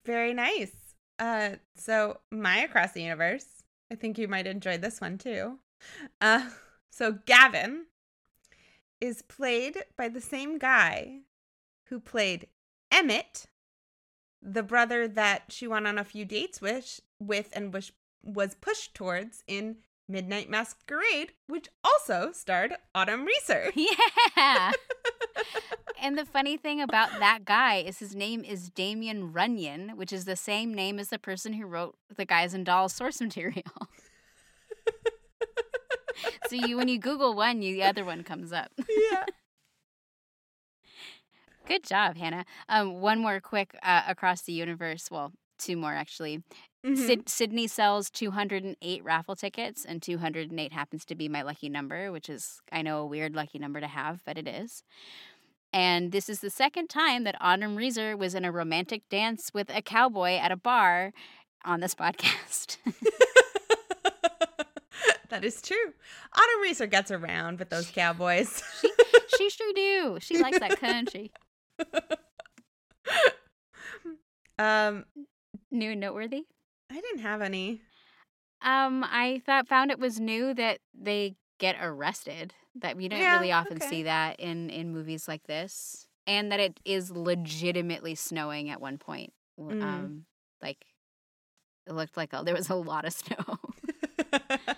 very 0.05 0.33
nice. 0.33 0.71
Uh 1.19 1.57
so 1.75 2.19
my 2.31 2.59
across 2.59 2.93
the 2.93 3.03
universe. 3.03 3.45
I 3.91 3.95
think 3.95 4.17
you 4.17 4.27
might 4.27 4.47
enjoy 4.47 4.77
this 4.77 5.01
one 5.01 5.17
too. 5.17 5.59
Uh 6.21 6.49
so 6.89 7.19
Gavin 7.25 7.85
is 8.99 9.21
played 9.21 9.83
by 9.97 10.09
the 10.09 10.21
same 10.21 10.57
guy 10.57 11.19
who 11.85 11.99
played 11.99 12.47
Emmett, 12.91 13.45
the 14.41 14.63
brother 14.63 15.07
that 15.07 15.43
she 15.49 15.67
went 15.67 15.87
on 15.87 15.97
a 15.97 16.03
few 16.03 16.25
dates 16.25 16.61
with 16.61 17.01
with 17.19 17.49
and 17.53 17.73
was 17.73 17.91
was 18.23 18.55
pushed 18.55 18.93
towards 18.93 19.43
in 19.47 19.77
Midnight 20.09 20.49
Masquerade, 20.49 21.33
which 21.47 21.67
also 21.83 22.31
starred 22.33 22.73
Autumn 22.95 23.25
Reeser. 23.25 23.71
Yeah. 24.35 24.71
and 26.01 26.17
the 26.17 26.25
funny 26.25 26.57
thing 26.57 26.81
about 26.81 27.19
that 27.19 27.45
guy 27.45 27.75
is 27.75 27.99
his 27.99 28.15
name 28.15 28.43
is 28.43 28.69
Damon 28.69 29.31
Runyan, 29.31 29.95
which 29.95 30.11
is 30.11 30.25
the 30.25 30.35
same 30.35 30.73
name 30.73 30.99
as 30.99 31.09
the 31.09 31.19
person 31.19 31.53
who 31.53 31.65
wrote 31.65 31.95
the 32.15 32.25
Guys 32.25 32.53
and 32.53 32.65
Dolls 32.65 32.93
source 32.93 33.21
material. 33.21 33.63
so 36.47 36.55
you 36.55 36.77
when 36.77 36.87
you 36.87 36.99
Google 36.99 37.35
one, 37.35 37.61
you 37.61 37.75
the 37.75 37.83
other 37.83 38.03
one 38.03 38.23
comes 38.23 38.51
up. 38.51 38.71
yeah. 39.11 39.25
Good 41.67 41.83
job, 41.83 42.17
Hannah. 42.17 42.45
Um, 42.67 42.99
one 42.99 43.19
more 43.19 43.39
quick 43.39 43.77
uh, 43.83 44.01
across 44.07 44.41
the 44.41 44.53
universe. 44.53 45.09
Well, 45.11 45.33
two 45.59 45.77
more 45.77 45.93
actually. 45.93 46.41
Mhm. 46.85 46.97
Syd- 46.97 47.29
Sydney 47.29 47.67
sells 47.67 48.09
208 48.09 49.03
raffle 49.03 49.35
tickets, 49.35 49.83
and 49.85 50.01
208 50.01 50.71
happens 50.71 51.03
to 51.05 51.15
be 51.15 51.27
my 51.27 51.41
lucky 51.41 51.69
number, 51.69 52.11
which 52.11 52.29
is, 52.29 52.61
I 52.71 52.81
know, 52.81 52.99
a 52.99 53.05
weird 53.05 53.35
lucky 53.35 53.59
number 53.59 53.79
to 53.81 53.87
have, 53.87 54.23
but 54.25 54.37
it 54.37 54.47
is. 54.47 54.83
And 55.73 56.11
this 56.11 56.29
is 56.29 56.39
the 56.39 56.49
second 56.49 56.87
time 56.89 57.25
that 57.25 57.35
Autumn 57.41 57.75
Reeser 57.75 58.15
was 58.17 58.33
in 58.33 58.45
a 58.45 58.51
romantic 58.51 59.07
dance 59.09 59.51
with 59.53 59.69
a 59.69 59.81
cowboy 59.81 60.37
at 60.37 60.51
a 60.51 60.57
bar. 60.57 61.11
on 61.65 61.81
this 61.81 61.93
podcast. 61.93 62.77
that 65.29 65.43
is 65.43 65.61
true. 65.61 65.93
Autumn 66.33 66.61
Reeser 66.61 66.87
gets 66.87 67.11
around 67.11 67.59
with 67.59 67.69
those 67.69 67.91
cowboys. 67.91 68.63
she, 68.81 68.89
she 69.37 69.49
sure 69.49 69.73
do. 69.73 70.17
She 70.21 70.41
likes 70.41 70.59
that 70.59 70.79
country. 70.79 71.31
um, 74.57 75.05
New 75.71 75.91
and 75.91 75.99
noteworthy. 75.99 76.45
I 76.89 76.95
didn't 76.95 77.19
have 77.19 77.41
any. 77.41 77.81
Um, 78.61 79.03
I 79.03 79.41
thought 79.45 79.67
found 79.67 79.91
it 79.91 79.99
was 79.99 80.19
new 80.19 80.53
that 80.55 80.79
they 80.93 81.35
get 81.59 81.75
arrested. 81.81 82.53
That 82.75 82.97
we 82.97 83.07
don't 83.07 83.19
Yeah, 83.19 83.35
really 83.37 83.51
often 83.51 83.77
okay. 83.77 83.87
see 83.87 84.03
that 84.03 84.39
in 84.39 84.69
in 84.69 84.91
movies 84.93 85.27
like 85.27 85.43
this, 85.47 86.07
and 86.27 86.51
that 86.51 86.59
it 86.59 86.79
is 86.85 87.11
legitimately 87.11 88.15
snowing 88.15 88.69
at 88.69 88.79
one 88.81 88.97
point. 88.97 89.33
Mm. 89.59 89.81
Um, 89.83 90.25
like 90.61 90.85
it 91.87 91.93
looked 91.93 92.15
like 92.17 92.33
a, 92.33 92.43
there 92.43 92.55
was 92.55 92.69
a 92.69 92.75
lot 92.75 93.05
of 93.05 93.13
snow. 93.21 93.57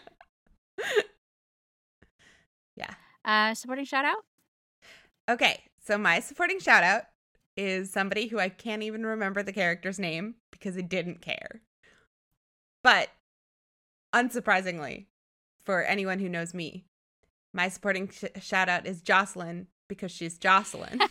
yeah. 2.76 2.94
Uh, 3.26 3.54
supporting 3.54 3.86
shout 3.86 4.06
out. 4.06 4.24
Okay, 5.30 5.64
so 5.86 5.98
my 5.98 6.20
supporting 6.20 6.60
shout 6.60 6.84
out 6.84 7.04
is 7.56 7.92
somebody 7.92 8.28
who 8.28 8.40
I 8.40 8.50
can't 8.50 8.84
even 8.84 9.06
remember 9.06 9.44
the 9.44 9.54
character's 9.54 10.00
name 10.00 10.36
because 10.52 10.78
I 10.78 10.82
didn't 10.82 11.22
care. 11.22 11.62
But 12.84 13.10
unsurprisingly, 14.14 15.06
for 15.64 15.84
anyone 15.84 16.20
who 16.20 16.30
knows 16.30 16.54
me, 16.54 16.86
my 17.54 17.70
supporting 17.70 18.10
sh- 18.10 18.42
shout 18.42 18.70
out 18.70 18.86
is 18.86 19.02
Jocelyn 19.02 19.68
because 19.88 20.12
she's 20.12 20.38
Jocelyn. 20.38 21.00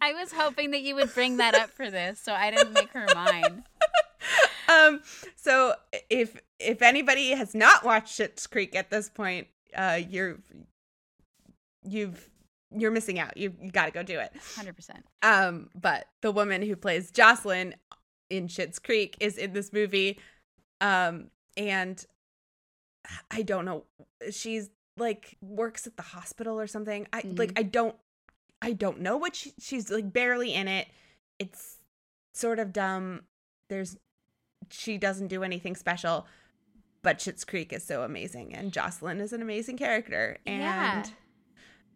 I 0.00 0.12
was 0.14 0.32
hoping 0.32 0.70
that 0.72 0.82
you 0.82 0.94
would 0.96 1.14
bring 1.14 1.36
that 1.38 1.54
up 1.54 1.70
for 1.70 1.90
this, 1.90 2.20
so 2.20 2.32
I 2.32 2.50
didn't 2.50 2.72
make 2.72 2.90
her 2.90 3.06
mine. 3.14 3.64
um 4.68 5.00
so 5.36 5.74
if 6.08 6.36
if 6.58 6.82
anybody 6.82 7.30
has 7.30 7.54
not 7.54 7.84
watched 7.84 8.18
Schitt's 8.18 8.46
Creek 8.46 8.76
at 8.76 8.90
this 8.90 9.08
point, 9.08 9.48
uh 9.74 10.00
you're 10.08 10.38
you've 11.84 12.28
you're 12.76 12.90
missing 12.90 13.18
out. 13.18 13.36
You 13.36 13.54
you 13.60 13.70
got 13.70 13.86
to 13.86 13.90
go 13.90 14.02
do 14.02 14.18
it. 14.18 14.32
Hundred 14.54 14.76
percent. 14.76 15.04
Um, 15.22 15.70
but 15.74 16.06
the 16.22 16.30
woman 16.30 16.62
who 16.62 16.76
plays 16.76 17.10
Jocelyn 17.10 17.74
in 18.30 18.46
Schitt's 18.48 18.78
Creek 18.78 19.16
is 19.20 19.36
in 19.36 19.52
this 19.52 19.72
movie. 19.72 20.18
Um, 20.80 21.26
and 21.56 22.02
I 23.30 23.42
don't 23.42 23.64
know. 23.64 23.84
She's 24.30 24.70
like 24.96 25.36
works 25.42 25.86
at 25.86 25.96
the 25.96 26.02
hospital 26.02 26.58
or 26.60 26.66
something. 26.66 27.06
I 27.12 27.22
like 27.24 27.52
I 27.58 27.62
don't 27.62 27.96
I 28.62 28.72
don't 28.72 29.00
know 29.00 29.16
what 29.16 29.34
she, 29.36 29.52
she's 29.58 29.90
like 29.90 30.12
barely 30.12 30.54
in 30.54 30.68
it. 30.68 30.88
It's 31.38 31.78
sort 32.34 32.58
of 32.58 32.72
dumb. 32.72 33.22
There's 33.68 33.96
she 34.70 34.98
doesn't 34.98 35.28
do 35.28 35.42
anything 35.42 35.74
special. 35.74 36.26
But 37.02 37.18
Schitt's 37.18 37.44
Creek 37.44 37.72
is 37.72 37.82
so 37.82 38.02
amazing 38.02 38.54
and 38.54 38.72
Jocelyn 38.72 39.20
is 39.20 39.32
an 39.32 39.40
amazing 39.40 39.78
character 39.78 40.36
and 40.46 40.60
Yeah. 40.60 41.04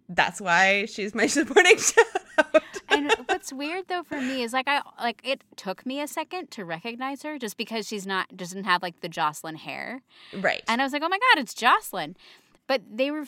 that's 0.09 0.41
why 0.41 0.87
she's 0.87 1.15
my 1.15 1.27
supporting 1.29 1.77
shout 1.77 2.07
out. 2.39 2.63
And 2.95 3.13
what's 3.27 3.53
weird 3.53 3.89
though 3.89 4.03
for 4.03 4.21
me 4.21 4.43
is 4.43 4.53
like 4.53 4.69
I 4.69 4.83
like 5.01 5.21
it 5.25 5.43
took 5.57 5.85
me 5.85 6.01
a 6.01 6.09
second 6.09 6.51
to 6.53 6.65
recognize 6.65 7.23
her 7.23 7.39
just 7.39 7.57
because 7.57 7.89
she's 7.89 8.07
not 8.07 8.37
doesn't 8.37 8.65
have 8.65 8.83
like 8.83 9.01
the 9.01 9.09
Jocelyn 9.09 9.57
hair, 9.57 10.03
right. 10.41 10.63
and 10.69 10.81
I 10.81 10.85
was 10.85 10.93
like, 10.93 11.03
oh 11.03 11.09
my 11.09 11.19
god, 11.19 11.43
it's 11.43 11.55
Jocelyn. 11.55 12.17
But 12.67 12.83
they 12.91 13.11
were 13.11 13.25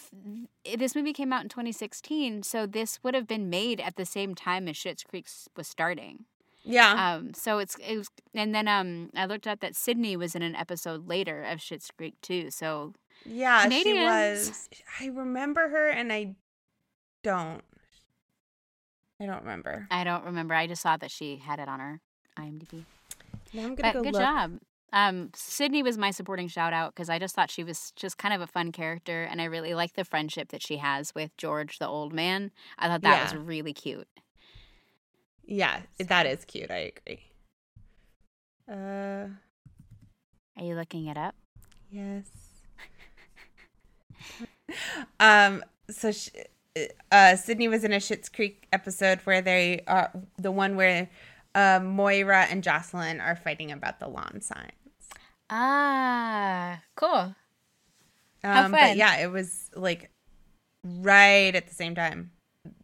this 0.77 0.95
movie 0.95 1.13
came 1.13 1.33
out 1.33 1.43
in 1.43 1.49
2016, 1.49 2.43
so 2.43 2.67
this 2.67 2.99
would 3.03 3.15
have 3.15 3.27
been 3.27 3.51
made 3.51 3.81
at 3.81 3.97
the 3.97 4.07
same 4.07 4.35
time 4.35 4.67
as 4.67 4.77
Schitt's 4.77 5.05
Creek 5.05 5.27
was 5.57 5.69
starting. 5.69 6.25
yeah. 6.65 7.17
Um, 7.17 7.35
so 7.35 7.59
it's 7.59 7.77
it 7.87 7.99
was, 7.99 8.09
and 8.35 8.55
then 8.55 8.67
um, 8.67 9.11
I 9.15 9.27
looked 9.27 9.47
up 9.47 9.61
that 9.61 9.77
Sydney 9.77 10.17
was 10.17 10.35
in 10.35 10.43
an 10.43 10.57
episode 10.57 11.07
later 11.07 11.43
of 11.43 11.59
Schitt's 11.59 11.91
Creek 11.91 12.15
too. 12.23 12.51
So 12.51 12.95
yeah, 13.27 13.69
she 13.69 13.93
was. 13.93 14.69
I 15.01 15.07
remember 15.09 15.69
her 15.69 15.89
and 15.89 16.13
I 16.13 16.35
don't. 17.23 17.63
I 19.21 19.27
don't 19.27 19.41
remember. 19.43 19.87
I 19.91 20.05
don't 20.05 20.25
remember. 20.25 20.55
I 20.55 20.67
just 20.67 20.83
saw 20.83 20.97
that 20.97 21.11
she 21.11 21.37
had 21.37 21.59
it 21.59 21.69
on 21.69 21.81
her 21.81 22.01
IMDb. 22.39 22.85
Now 23.55 23.63
I'm 23.65 23.75
gonna 23.75 23.83
But 23.83 23.93
go 23.95 24.03
good 24.03 24.13
look. 24.13 24.23
job. 24.23 24.59
Um, 24.93 25.31
Sydney 25.35 25.83
was 25.83 25.99
my 25.99 26.11
supporting 26.11 26.49
shout 26.49 26.73
out 26.73 26.95
because 26.95 27.09
I 27.11 27.19
just 27.19 27.35
thought 27.35 27.51
she 27.51 27.65
was 27.65 27.93
just 27.97 28.19
kind 28.19 28.33
of 28.35 28.41
a 28.41 28.47
fun 28.47 28.73
character, 28.73 29.25
and 29.25 29.41
I 29.41 29.45
really 29.45 29.75
like 29.75 29.95
the 29.95 30.05
friendship 30.05 30.49
that 30.51 30.63
she 30.63 30.77
has 30.79 31.15
with 31.15 31.37
George, 31.37 31.79
the 31.79 31.89
old 31.89 32.13
man. 32.13 32.51
I 32.79 32.89
thought 32.89 33.03
that 33.03 33.23
was 33.23 33.35
really 33.35 33.73
cute. 33.73 34.07
Yeah, 35.45 35.81
that 35.99 36.27
is 36.27 36.45
cute. 36.45 36.71
I 36.71 36.93
agree. 37.07 37.21
Uh, 38.69 39.29
Are 40.57 40.65
you 40.65 40.75
looking 40.75 41.07
it 41.07 41.17
up? 41.17 41.35
yes. 41.91 42.25
um. 45.21 45.65
So, 45.89 46.11
sh- 46.11 46.31
uh, 47.13 47.37
Sydney 47.37 47.69
was 47.69 47.85
in 47.85 47.93
a 47.93 47.97
Schitt's 47.97 48.29
Creek 48.29 48.67
episode 48.73 49.21
where 49.25 49.41
they 49.43 49.83
are 49.87 50.11
the 50.39 50.51
one 50.53 50.77
where, 50.77 51.09
uh, 51.55 51.81
Moira 51.83 52.45
and 52.51 52.63
Jocelyn 52.63 53.21
are 53.21 53.37
fighting 53.37 53.73
about 53.73 53.99
the 54.01 54.09
lawn 54.09 54.41
signs. 54.41 54.73
Ah, 55.49 56.81
cool. 56.97 57.35
Um, 58.45 58.73
but 58.73 58.97
yeah, 58.97 59.17
it 59.19 59.31
was 59.31 59.71
like 59.75 60.11
right 60.85 61.55
at 61.55 61.67
the 61.69 61.75
same 61.75 61.95
time 61.95 62.31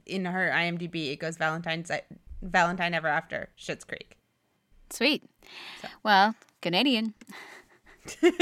in 0.07 0.25
her 0.25 0.51
IMDb. 0.53 1.13
It 1.13 1.17
goes 1.19 1.37
Valentine's 1.37 1.91
Valentine 2.41 2.95
Ever 2.95 3.09
After 3.09 3.49
Schitt's 3.59 3.85
Creek. 3.85 4.17
Sweet. 4.91 5.23
Well, 6.03 6.35
Canadian 6.61 7.15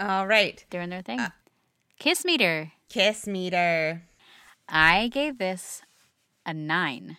All 0.00 0.26
right, 0.26 0.64
doing 0.70 0.88
their 0.90 1.00
Uh, 1.00 1.02
thing. 1.02 1.20
Kiss 1.98 2.24
meter. 2.24 2.72
Kiss 2.88 3.26
meter. 3.26 4.02
I 4.68 5.08
gave 5.08 5.38
this 5.38 5.82
a 6.44 6.54
nine. 6.54 7.16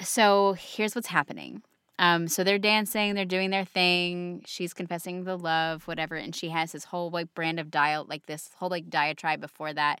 So 0.00 0.54
here's 0.58 0.94
what's 0.94 1.08
happening. 1.08 1.62
Um, 1.96 2.26
so 2.26 2.42
they're 2.42 2.58
dancing, 2.58 3.14
they're 3.14 3.24
doing 3.24 3.50
their 3.50 3.64
thing. 3.64 4.42
She's 4.46 4.74
confessing 4.74 5.24
the 5.24 5.38
love, 5.38 5.86
whatever, 5.86 6.16
and 6.16 6.34
she 6.34 6.48
has 6.48 6.72
this 6.72 6.84
whole 6.84 7.08
like 7.10 7.32
brand 7.34 7.60
of 7.60 7.70
dial, 7.70 8.04
like 8.08 8.26
this 8.26 8.50
whole 8.56 8.68
like 8.68 8.90
diatribe 8.90 9.40
before 9.40 9.72
that. 9.72 10.00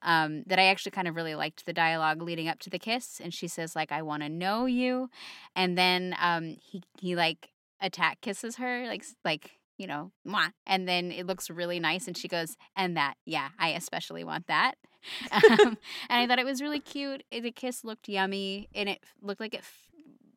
Um, 0.00 0.44
that 0.46 0.58
I 0.58 0.64
actually 0.64 0.92
kind 0.92 1.06
of 1.06 1.14
really 1.14 1.34
liked 1.34 1.66
the 1.66 1.74
dialogue 1.74 2.22
leading 2.22 2.48
up 2.48 2.60
to 2.60 2.70
the 2.70 2.78
kiss. 2.78 3.20
And 3.22 3.34
she 3.34 3.46
says 3.46 3.76
like, 3.76 3.92
"I 3.92 4.00
want 4.00 4.22
to 4.22 4.30
know 4.30 4.64
you," 4.64 5.10
and 5.54 5.76
then 5.76 6.16
um, 6.18 6.56
he 6.62 6.82
he 6.98 7.14
like 7.14 7.50
attack 7.78 8.22
kisses 8.22 8.56
her, 8.56 8.86
like 8.86 9.04
like 9.22 9.58
you 9.78 9.86
know, 9.86 10.12
mwah. 10.26 10.52
and 10.66 10.88
then 10.88 11.10
it 11.12 11.26
looks 11.26 11.50
really 11.50 11.80
nice. 11.80 12.06
And 12.06 12.16
she 12.16 12.28
goes, 12.28 12.56
"And 12.76 12.96
that, 12.96 13.14
yeah, 13.24 13.50
I 13.58 13.70
especially 13.70 14.24
want 14.24 14.46
that." 14.46 14.74
um, 15.32 15.76
and 16.08 16.22
I 16.22 16.26
thought 16.26 16.38
it 16.38 16.46
was 16.46 16.62
really 16.62 16.80
cute. 16.80 17.22
The 17.30 17.50
kiss 17.50 17.84
looked 17.84 18.08
yummy, 18.08 18.68
and 18.74 18.88
it 18.88 19.02
looked 19.20 19.40
like 19.40 19.54
it. 19.54 19.60
F- 19.60 19.88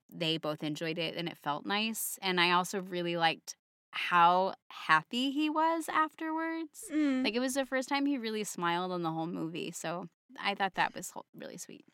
they 0.10 0.38
both 0.38 0.64
enjoyed 0.64 0.98
it, 0.98 1.16
and 1.16 1.28
it 1.28 1.38
felt 1.38 1.66
nice. 1.66 2.18
And 2.22 2.40
I 2.40 2.52
also 2.52 2.80
really 2.82 3.16
liked 3.18 3.56
how 3.92 4.54
happy 4.70 5.32
he 5.32 5.50
was 5.50 5.90
afterwards. 5.90 6.86
Mm. 6.94 7.24
Like 7.24 7.36
it 7.36 7.40
was 7.40 7.54
the 7.56 7.66
first 7.66 7.90
time 7.90 8.06
he 8.06 8.18
really 8.18 8.44
smiled 8.44 8.92
on 8.92 9.02
the 9.02 9.12
whole 9.12 9.28
movie. 9.28 9.72
So 9.72 10.08
I 10.42 10.56
thought 10.56 10.76
that 10.76 10.94
was 10.94 11.12
really 11.36 11.58
sweet. 11.58 11.86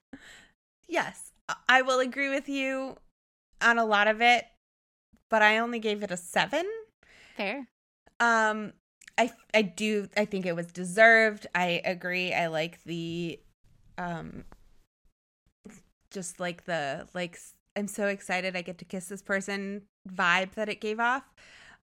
Yes, 0.87 1.31
I- 1.47 1.55
I 1.69 1.81
will 1.81 1.99
agree 1.99 2.29
with 2.29 2.49
you 2.49 2.97
on 3.61 3.77
a 3.79 3.85
lot 3.85 4.07
of 4.07 4.21
it, 4.21 4.45
but 5.29 5.41
I 5.41 5.57
only 5.57 5.79
gave 5.79 6.03
it 6.03 6.11
a 6.11 6.17
seven. 6.17 6.65
Fair. 7.35 7.67
Um, 8.19 8.73
I 9.17 9.31
I 9.53 9.61
do 9.61 10.07
I 10.17 10.25
think 10.25 10.45
it 10.45 10.55
was 10.55 10.67
deserved. 10.67 11.47
I 11.53 11.81
agree. 11.85 12.33
I 12.33 12.47
like 12.47 12.83
the, 12.83 13.39
um, 13.97 14.45
just 16.11 16.39
like 16.39 16.65
the 16.65 17.07
like 17.13 17.39
I'm 17.75 17.87
so 17.87 18.07
excited 18.07 18.55
I 18.55 18.61
get 18.61 18.77
to 18.79 18.85
kiss 18.85 19.07
this 19.07 19.21
person 19.21 19.83
vibe 20.09 20.53
that 20.53 20.69
it 20.69 20.81
gave 20.81 20.99
off. 20.99 21.23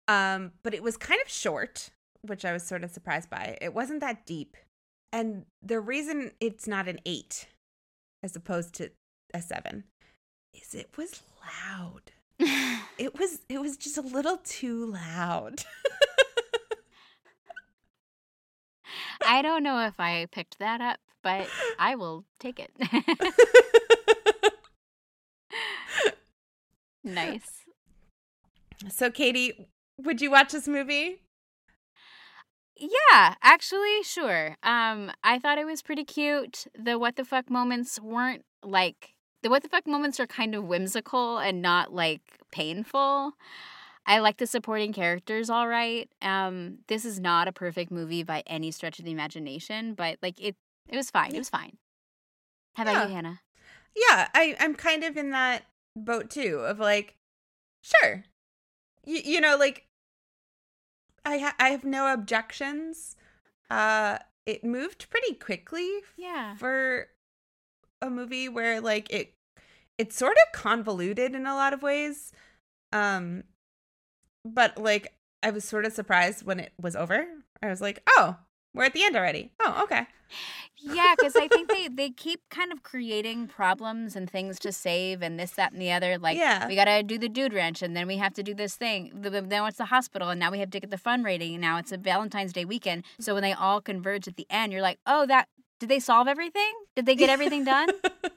Um, 0.08 0.52
but 0.62 0.74
it 0.74 0.82
was 0.82 0.96
kind 0.96 1.20
of 1.24 1.30
short, 1.30 1.90
which 2.22 2.44
I 2.44 2.52
was 2.52 2.66
sort 2.66 2.82
of 2.84 2.90
surprised 2.90 3.30
by. 3.30 3.58
It 3.60 3.74
wasn't 3.74 4.00
that 4.00 4.26
deep, 4.26 4.56
and 5.12 5.44
the 5.62 5.80
reason 5.80 6.32
it's 6.40 6.66
not 6.66 6.88
an 6.88 7.00
eight 7.06 7.46
as 8.22 8.34
opposed 8.36 8.74
to 8.74 8.90
a 9.32 9.40
seven 9.40 9.84
is 10.54 10.74
it 10.74 10.96
was 10.96 11.22
loud. 11.40 12.12
It 12.98 13.18
was 13.18 13.38
it 13.48 13.60
was 13.60 13.76
just 13.78 13.96
a 13.96 14.02
little 14.02 14.36
too 14.38 14.92
loud. 14.92 15.64
I 19.26 19.42
don't 19.42 19.62
know 19.62 19.86
if 19.86 19.98
I 19.98 20.26
picked 20.30 20.58
that 20.58 20.80
up, 20.80 20.98
but 21.22 21.48
I 21.78 21.94
will 21.94 22.24
take 22.38 22.60
it. 22.60 22.70
nice. 27.04 27.64
So, 28.88 29.10
Katie, 29.10 29.68
would 29.98 30.20
you 30.20 30.30
watch 30.30 30.52
this 30.52 30.66
movie? 30.68 31.22
Yeah, 32.76 33.34
actually, 33.42 34.02
sure. 34.02 34.56
Um, 34.62 35.10
I 35.22 35.38
thought 35.38 35.58
it 35.58 35.66
was 35.66 35.82
pretty 35.82 36.04
cute. 36.04 36.66
The 36.78 36.98
what 36.98 37.16
the 37.16 37.24
fuck 37.24 37.50
moments 37.50 38.00
weren't 38.00 38.44
like 38.62 39.14
the 39.42 39.50
what 39.50 39.62
the 39.62 39.68
fuck 39.68 39.86
moments 39.86 40.20
are 40.20 40.26
kind 40.26 40.54
of 40.54 40.64
whimsical 40.64 41.38
and 41.38 41.62
not 41.62 41.92
like 41.94 42.20
painful. 42.52 43.32
I 44.06 44.18
like 44.18 44.38
the 44.38 44.46
supporting 44.46 44.92
characters 44.92 45.50
all 45.50 45.68
right. 45.68 46.08
Um, 46.22 46.78
this 46.88 47.04
is 47.04 47.20
not 47.20 47.48
a 47.48 47.52
perfect 47.52 47.90
movie 47.90 48.22
by 48.22 48.42
any 48.46 48.70
stretch 48.70 48.98
of 48.98 49.04
the 49.04 49.10
imagination, 49.12 49.94
but 49.94 50.18
like 50.22 50.40
it, 50.40 50.56
it 50.88 50.96
was 50.96 51.10
fine. 51.10 51.34
It 51.34 51.38
was 51.38 51.50
fine. 51.50 51.76
How 52.74 52.82
about 52.84 52.94
Yeah. 52.94 53.06
you, 53.08 53.14
Hannah? 53.14 53.40
Yeah, 53.96 54.28
I 54.34 54.56
I'm 54.60 54.74
kind 54.74 55.04
of 55.04 55.16
in 55.16 55.30
that 55.30 55.64
boat 55.96 56.30
too 56.30 56.60
of 56.60 56.78
like 56.78 57.16
sure. 57.82 58.24
You 59.04 59.20
you 59.24 59.40
know 59.40 59.56
like 59.56 59.86
I 61.24 61.38
ha- 61.38 61.56
I 61.58 61.70
have 61.70 61.84
no 61.84 62.12
objections. 62.12 63.16
Uh 63.70 64.18
it 64.46 64.64
moved 64.64 65.10
pretty 65.10 65.34
quickly 65.34 66.00
Yeah. 66.16 66.56
for 66.56 67.08
a 68.02 68.10
movie 68.10 68.48
where 68.48 68.80
like 68.80 69.10
it 69.12 69.34
it's 69.98 70.16
sort 70.16 70.36
of 70.36 70.52
convoluted 70.60 71.34
in 71.34 71.46
a 71.46 71.54
lot 71.54 71.72
of 71.72 71.82
ways. 71.82 72.32
Um 72.92 73.44
but 74.44 74.78
like 74.78 75.12
I 75.42 75.50
was 75.50 75.64
sort 75.64 75.84
of 75.84 75.92
surprised 75.92 76.44
when 76.44 76.60
it 76.60 76.72
was 76.80 76.94
over. 76.96 77.26
I 77.62 77.68
was 77.68 77.80
like, 77.80 78.02
"Oh, 78.08 78.36
we're 78.74 78.84
at 78.84 78.92
the 78.92 79.04
end 79.04 79.16
already." 79.16 79.52
Oh, 79.60 79.82
okay. 79.84 80.06
Yeah, 80.82 81.14
because 81.16 81.34
I 81.36 81.48
think 81.48 81.68
they 81.68 81.88
they 81.88 82.10
keep 82.10 82.40
kind 82.50 82.72
of 82.72 82.82
creating 82.82 83.48
problems 83.48 84.16
and 84.16 84.30
things 84.30 84.58
to 84.60 84.72
save 84.72 85.20
and 85.22 85.38
this, 85.38 85.50
that, 85.52 85.72
and 85.72 85.80
the 85.80 85.92
other. 85.92 86.16
Like, 86.18 86.36
Yeah. 86.38 86.66
we 86.68 86.74
gotta 86.74 87.02
do 87.02 87.18
the 87.18 87.28
dude 87.28 87.52
ranch, 87.52 87.82
and 87.82 87.94
then 87.96 88.06
we 88.06 88.16
have 88.18 88.32
to 88.34 88.42
do 88.42 88.54
this 88.54 88.76
thing. 88.76 89.12
The- 89.22 89.28
the- 89.30 89.42
Then 89.42 89.64
it's 89.66 89.76
the 89.78 89.86
hospital, 89.86 90.28
and 90.30 90.38
now 90.40 90.50
we 90.50 90.58
have 90.60 90.70
to 90.70 90.80
get 90.80 90.90
the 90.90 90.96
fund 90.98 91.24
rating. 91.24 91.54
And 91.54 91.60
now 91.62 91.76
it's 91.78 91.92
a 91.92 91.96
Valentine's 91.98 92.52
Day 92.52 92.64
weekend. 92.64 93.04
So 93.18 93.34
when 93.34 93.42
they 93.42 93.52
all 93.52 93.80
converge 93.82 94.26
at 94.28 94.36
the 94.36 94.46
end, 94.50 94.72
you're 94.72 94.82
like, 94.82 95.00
oh, 95.06 95.26
that 95.26 95.48
did 95.80 95.88
they 95.88 95.98
solve 95.98 96.28
everything? 96.28 96.72
Did 96.94 97.06
they 97.06 97.16
get 97.16 97.28
everything 97.36 97.64
done? 97.64 97.88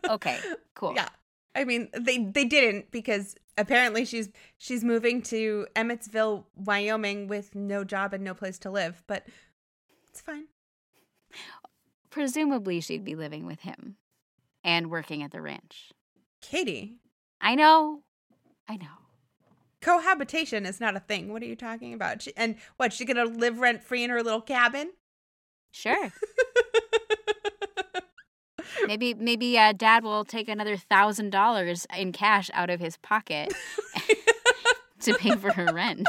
Okay, 0.10 0.40
cool. 0.74 0.94
Yeah. 0.96 1.10
I 1.56 1.66
mean, 1.66 1.90
they 1.94 2.18
they 2.18 2.46
didn't 2.46 2.90
because 2.90 3.36
apparently 3.60 4.06
she's 4.06 4.30
she's 4.58 4.84
moving 4.84 5.22
to 5.24 5.68
Emmetsville, 5.76 6.46
Wyoming 6.56 7.28
with 7.28 7.54
no 7.54 7.84
job 7.84 8.14
and 8.14 8.24
no 8.24 8.34
place 8.34 8.58
to 8.60 8.72
live, 8.72 9.04
but 9.06 9.28
it's 10.10 10.20
fine. 10.22 10.46
Presumably, 12.10 12.80
she'd 12.82 13.04
be 13.06 13.16
living 13.16 13.46
with 13.46 13.62
him 13.62 13.98
and 14.64 14.90
working 14.90 15.22
at 15.24 15.32
the 15.32 15.42
ranch. 15.42 15.92
Katie, 16.42 16.98
I 17.42 17.56
know, 17.56 18.02
I 18.68 18.78
know. 18.78 18.88
cohabitation 19.82 20.66
is 20.66 20.80
not 20.80 20.96
a 20.96 21.00
thing. 21.00 21.32
What 21.32 21.42
are 21.42 21.46
you 21.46 21.56
talking 21.56 21.94
about? 21.94 22.22
She, 22.22 22.32
and 22.38 22.56
what, 22.78 22.94
she 22.94 23.06
going 23.06 23.18
to 23.18 23.26
live 23.26 23.60
rent 23.60 23.84
free 23.84 24.04
in 24.04 24.10
her 24.10 24.24
little 24.24 24.42
cabin? 24.42 24.92
Sure. 25.72 26.12
Maybe 28.88 29.14
maybe 29.14 29.58
uh, 29.58 29.74
Dad 29.74 30.04
will 30.04 30.26
take 30.26 30.48
another 30.50 30.78
thousand 30.78 31.30
dollars 31.32 31.86
in 31.98 32.12
cash 32.12 32.50
out 32.54 32.70
of 32.70 32.80
his 32.80 32.98
pocket 32.98 33.54
to 35.02 35.14
pay 35.16 35.36
for 35.36 35.54
her 35.54 35.74
rent. 35.74 36.08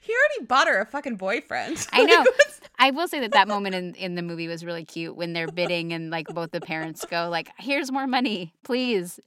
he 0.00 0.12
already 0.12 0.46
bought 0.46 0.68
her 0.68 0.80
a 0.80 0.86
fucking 0.86 1.16
boyfriend. 1.16 1.86
I 1.92 2.04
know. 2.04 2.24
I 2.78 2.90
will 2.90 3.08
say 3.08 3.20
that 3.20 3.32
that 3.32 3.46
moment 3.48 3.74
in, 3.74 3.94
in 3.94 4.14
the 4.16 4.22
movie 4.22 4.48
was 4.48 4.64
really 4.64 4.84
cute 4.84 5.16
when 5.16 5.32
they're 5.32 5.48
bidding 5.48 5.92
and 5.92 6.10
like 6.10 6.26
both 6.28 6.50
the 6.50 6.60
parents 6.60 7.04
go 7.04 7.28
like, 7.28 7.50
"Here's 7.58 7.92
more 7.92 8.06
money, 8.06 8.52
please." 8.64 9.20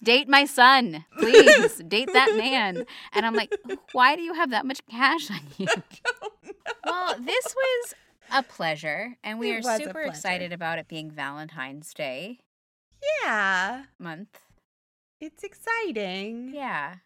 Date 0.00 0.28
my 0.28 0.44
son, 0.44 1.04
please. 1.18 1.82
Date 1.88 2.08
that 2.12 2.36
man. 2.36 2.86
And 3.12 3.26
I'm 3.26 3.34
like, 3.34 3.52
why 3.90 4.14
do 4.14 4.22
you 4.22 4.32
have 4.34 4.50
that 4.50 4.64
much 4.64 4.80
cash 4.88 5.30
on 5.30 5.40
you? 5.58 5.66
Well, 6.86 7.16
this 7.18 7.54
was 7.56 7.94
a 8.32 8.42
pleasure, 8.42 9.16
and 9.22 9.38
we 9.38 9.52
It 9.52 9.64
are 9.64 9.78
super 9.78 10.00
excited 10.00 10.52
about 10.52 10.78
it 10.78 10.88
being 10.88 11.10
Valentine's 11.10 11.92
Day 11.94 12.40
yeah, 13.22 13.84
month. 13.98 14.40
it's 15.20 15.42
exciting. 15.42 16.52
Yeah. 16.54 16.96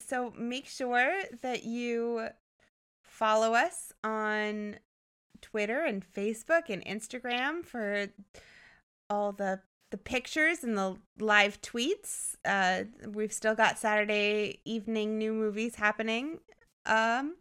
So 0.00 0.32
make 0.36 0.66
sure 0.66 1.22
that 1.42 1.64
you 1.64 2.28
follow 3.02 3.54
us 3.54 3.92
on 4.02 4.76
Twitter 5.40 5.80
and 5.84 6.04
Facebook 6.04 6.68
and 6.68 6.84
Instagram 6.84 7.64
for 7.64 8.08
all 9.08 9.32
the 9.32 9.60
the 9.90 9.98
pictures 9.98 10.64
and 10.64 10.76
the 10.76 10.96
live 11.20 11.60
tweets. 11.60 12.36
Uh, 12.46 12.84
we've 13.06 13.32
still 13.32 13.54
got 13.54 13.78
Saturday 13.78 14.60
evening 14.64 15.18
new 15.18 15.34
movies 15.34 15.74
happening. 15.74 16.38
Um, 16.86 17.36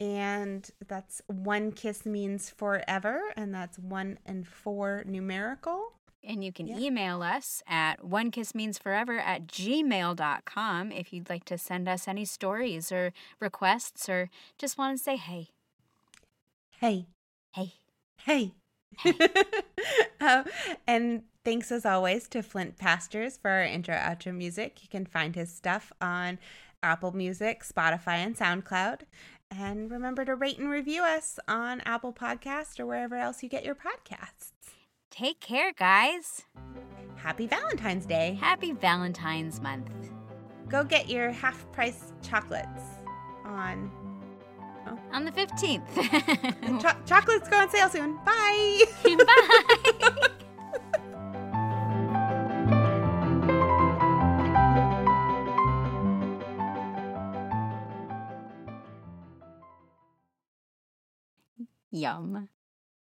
and 0.00 0.68
that's 0.88 1.22
one 1.26 1.72
kiss 1.72 2.06
means 2.06 2.50
forever, 2.50 3.20
and 3.36 3.54
that's 3.54 3.78
one 3.78 4.18
and 4.26 4.46
four 4.48 5.04
numerical. 5.06 5.92
And 6.22 6.44
you 6.44 6.52
can 6.52 6.66
Yeah. 6.66 6.78
email 6.78 7.22
us 7.22 7.62
at 7.66 8.04
one 8.04 8.30
kiss 8.30 8.54
means 8.54 8.76
forever 8.78 9.18
at 9.18 9.46
gmail.com 9.46 10.92
if 10.92 11.12
you'd 11.12 11.30
like 11.30 11.44
to 11.46 11.56
send 11.56 11.88
us 11.88 12.06
any 12.06 12.24
stories 12.26 12.92
or 12.92 13.12
requests 13.40 14.08
or 14.08 14.28
just 14.58 14.76
want 14.76 14.98
to 14.98 15.02
say 15.02 15.16
hey. 15.16 15.48
Hey, 16.78 17.06
Hey. 17.54 17.72
Hey. 18.18 18.52
Um, 20.20 20.44
and 20.86 21.22
thanks 21.46 21.72
as 21.72 21.86
always 21.86 22.28
to 22.28 22.42
Flint 22.42 22.76
Pastures 22.76 23.38
for 23.38 23.50
our 23.50 23.62
intro 23.64 23.94
outro 23.94 24.34
music. 24.34 24.82
You 24.82 24.88
can 24.90 25.06
find 25.06 25.34
his 25.34 25.50
stuff 25.50 25.90
on 25.98 26.38
Apple 26.82 27.12
Music, 27.12 27.62
Spotify, 27.64 28.16
and 28.18 28.36
SoundCloud. 28.36 29.00
And 29.50 29.90
remember 29.90 30.24
to 30.24 30.34
rate 30.34 30.58
and 30.58 30.70
review 30.70 31.02
us 31.02 31.38
on 31.48 31.80
Apple 31.84 32.12
Podcast 32.12 32.78
or 32.78 32.86
wherever 32.86 33.16
else 33.16 33.42
you 33.42 33.48
get 33.48 33.64
your 33.64 33.74
podcasts. 33.74 34.52
Take 35.10 35.40
care, 35.40 35.72
guys. 35.72 36.44
Happy 37.16 37.46
Valentine's 37.46 38.06
Day. 38.06 38.38
Happy 38.40 38.72
Valentine's 38.72 39.60
month. 39.60 39.90
Go 40.68 40.84
get 40.84 41.08
your 41.08 41.30
half 41.30 41.70
price 41.72 42.12
chocolates 42.22 42.82
on 43.44 43.90
oh. 44.86 44.98
On 45.12 45.24
the 45.24 45.32
15th. 45.32 46.80
Cho- 46.80 46.98
chocolates 47.04 47.48
go 47.48 47.56
on 47.58 47.70
sale 47.70 47.88
soon. 47.88 48.16
Bye. 48.24 48.84
Bye. 49.04 50.28
Yum. 61.92 62.48